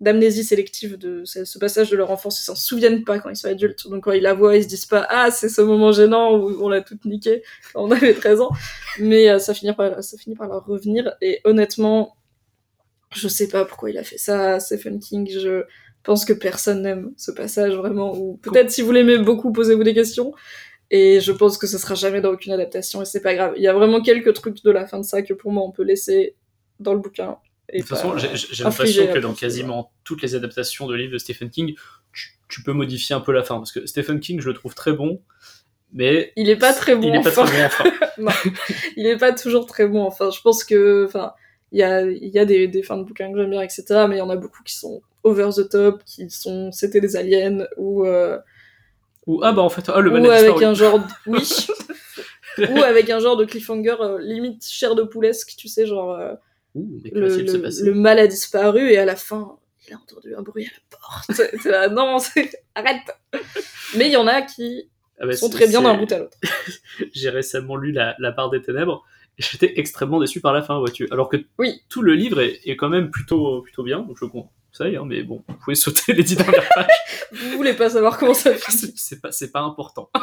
[0.01, 3.35] d'amnésie sélective de ce, ce passage de leur enfance, ils s'en souviennent pas quand ils
[3.35, 3.87] sont adultes.
[3.87, 6.63] Donc quand ils la voient, ils se disent pas ah c'est ce moment gênant où
[6.63, 8.49] on l'a toute niqué quand on avait 13 ans.
[8.99, 11.13] Mais euh, ça finit par ça finit par leur revenir.
[11.21, 12.15] Et honnêtement,
[13.13, 15.29] je sais pas pourquoi il a fait ça, Stephen King.
[15.29, 15.65] Je
[16.03, 18.15] pense que personne n'aime ce passage vraiment.
[18.17, 20.33] Ou peut-être si vous l'aimez beaucoup, posez-vous des questions.
[20.89, 23.53] Et je pense que ce sera jamais dans aucune adaptation et c'est pas grave.
[23.55, 25.71] Il y a vraiment quelques trucs de la fin de ça que pour moi on
[25.71, 26.35] peut laisser
[26.79, 27.37] dans le bouquin.
[27.69, 31.17] Et De toute façon, j'ai l'impression que dans quasiment toutes les adaptations de livres de
[31.17, 31.75] Stephen King,
[32.11, 33.55] tu, tu peux modifier un peu la fin.
[33.55, 35.21] Parce que Stephen King, je le trouve très bon,
[35.93, 37.07] mais il est pas très bon.
[37.07, 37.45] il est pas enfin.
[37.45, 37.69] très
[38.17, 38.49] bon enfin.
[38.97, 40.03] il est pas toujours très bon.
[40.03, 41.31] Enfin, je pense que, enfin,
[41.71, 43.83] il y a, il y a des, des fins de bouquins que j'aime bien, etc.
[44.09, 47.15] Mais il y en a beaucoup qui sont over the top, qui sont c'était des
[47.15, 48.37] aliens ou euh,
[49.27, 51.05] Ou ah bah en fait, ah, le ou avec un genre, de...
[51.27, 51.67] oui,
[52.69, 56.11] ou avec un genre de cliffhanger euh, limite chair de poulesque, tu sais, genre.
[56.13, 56.33] euh,
[56.75, 59.57] Ouh, le, le- le mal a disparu et à la fin,
[59.87, 61.51] il a entendu un bruit à la porte.
[61.63, 63.01] T'es là, non, c'est- arrête.
[63.97, 66.11] Mais il y en a qui Ah bah, sont c'est- très bien d'un c'est- bout
[66.13, 66.37] à l'autre.
[67.13, 69.03] J'ai récemment lu la, la part des ténèbres
[69.37, 71.09] et j'étais extrêmement déçu par la fin, vois-tu.
[71.11, 71.81] Alors que Oui.
[71.89, 74.25] tout le livre est, est quand même plutôt, plutôt bien, donc je
[74.71, 76.87] conseille, hein, mais bon, vous pouvez sauter les dix dernières pages,
[77.31, 78.93] Vous voulez pas savoir comment ça finit.
[78.95, 80.09] c'est pas, c'est pas important.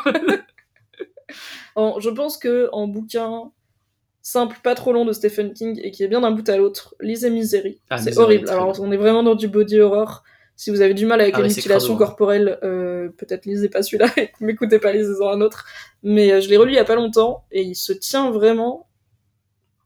[1.77, 3.53] En- je pense que en bouquin
[4.23, 6.95] simple, pas trop long de Stephen King et qui est bien d'un bout à l'autre,
[7.01, 7.81] lisez Misery.
[7.91, 8.49] Ah, c'est horrible.
[8.51, 8.83] Alors bien.
[8.83, 10.25] on est vraiment dans du body horror.
[10.57, 11.99] Si vous avez du mal avec Ah les mutilations hein.
[11.99, 15.67] corporelles, euh, peut-être lisez pas celui-là et m'écoutez pas, lisez-en un autre.
[16.03, 18.89] Mais euh, je l'ai relu il y a pas longtemps et il se tient vraiment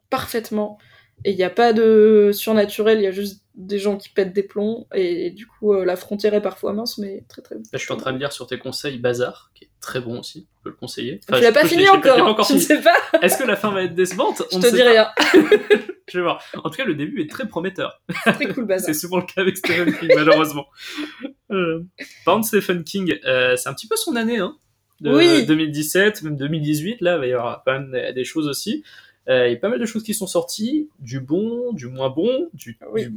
[0.09, 0.79] parfaitement.
[1.25, 4.33] Et il n'y a pas de surnaturel, il y a juste des gens qui pètent
[4.33, 7.61] des plombs et, du coup euh, la frontière est parfois mince mais très très Là,
[7.75, 10.47] je suis en train de lire sur tes conseils Bazar, qui est très bon aussi,
[10.59, 11.21] je peux le conseiller.
[11.27, 13.37] tu l'as pas je- je fini je je encore, pas tu ne sais pas, Est-ce
[13.37, 14.43] que la fin va être décevante?
[14.51, 15.09] Je On te dis rien.
[16.11, 16.43] Je vais voir.
[16.63, 18.03] En tout cas, le début est très prometteur.
[18.27, 18.87] très cool bazar.
[18.93, 20.67] C'est souvent le cas avec Stephen King, malheureusement.
[21.51, 21.85] Euh,
[22.27, 24.57] Par contre, Stephen King, euh, c'est un petit peu son année, hein.
[25.01, 25.47] De Oui.
[25.47, 28.83] 2017, même 2018, là, il va y avoir quand même des, des choses aussi.
[29.29, 32.11] Euh, il y a pas mal de choses qui sont sorties, du bon, du moins
[32.11, 33.05] bon, du, Oui.
[33.05, 33.13] du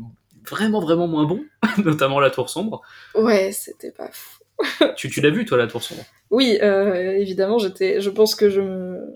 [0.50, 1.43] vraiment, vraiment moins bon,
[1.84, 2.82] notamment La Tour Sombre.
[3.16, 4.41] Ouais, c'était pas fou.
[4.96, 6.04] Tu, tu l'as vu, toi, La Tour Sombre?
[6.32, 8.00] Oui, euh, évidemment, j'étais.
[8.00, 9.14] Je pense que je me,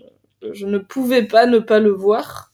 [0.52, 2.52] je ne pouvais pas ne pas le voir,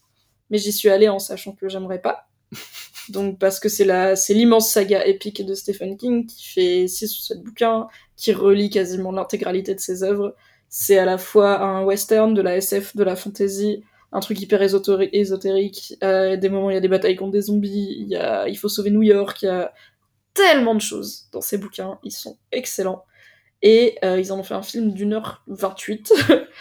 [0.50, 2.28] mais j'y suis allée en sachant que j'aimerais pas.
[3.10, 7.16] Donc parce que c'est la, c'est l'immense saga épique de Stephen King qui fait six
[7.18, 10.36] ou sept bouquins, qui relie quasiment l'intégralité de ses œuvres.
[10.70, 13.84] C'est à la fois un western, de la SF, de la fantasy,
[14.16, 15.94] un truc hyper ésotéri- ésotérique.
[16.04, 18.58] Euh, des moments, il y a des batailles contre des zombies, il y a, il
[18.58, 19.74] faut sauver New York, il y a
[20.34, 22.00] tellement de choses dans ces bouquins.
[22.04, 23.04] Ils sont excellents.
[23.62, 26.14] Et euh, ils en ont fait un film d'une heure 28.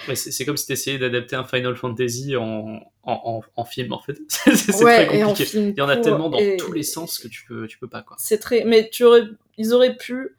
[0.09, 4.01] Ouais, c'est comme si t'essayais d'adapter un Final Fantasy en, en, en, en film, en
[4.01, 4.17] fait.
[4.29, 5.59] c'est ouais, très compliqué.
[5.59, 7.89] Il y en a tellement dans et tous les sens que tu peux, tu peux
[7.89, 8.17] pas, quoi.
[8.19, 8.65] C'est très.
[8.65, 9.23] Mais tu aurais...
[9.59, 10.37] ils auraient pu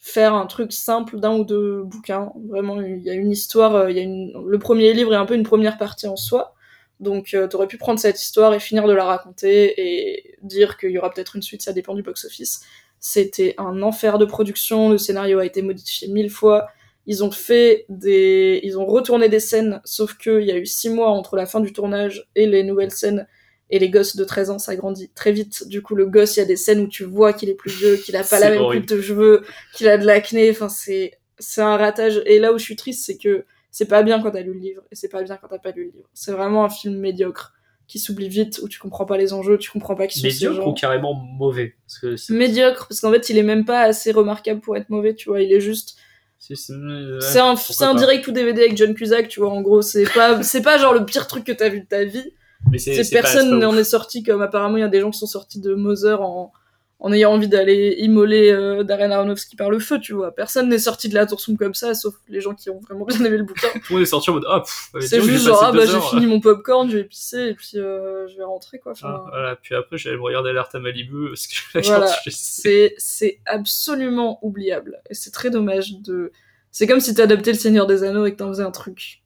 [0.00, 2.32] faire un truc simple d'un ou deux bouquins.
[2.48, 3.74] Vraiment, il y a une histoire.
[3.74, 4.32] euh, Il y a une...
[4.46, 6.54] Le premier livre est un peu une première partie en soi.
[7.00, 10.90] Donc, euh, t'aurais pu prendre cette histoire et finir de la raconter et dire qu'il
[10.90, 12.60] y aura peut-être une suite, ça dépend du box-office.
[13.00, 16.68] C'était un enfer de production, le scénario a été modifié mille fois.
[17.06, 20.90] Ils ont fait des, ils ont retourné des scènes, sauf qu'il y a eu six
[20.90, 23.26] mois entre la fin du tournage et les nouvelles scènes.
[23.70, 25.68] Et les gosses de 13 ans, ça grandit très vite.
[25.68, 27.70] Du coup, le gosse, il y a des scènes où tu vois qu'il est plus
[27.70, 29.44] vieux, qu'il a pas la même coupe de cheveux,
[29.74, 30.50] qu'il a de l'acné.
[30.50, 32.22] Enfin, c'est, c'est un ratage.
[32.24, 34.58] Et là où je suis triste, c'est que c'est pas bien quand t'as lu le
[34.60, 36.08] livre, et c'est pas bien quand t'as pas lu le livre.
[36.14, 37.54] C'est vraiment un film médiocre,
[37.86, 40.34] qui s'oublie vite, où tu comprends pas les enjeux, tu comprends pas qui sont ces
[40.34, 40.68] Médiocre gens.
[40.70, 44.60] ou carrément mauvais parce que Médiocre, parce qu'en fait, il est même pas assez remarquable
[44.60, 45.40] pour être mauvais, tu vois.
[45.40, 45.96] Il est juste
[46.38, 49.60] c'est- c'est- ouais, c'est un, un direct ou DVD avec John Cusack, tu vois, en
[49.62, 52.32] gros, c'est pas, c'est pas genre le pire truc que t'as vu de ta vie.
[52.70, 55.26] Mais c'est personne n'en est sorti comme apparemment il y a des gens qui sont
[55.26, 56.52] sortis de Mother en,
[57.00, 60.34] en ayant envie d'aller immoler euh, Darren Aronofsky par le feu, tu vois.
[60.34, 63.04] Personne n'est sorti de la tour sombre comme ça, sauf les gens qui ont vraiment
[63.04, 63.68] bien aimé le bouquin.
[63.72, 64.62] Tout le monde est sorti en mode ah
[65.00, 68.26] c'est juste genre, ah bah j'ai fini mon popcorn, je vais pisser et puis euh,
[68.26, 68.92] je vais rentrer, quoi.
[68.92, 69.56] Enfin, Ah, voilà.
[69.56, 72.12] Puis après, j'allais me regarder Alerte à Malibu parce que Voilà.
[72.30, 76.32] c'est c'est absolument oubliable et c'est très dommage de
[76.72, 79.22] C'est comme si t'adaptais le Seigneur des Anneaux et que t'en faisais un truc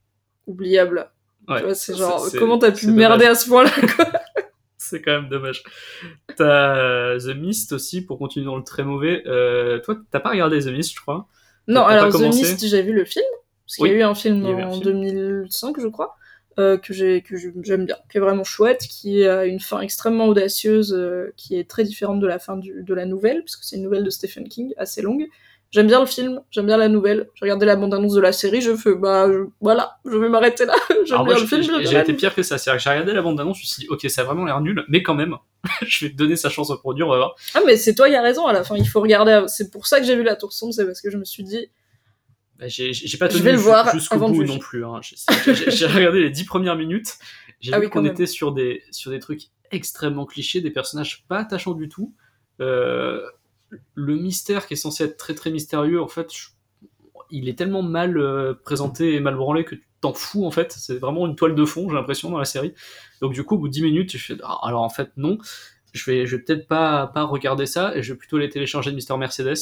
[0.47, 1.11] oubliable.
[1.49, 4.07] Ouais, Tu vois, c'est genre, comment t'as pu merder à ce point-là, quoi
[4.93, 5.63] C'est quand même dommage.
[6.37, 9.23] T'as euh, The Mist aussi, pour continuer dans le très mauvais.
[9.27, 11.29] Euh, toi, t'as pas regardé The Mist, je crois?
[11.69, 13.25] Non, alors The Mist, j'ai vu le film,
[13.67, 14.91] parce qu'il Oui, y a eu un film eu un en film.
[14.91, 16.17] 2005, je crois,
[16.59, 19.81] euh, que j'ai que je- j'aime bien, qui est vraiment chouette, qui a une fin
[19.81, 23.57] extrêmement audacieuse, euh, qui est très différente de la fin du- de la nouvelle, parce
[23.57, 25.27] que c'est une nouvelle de Stephen King, assez longue.
[25.73, 27.29] J'aime bien le film, j'aime bien la nouvelle.
[27.35, 30.67] J'ai regardé la bande-annonce de la série, je fais, bah je- voilà, je vais m'arrêter
[30.67, 30.75] là.
[31.07, 32.59] j'aime bien le film, j'ai- été pire que ça.
[32.59, 34.61] C'est-à-dire que j'ai regardé la bande-annonce, je me suis dit, ok, ça a vraiment l'air
[34.61, 35.35] nul, mais quand même,
[35.87, 37.35] je vais te donner sa chance au produire, on va voir.
[37.55, 39.45] Ah mais c'est toi qui as raison à la fin, il faut regarder.
[39.49, 41.43] C'est pour ça que j'ai vu la tour sombre, c'est parce que je me suis
[41.43, 41.67] dit,
[42.59, 43.41] Bah, j'ai pas tenu
[43.95, 44.85] jusqu'au bout non plus.
[44.85, 45.01] hein.
[45.03, 47.15] J'ai- regardé les dix premières minutes.
[47.61, 51.25] J'ai Ah vu oui, qu'on était sur des, sur des trucs extrêmement clichés, des personnages
[51.29, 52.13] pas attachants du tout.
[52.61, 53.23] Euh,
[53.95, 56.49] le mystère qui est censé être très très mystérieux, en fait, je-
[57.31, 60.73] il est tellement mal euh, présenté et mal branlé que tu t'en fous en fait.
[60.73, 62.75] C'est vraiment une toile de fond, j'ai l'impression, dans la série.
[63.21, 65.39] Donc du coup, au bout de 10 minutes, je fais Ah, alors en fait non.
[65.93, 68.91] Je vais, je vais peut-être pas, pas regarder ça et je vais plutôt les télécharger
[68.91, 69.59] de Mister Mercedes,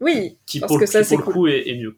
[0.00, 1.34] oui, qui Parce pour, que ça, c'est cool.
[1.34, 1.96] coup est, est mieux.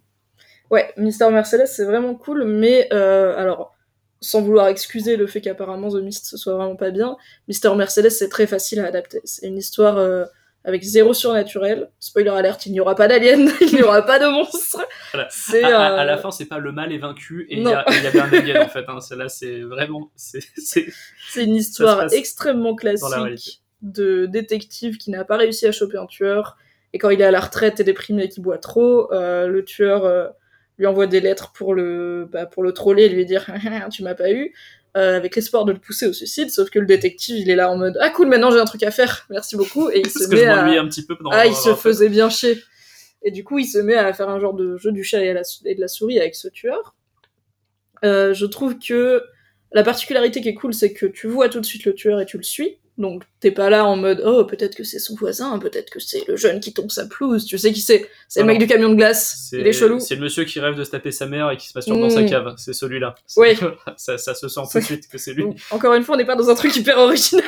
[0.71, 3.75] Ouais, Mister Mercedes, c'est vraiment cool, mais euh, alors,
[4.21, 7.17] sans vouloir excuser le fait qu'apparemment The Mist ce soit vraiment pas bien,
[7.49, 9.21] Mister Mercedes, c'est très facile à adapter.
[9.25, 10.25] C'est une histoire euh,
[10.65, 11.91] avec zéro surnaturel.
[12.01, 14.85] Spoiler alerte, il n'y aura pas d'aliens, il n'y aura pas de monstres.
[15.13, 15.29] Voilà.
[15.31, 17.61] C'est, à, à- euh, à la fin, c'est pas le mal est vaincu et il
[17.61, 18.85] y, y avait un alien en fait.
[18.89, 19.01] Hein.
[19.07, 20.11] Celle-là, c'est vraiment.
[20.17, 20.87] c'est c'est-
[21.31, 26.57] c'est une histoire extrêmement classique de détective qui n'a pas réussi à choper un tueur,
[26.93, 29.65] et quand il est à la retraite et déprimé et qu'il boit trop, euh, le
[29.65, 30.29] tueur euh,
[30.79, 33.47] lui envoie des lettres pour le, bah, pour le troller et lui dire
[33.91, 34.53] tu m'as pas eu,
[34.97, 37.71] euh, avec l'espoir de le pousser au suicide, sauf que le détective il est là
[37.71, 40.29] en mode ah cool maintenant j'ai un truc à faire, merci beaucoup, et il se
[40.29, 40.65] met à...
[40.65, 42.63] un petit peu Ah, il se faisait bien chier.
[43.25, 45.33] Et du coup, il se met à faire un genre de jeu du chat et,
[45.33, 46.97] la- et de la souris avec ce tueur.
[48.05, 49.23] Euh, je trouve que
[49.71, 52.27] la particularité qui est cool, c'est que tu vois tout de suite le tueur et
[52.27, 52.79] tu le suis.
[52.99, 56.29] Donc, t'es pas là en mode oh, peut-être que c'est son voisin, peut-être que c'est
[56.29, 57.47] le jeune qui tombe sa pelouse.
[57.47, 59.49] Tu sais qui c'est C'est le Non, mec du camion de glace.
[59.51, 59.99] C'est Il est chelou.
[59.99, 62.07] c'est le monsieur qui rêve de se taper sa mère et qui se masturbe dans
[62.07, 62.11] Mm.
[62.11, 62.55] sa cave.
[62.59, 63.15] C'est celui-là.
[63.39, 63.57] Oui.
[63.97, 65.45] ça, ça se sent tout de suite que c'est lui.
[65.45, 67.45] Donc, encore une fois, on n'est pas dans un truc hyper original.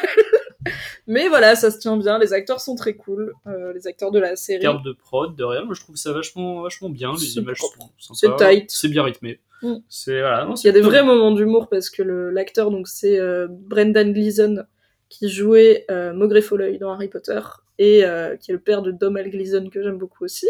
[1.07, 2.19] Mais voilà, ça se tient bien.
[2.19, 3.35] Les acteurs sont très cool.
[3.47, 4.63] euh, les acteurs de la série.
[4.63, 7.13] Terme de prod, de rien, moi je trouve ça vachement, vachement bien.
[7.21, 7.59] Les images
[7.99, 8.71] sont C'est tight.
[8.71, 9.41] C'est bien rythmé.
[9.63, 9.75] Mm.
[9.91, 10.49] C'est voilà.
[10.57, 11.15] Il y a des vrais bien.
[11.15, 14.65] moments d'humour parce que l'acteur, donc c'est euh, Brendan Gleeson
[15.09, 17.41] qui jouait euh, Maugrey Folleuil dans Harry Potter
[17.79, 20.49] et euh, qui est le père de Domhnall Gleeson que j'aime beaucoup aussi.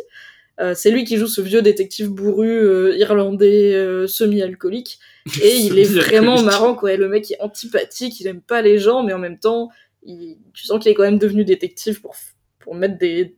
[0.61, 4.99] Euh, c'est lui qui joue ce vieux détective bourru euh, irlandais semi-alcoolique
[5.43, 6.97] et il est vraiment marrant quoi.
[6.97, 9.71] Le mec est antipathique, il aime pas les gens mais en même temps
[10.05, 12.15] il- tu sens qu'il est quand même devenu détective pour
[12.61, 13.37] pour mettre des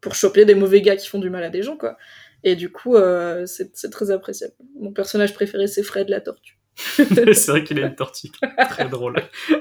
[0.00, 1.96] pour choper des mauvais gars qui font du mal à des gens quoi.
[2.44, 2.96] Et du coup,
[3.46, 4.54] c'est c'est très appréciable.
[4.78, 6.57] Mon personnage préféré, c'est Fred la tortue.
[6.96, 8.30] c'est vrai qu'il a une tortue
[8.70, 9.16] très drôle.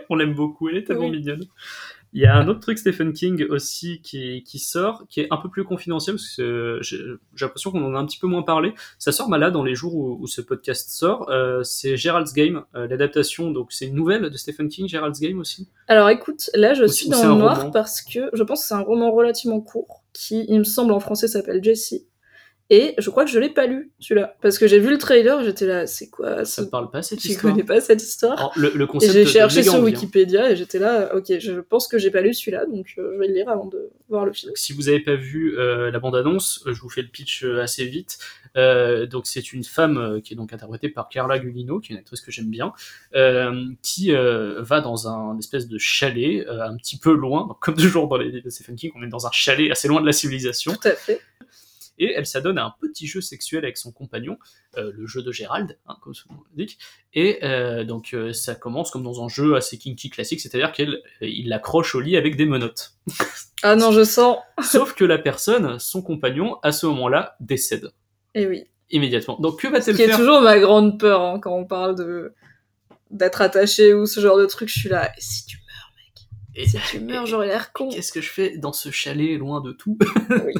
[0.09, 1.17] On l'aime beaucoup, elle est tellement Oui.
[1.17, 1.45] mignonne.
[2.13, 5.37] Il y a un autre truc Stephen King aussi qui, qui sort, qui est un
[5.37, 6.97] peu plus confidentiel, parce que euh, j'ai
[7.41, 8.73] l'impression qu'on en a un petit peu moins parlé.
[8.97, 11.29] Ça sort là dans les jours où, où ce podcast sort.
[11.29, 13.51] Euh, c'est Gerald's Game, euh, l'adaptation.
[13.51, 15.69] Donc c'est une nouvelle de Stephen King, Gerald's Game aussi.
[15.87, 18.73] Alors écoute, là je suis dans le noir roman parce que je pense que c'est
[18.75, 22.06] un roman relativement court qui, il me semble, en français s'appelle Jessie.
[22.69, 24.35] Et je crois que je l'ai pas lu, celui-là.
[24.41, 27.01] Parce que j'ai vu le trailer, j'étais là, c'est quoi Ça ça te parle pas
[27.01, 28.37] cette Je histoire connais pas cette histoire.
[28.37, 29.81] Alors, le, le Et concept j'ai cherché sur.
[29.81, 33.19] Wikipédia et j'étais là, ok, je pense que j'ai pas lu celui-là, donc euh, je
[33.19, 34.51] vais le lire avant de voir le film.
[34.55, 37.85] Si vous n'avez pas vu euh, la bande-annonce, euh, je vous fais le pitch assez
[37.85, 38.17] vite.
[38.57, 41.99] Euh, donc c'est une femme qui est donc interprétée par Carla Gugino, qui est une
[41.99, 42.73] actrice que j'aime bien,
[43.81, 48.17] qui va dans un espèce de chalet un petit peu loin, donc, comme toujours dans
[48.17, 50.87] les de Stephen King, on est dans un chalet assez loin de la civilisation, Tout
[50.87, 51.21] à fait.
[51.97, 54.37] Et elle s'adonne à un petit jeu sexuel avec son compagnon,
[54.77, 56.77] euh, le jeu de Gérald, hein, comme son nom l'indique.
[57.13, 61.01] Et euh, donc euh, ça commence comme dans un jeu assez kinky classique, c'est-à-dire qu'il
[61.47, 62.93] l'accroche au lit avec des menottes.
[63.63, 64.37] Ah non, je sens.
[64.63, 67.91] Sauf que la personne, son compagnon, à ce moment-là, décède
[68.35, 68.65] Et oui.
[68.91, 69.39] immédiatement.
[69.39, 72.33] Donc que va-t-elle qui est faire toujours ma grande peur hein, quand on parle de
[73.09, 75.91] d'être attaché ou ce genre de truc, je suis là, et si tu meurs,
[76.55, 77.89] Et- si tu meurs, j'aurais l'air con.
[77.89, 79.97] Qu'est-ce que je fais dans ce chalet loin de tout
[80.45, 80.53] Oui.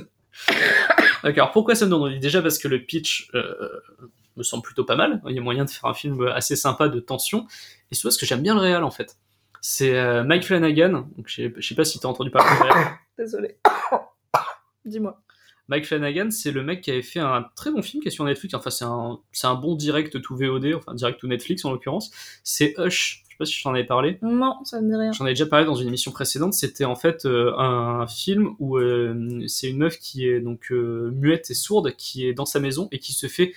[1.28, 2.20] D'accord, pourquoi ça me donne envie?
[2.20, 3.70] Déjà parce que le pitch euh,
[4.38, 5.22] me semble plutôt pas mal.
[5.28, 7.46] Il y a moyen de faire un film assez sympa de tension.
[7.92, 9.18] Et surtout parce que j'aime bien le réal en fait.
[9.60, 11.10] C'est euh, Mike Flanagan.
[11.18, 12.88] Donc, je sais- pas si t'as entendu parler réal.
[13.18, 13.58] Désolé.
[14.86, 15.22] Dis-moi.
[15.68, 18.24] Mike Flanagan, c'est le mec qui avait fait un très bon film qui est sur
[18.24, 18.54] Netflix.
[18.54, 22.10] Enfin, c'est un, c'est un bon direct tout VOD, enfin direct tout Netflix en l'occurrence.
[22.44, 23.26] C'est Hush.
[23.40, 24.18] Je sais pas si je t'en avais parlé.
[24.24, 25.12] Non, ça me dit rien.
[25.12, 26.54] J'en avais déjà parlé dans une émission précédente.
[26.54, 31.12] C'était en fait euh, un film où euh, c'est une meuf qui est donc euh,
[31.14, 33.54] muette et sourde, qui est dans sa maison et qui se fait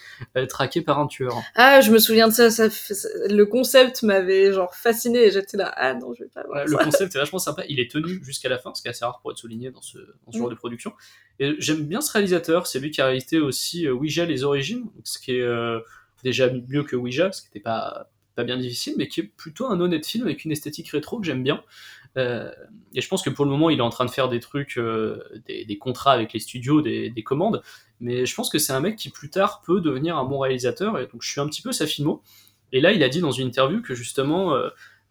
[0.48, 1.32] traquer par un tueur.
[1.54, 5.56] Ah, je me souviens de ça, ça, ça- le concept m'avait genre fasciné et j'étais
[5.56, 6.84] là, ah non, je vais pas voir Voilà, le ça.
[6.84, 7.62] concept est vachement sympa.
[7.68, 9.82] Il est tenu jusqu'à la fin, ce qui est assez rare pour être souligné dans
[9.82, 9.96] ce,
[10.26, 10.50] dans ce genre Mm.
[10.50, 10.92] de production.
[11.38, 12.66] Et j'aime bien ce réalisateur.
[12.66, 15.48] C'est lui qui a réalisé aussi Ouija les origines, ce qui est
[16.22, 19.66] déjà mieux que Ouija, ce qui n'était pas pas bien difficile, mais qui est plutôt
[19.66, 21.62] un honnête film avec une esthétique rétro que j'aime bien.
[22.16, 22.50] Euh,
[22.94, 24.78] et je pense que pour le moment, il est en train de faire des trucs,
[24.78, 27.62] euh, des, contrats avec les studios, des, des commandes.
[28.00, 30.98] Mais je pense que c'est un mec qui plus tard peut devenir un bon réalisateur.
[30.98, 32.22] Et donc je suis un petit peu sa filmo.
[32.72, 34.54] Et là, il a dit dans une interview que justement,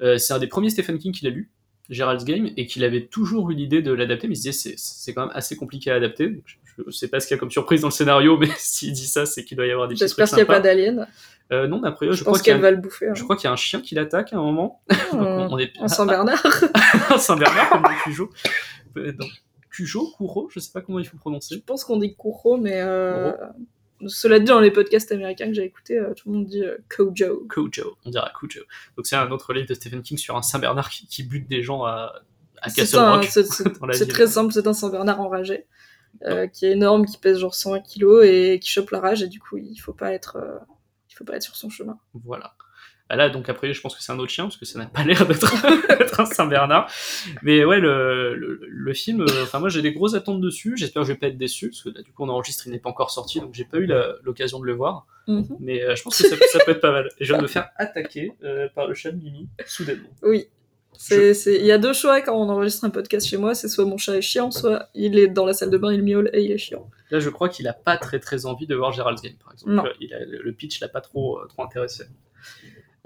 [0.02, 1.50] euh, c'est un des premiers Stephen King qu'il a lu,
[1.90, 4.76] Gerald's Game, et qu'il avait toujours eu l'idée de l'adapter, mais il se disait c'est,
[4.78, 6.30] c'est quand même assez compliqué à adapter.
[6.30, 8.48] Donc, je, je sais pas ce qu'il y a comme surprise dans le scénario, mais
[8.57, 10.60] s'il dit ça, c'est qu'il doit y avoir des petits J'espère qu'il n'y a pas
[10.60, 11.07] d'alien.
[11.52, 13.07] Euh, non, mais après, je, Je, crois pense qu'elle va le bouffer.
[13.10, 13.14] hein.
[13.16, 14.82] je crois qu'il y a un chien qui l'attaque à un moment.
[15.11, 16.44] Donc, on, est En Saint-Bernard.
[17.10, 18.30] un Saint-Bernard comme dans Cujo.
[18.98, 19.11] Euh,
[19.72, 21.60] Cujo, Kuro, je sais pas comment il faut Je prononcer.
[21.66, 23.32] pense qu'on dit Kuro, mais euh,
[24.08, 26.78] cela dit, dans les podcasts américains que j'ai écoutés, euh, tout le monde dit euh,
[26.96, 27.46] Kojo.
[27.50, 28.62] Cujo, on dirait Cujo.
[28.96, 31.62] Donc c'est un autre livre de Stephen King sur un Saint-Bernard qui, qui bute des
[31.64, 32.14] gens à,
[32.62, 33.28] à C'est Castle un- Rock.
[34.10, 35.66] très simple, c'est un Saint-Bernard enragé.
[36.26, 39.28] euh, qui est énorme, qui pèse genre 120 kilos et qui chope la rage, et
[39.28, 40.58] du coup, il faut pas être, euh,
[41.10, 41.98] il faut pas être sur son chemin.
[42.26, 42.54] Voilà.
[43.10, 44.86] Bah là, donc après, je pense que c'est un autre chien, parce que ça n'a
[44.86, 45.52] pas l'air d'être
[46.19, 46.91] un Saint-Bernard.
[47.41, 51.02] Mais ouais, le, le, le film, euh, enfin moi j'ai des grosses attentes dessus, j'espère
[51.02, 52.80] que je vais pas être déçu, parce que là, du coup on enregistre, il n'est
[52.80, 53.90] pas encore sorti, donc j'ai pas eu
[54.23, 55.07] l'occasion de le voir.
[55.27, 55.57] Mhm.
[55.60, 57.10] Mais euh, je pense que ça, ça peut être pas mal.
[57.19, 60.10] Et je viens de me faire attaquer euh, par le chat de Mimi, soudainement.
[60.22, 60.48] Oui.
[60.94, 61.56] C'est, c'est...
[61.56, 63.98] Il y a deux choix quand on enregistre un podcast chez moi, c'est soit mon
[63.98, 66.52] chat est chiant, soit il est dans la salle de bain, il miaule et il
[66.52, 66.90] est chiant.
[67.10, 69.72] Là, je crois qu'il a pas très très envie de voir Gerald's Game, par exemple.
[69.72, 69.84] Non.
[70.02, 72.03] Il a, le pitch l'a pas trop, trop intéressé.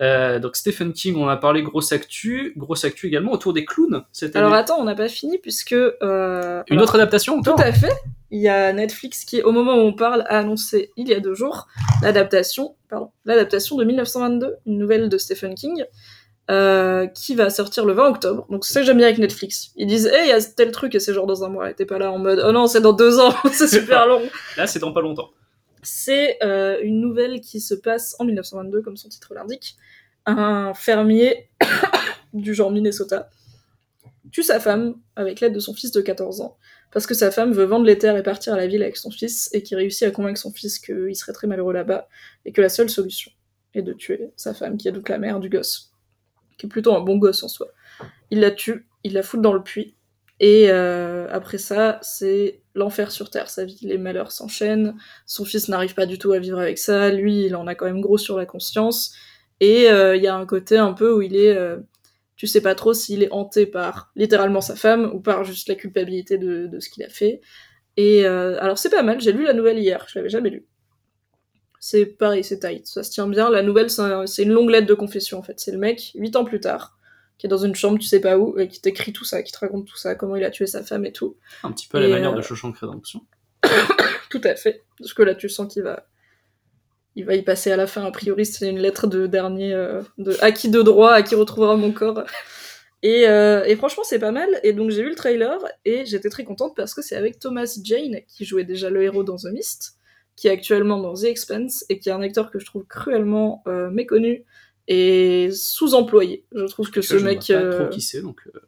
[0.01, 4.03] Euh, donc Stephen King, on a parlé grosse actu, grosse actu également autour des clowns
[4.11, 4.45] cette année.
[4.45, 5.73] Alors attends, on n'a pas fini puisque...
[5.73, 7.93] euh, Une alors, autre adaptation Tout à fait.
[8.31, 11.19] Il y a Netflix qui, au moment où on parle, a annoncé il y a
[11.19, 11.67] deux jours
[12.01, 15.85] l'adaptation, pardon, l'adaptation de 1922, une nouvelle de Stephen King,
[16.49, 18.47] euh, qui va sortir le 20 octobre.
[18.49, 19.71] Donc c'est ça que j'aime bien avec Netflix.
[19.75, 21.69] Ils disent, hey, il y a tel truc et c'est genre dans un mois.
[21.69, 24.21] Et t'es pas là en mode, oh non, c'est dans deux ans, c'est super long.
[24.57, 25.29] Là, c'est dans pas longtemps.
[25.83, 29.77] C'est euh, une nouvelle qui se passe en 1922, comme son titre l'indique.
[30.25, 31.49] Un fermier
[32.33, 33.29] du genre Minnesota
[34.31, 36.57] tue sa femme avec l'aide de son fils de 14 ans,
[36.91, 39.11] parce que sa femme veut vendre les terres et partir à la ville avec son
[39.11, 42.07] fils, et qui réussit à convaincre son fils qu'il serait très malheureux là-bas,
[42.45, 43.31] et que la seule solution
[43.73, 45.93] est de tuer sa femme, qui est donc la mère du gosse,
[46.57, 47.67] qui est plutôt un bon gosse en soi.
[48.31, 49.95] Il la tue, il la fout dans le puits,
[50.45, 54.93] et euh, après ça, c'est l'enfer sur Terre, sa vie, les malheurs s'enchaînent,
[55.25, 57.85] son fils n'arrive pas du tout à vivre avec ça, lui, il en a quand
[57.85, 59.15] même gros sur la conscience,
[59.61, 61.55] et euh, il y a un côté un peu où il est...
[61.55, 61.77] euh,
[62.35, 65.75] tu sais pas trop s'il est hanté par littéralement sa femme ou par juste la
[65.75, 67.39] culpabilité de, ce qu'il a fait.
[67.95, 70.65] Et alors c'est pas mal, j'ai lu la nouvelle hier, je l'avais jamais lu.
[71.79, 73.49] C'est pareil, c'est tight, ça se tient bien.
[73.49, 75.61] La nouvelle, c'est une longue lettre de confession en fait.
[75.61, 76.97] C'est le mec, huit ans plus tard,
[77.37, 79.51] qui est dans une chambre, tu sais pas où, et qui t'écrit tout ça, qui
[79.51, 81.35] te raconte tout ça, comment il a tué sa femme et tout.
[81.63, 83.21] Un petit peu à la Et, manière euh, de Shawshank Redemption.
[84.29, 84.83] Tout à fait.
[84.99, 86.07] Parce que là, tu sens qu'il va,
[87.15, 88.03] il va y passer à la fin.
[88.03, 91.75] A priori, c'est une lettre de dernier, euh, de acquis de droit, à qui retrouvera
[91.75, 92.23] mon corps.
[93.03, 94.47] Et, euh, et franchement, c'est pas mal.
[94.63, 97.77] Et donc, j'ai vu le trailer et j'étais très contente parce que c'est avec Thomas
[97.83, 99.97] Jane, qui jouait déjà le héros dans The Mist,
[100.37, 103.61] qui est actuellement dans The Expanse et qui est un acteur que je trouve cruellement
[103.67, 104.45] euh, méconnu
[104.87, 106.45] et sous-employé.
[106.53, 108.39] Je trouve que ce je mec, ne vois pas euh, trop qui c'est, donc.
[108.47, 108.59] euh,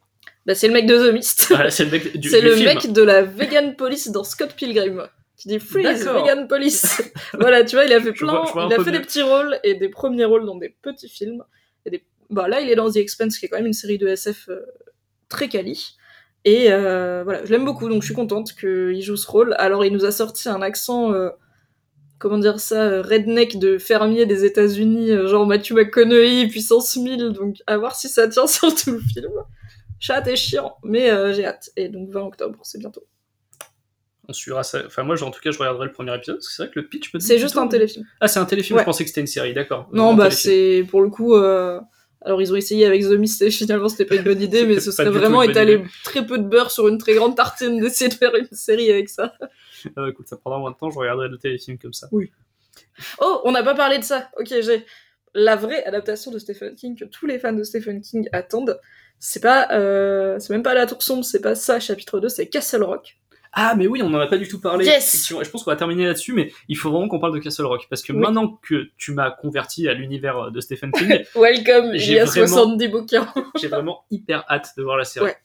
[0.46, 1.46] bah, c'est le mec de The Mist.
[1.50, 5.08] voilà, c'est le mec du, le mec de la vegan police dans Scott Pilgrim.
[5.36, 7.02] Qui dit freeze, vegan police.
[7.34, 8.98] voilà, tu vois, il a fait Je plein, vois- je vois il a fait mieux.
[8.98, 11.44] des petits rôles et des premiers rôles dans des petits films.
[11.84, 12.04] Et des...
[12.30, 14.48] Bah là, il est dans The Expanse, qui est quand même une série de SF
[14.48, 14.60] euh,
[15.28, 15.96] très quali.
[16.46, 19.54] Et euh, voilà, je l'aime beaucoup, donc je suis contente qu'il joue ce rôle.
[19.58, 21.28] Alors, il nous a sorti un accent, euh,
[22.18, 27.30] comment dire ça, euh, redneck de fermier des États-Unis, euh, genre Matthew McConaughey, puissance 1000,
[27.32, 29.30] donc à voir si ça tient sur tout le film.
[29.98, 31.70] Chat et chiant, mais euh, j'ai hâte.
[31.76, 33.02] Et donc 20 octobre, c'est bientôt.
[34.28, 34.82] On suivra ça.
[34.86, 36.80] Enfin, moi, en tout cas, je regarderai le premier épisode, parce que c'est vrai que
[36.80, 38.04] le pitch peut C'est juste un téléfilm.
[38.20, 38.82] Ah, c'est un téléfilm, Ouais.
[38.82, 39.88] je pensais que c'était une série, d'accord.
[39.92, 41.34] Non, bah c'est pour le coup.
[41.36, 41.80] euh,
[42.22, 44.80] Alors ils ont essayé avec The Mist et finalement c'était pas une bonne idée, mais
[44.80, 48.14] ce serait vraiment étaler très peu de beurre sur une très grande tartine d'essayer de
[48.14, 49.34] faire une série avec ça.
[49.96, 52.08] Ah, écoute, ça prendra moins de temps, je regarderai le téléfilm comme ça.
[53.20, 54.30] Oh, on n'a pas parlé de ça.
[54.38, 54.84] Ok, j'ai
[55.34, 58.80] la vraie adaptation de Stephen King que tous les fans de Stephen King attendent.
[59.18, 62.48] C'est pas, euh, c'est même pas la tour sombre, c'est pas ça chapitre 2, c'est
[62.48, 63.18] Castle Rock.
[63.58, 64.84] Ah, mais oui, on n'en a pas du tout parlé.
[64.84, 65.28] Yes.
[65.28, 67.86] Je pense qu'on va terminer là-dessus, mais il faut vraiment qu'on parle de Castle Rock.
[67.88, 68.18] Parce que Oui.
[68.18, 72.26] maintenant que tu m'as converti à l'univers de Stephen King, Welcome, il J'ai y a
[72.26, 73.32] vraiment- 70 bouquins.
[73.60, 75.24] j'ai vraiment hyper hâte de voir la série.
[75.26, 75.36] Ouais.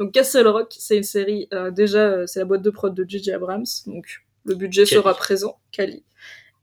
[0.00, 3.04] Donc Castle Rock, c'est une série, euh, déjà, euh, c'est la boîte de prod de
[3.08, 3.30] J.J.
[3.30, 4.94] Abrams, donc le budget Cali.
[5.00, 6.02] sera présent, Cali.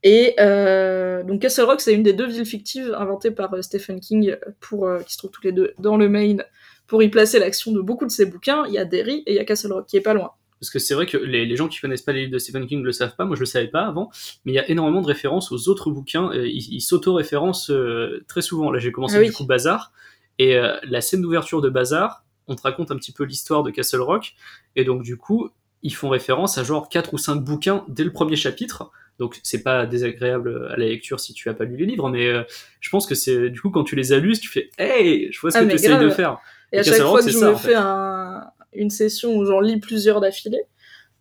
[0.02, 3.98] Et euh, donc Castle Rock, c'est une des deux villes fictives inventées par euh, Stephen
[4.00, 6.44] King, pour, euh, qui se trouvent toutes les deux dans le Maine,
[6.86, 8.64] pour y placer l'action de beaucoup de ses bouquins.
[8.66, 10.32] Il y a Derry et il y a Castle Rock, qui est pas loin.
[10.62, 12.68] Parce que c'est vrai que les, les gens qui connaissent pas les livres de Stephen
[12.68, 14.10] King le savent pas, moi je le savais pas avant,
[14.44, 18.42] mais il y a énormément de références aux autres bouquins, euh, ils s'auto-référencent euh, très
[18.42, 18.70] souvent.
[18.70, 19.26] Là j'ai commencé Ah oui.
[19.26, 19.92] du coup Bazar,
[20.38, 23.70] et euh, la scène d'ouverture de Bazar, on te raconte un petit peu l'histoire de
[23.72, 24.34] Castle Rock,
[24.76, 25.50] et donc du coup
[25.82, 29.64] ils font référence à genre 4 ou 5 bouquins dès le premier chapitre, donc c'est
[29.64, 32.44] pas désagréable à la lecture si tu as pas lu les livres, mais euh,
[32.78, 35.40] je pense que c'est du coup quand tu les as lus, tu fais «Hey, je
[35.40, 36.38] vois ce Ah, que tu essayes de faire!»
[36.72, 38.90] Et à Et chaque Castle fois Rock, que je ça, me en fais un- une
[38.90, 40.64] session où j'en lis plusieurs d'affilée,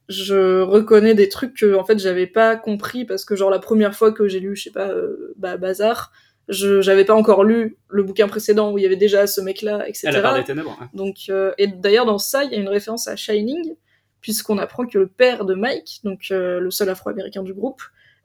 [0.10, 3.96] je reconnais des trucs que en fait j'avais pas compris parce que genre la première
[3.96, 6.12] fois que j'ai lu, je sais pas, euh, bah, Bazar,
[6.50, 9.88] je j'avais pas encore lu le bouquin précédent où il y avait déjà ce mec-là,
[9.88, 10.08] etc.
[10.08, 10.78] À la part des ténèbres.
[10.82, 10.90] hein.
[10.94, 13.76] Donc, euh, et d'ailleurs, dans ça, il y a une référence à Shining,
[14.20, 17.82] puisqu'on apprend que le père de Mike, donc euh, le seul afro-américain du groupe,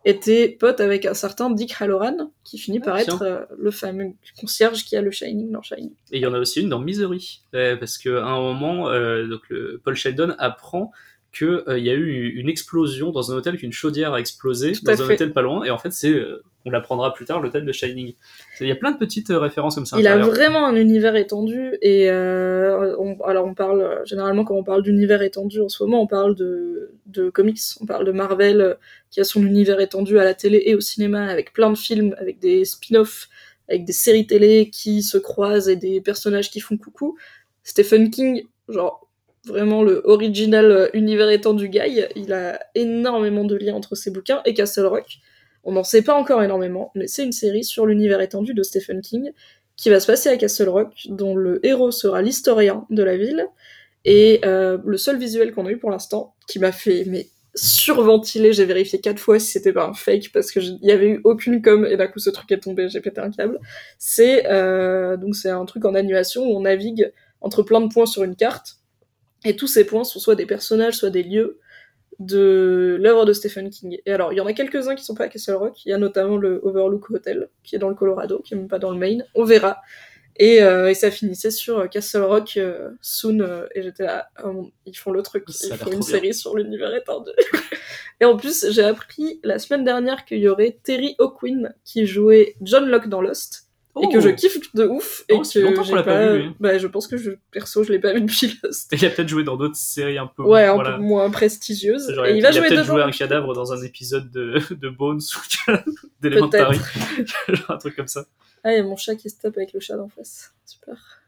[0.06, 4.12] était pote avec un certain Dick Halloran, qui finit par Ah, être euh, le fameux
[4.38, 5.90] concierge qui a le Shining dans Shining.
[6.12, 9.26] Et il y en a aussi une dans Misery, euh, parce qu'à un moment, euh,
[9.26, 10.92] donc le, Paul Sheldon apprend
[11.36, 14.92] qu'il y a eu une explosion dans un hôtel, qu'une chaudière a explosé Tout dans
[14.92, 15.14] un fait.
[15.14, 16.24] hôtel pas loin, et en fait c'est,
[16.64, 18.14] on l'apprendra plus tard, l'hôtel de Shining.
[18.60, 19.96] Il y a plein de petites euh, références comme ça.
[19.98, 24.54] Il a vraiment un univers étendu, et euh, on- alors on parle, euh, généralement quand
[24.56, 28.12] on parle d'univers étendu en ce moment, on parle de, de comics, on parle de
[28.12, 28.76] Marvel,
[29.10, 32.14] qui a son univers étendu à la télé et au cinéma, avec plein de films,
[32.18, 33.28] avec des spin-offs,
[33.68, 37.16] avec des séries télé qui se croisent et des personnages qui font coucou.
[37.64, 39.08] Stephen King, genre
[39.44, 44.54] vraiment le original univers étendu guy, il a énormément de liens entre ses bouquins et
[44.54, 45.18] Castle Rock.
[45.66, 49.02] On n'en sait pas encore énormément, mais c'est une série sur l'univers étendu de Stephen
[49.02, 49.32] King
[49.74, 53.46] qui va se passer à Castle Rock, dont le héros sera l'historien de la ville.
[54.04, 57.26] Et euh, le seul visuel qu'on a eu pour l'instant, qui m'a fait mais
[57.56, 61.08] surventiler, j'ai vérifié quatre fois si c'était pas un fake parce que il y avait
[61.08, 63.58] eu aucune com et d'un coup ce truc est tombé, j'ai pété un câble.
[63.98, 68.06] C'est euh, donc c'est un truc en animation où on navigue entre plein de points
[68.06, 68.76] sur une carte
[69.44, 71.58] et tous ces points sont soit des personnages, soit des lieux
[72.18, 73.98] de l'œuvre de Stephen King.
[74.06, 75.84] Et alors, il y en a quelques-uns qui sont pas à Castle Rock.
[75.84, 78.68] Il y a notamment le Overlook Hotel, qui est dans le Colorado, qui est même
[78.68, 79.24] pas dans le Maine.
[79.34, 79.80] On verra.
[80.38, 83.40] Et, euh, et ça finissait sur euh, Castle Rock euh, soon.
[83.40, 85.44] euh, et j'étais là, mon- ils font le truc.
[85.48, 86.02] Ça Ils font une bien.
[86.02, 87.30] série sur l'univers étendu.
[88.20, 92.54] et en plus, j'ai appris la semaine dernière qu'il y aurait Terry O'Quinn qui jouait
[92.60, 93.65] John Locke dans Lost.
[94.02, 95.24] Et que Oh je kiffe de ouf.
[95.30, 95.62] Oh, et que j'ai
[95.94, 96.50] l'a pas vu.
[96.60, 98.92] Bah, je pense que je, perso, je l'ai pas vu depuis Lost.
[98.92, 100.42] Il a peut-être joué dans d'autres séries un peu.
[100.42, 100.92] Ouais, un voilà.
[100.92, 102.06] peu moins prestigieuse.
[102.06, 104.60] C'est genre, Et il va a jouer peut-être joué un cadavre dans un épisode de,
[104.70, 105.72] de Bones ou
[106.20, 106.78] d'éléments de Paris.
[107.16, 107.36] Peut-être.
[107.56, 108.26] Genre un truc comme ça.
[108.64, 110.52] Ah, il y a mon chat qui se tape avec le chat d'en face.
[110.66, 111.22] Super.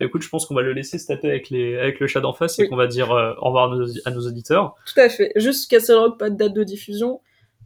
[0.00, 2.32] Écoute, je pense qu'on va le laisser se taper avec, les, avec le chat d'en
[2.32, 4.74] face et qu'on va dire euh, au revoir à nos, à nos auditeurs.
[4.86, 5.32] Tout à fait.
[5.36, 7.20] Juste Castle Rock, pas de date de diffusion.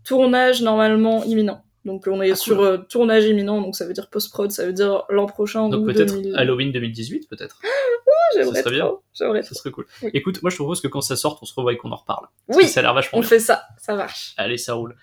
[0.04, 1.62] Tournage normalement imminent.
[1.88, 2.36] Donc on est Ah, cool.
[2.36, 5.68] sur euh, tournage imminent, donc ça veut dire post-prod, ça veut dire l'an prochain.
[5.68, 6.36] Donc peut-être 2000.
[6.36, 7.60] Halloween 2018, peut-être.
[8.34, 8.84] J'aimerais ça serait bien.
[8.84, 9.02] trop.
[9.14, 9.86] J'aimerais Ça serait cool.
[10.02, 10.10] Oui.
[10.12, 12.26] Écoute, moi je propose que quand ça sorte, on se revoie et qu'on en reparle.
[12.46, 13.28] Parce Oui, que ça a l'air vachement on bien.
[13.30, 14.34] fait ça, ça marche.
[14.36, 14.94] Allez, ça roule.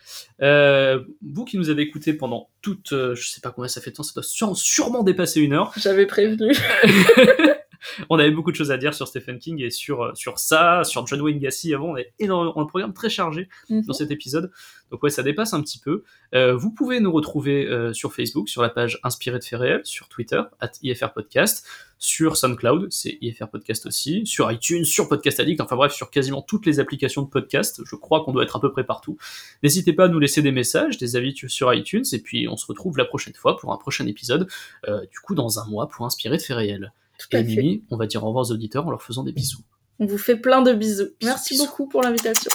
[0.44, 3.90] Euh, vous qui nous avez écoutés pendant toute, euh, je sais pas combien ça fait
[3.90, 5.74] de temps, ça doit sûre- sûrement dépasser une heure.
[5.76, 6.56] J'avais prévenu.
[8.10, 10.84] on avait beaucoup de choses à dire sur Stephen King et sur, euh, sur ça,
[10.84, 11.90] sur John Wayne Gacy avant.
[11.92, 13.84] On avait énormément, un programme très chargé Mhm.
[13.86, 14.52] dans cet épisode.
[14.92, 16.04] Donc ouais, ça dépasse un petit peu.
[16.34, 19.82] Euh, vous pouvez nous retrouver euh, sur Facebook, sur la page Inspiré de faits réels,
[19.84, 21.66] sur Twitter, at IFR Podcast,
[21.98, 26.42] sur SoundCloud, c'est IFR Podcast aussi, sur iTunes, sur Podcast Addict, enfin bref, sur quasiment
[26.42, 27.82] toutes les applications de podcast.
[27.84, 29.18] Je crois qu'on doit être à peu près partout.
[29.64, 32.68] N'hésitez pas à nous laisser des messages, des avis sur iTunes, et puis on se
[32.68, 34.48] retrouve la prochaine fois pour un prochain épisode,
[34.88, 36.92] euh, du coup dans un mois pour Inspiré de faits réels.
[37.18, 37.56] Tout Et à fait.
[37.56, 39.62] Mimi, on va dire au revoir aux auditeurs en leur faisant des bisous.
[40.00, 41.08] On vous fait plein de bisous.
[41.24, 41.66] Merci bisous.
[41.66, 42.52] beaucoup pour l'invitation.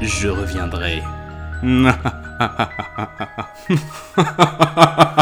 [0.00, 1.02] Je reviendrai.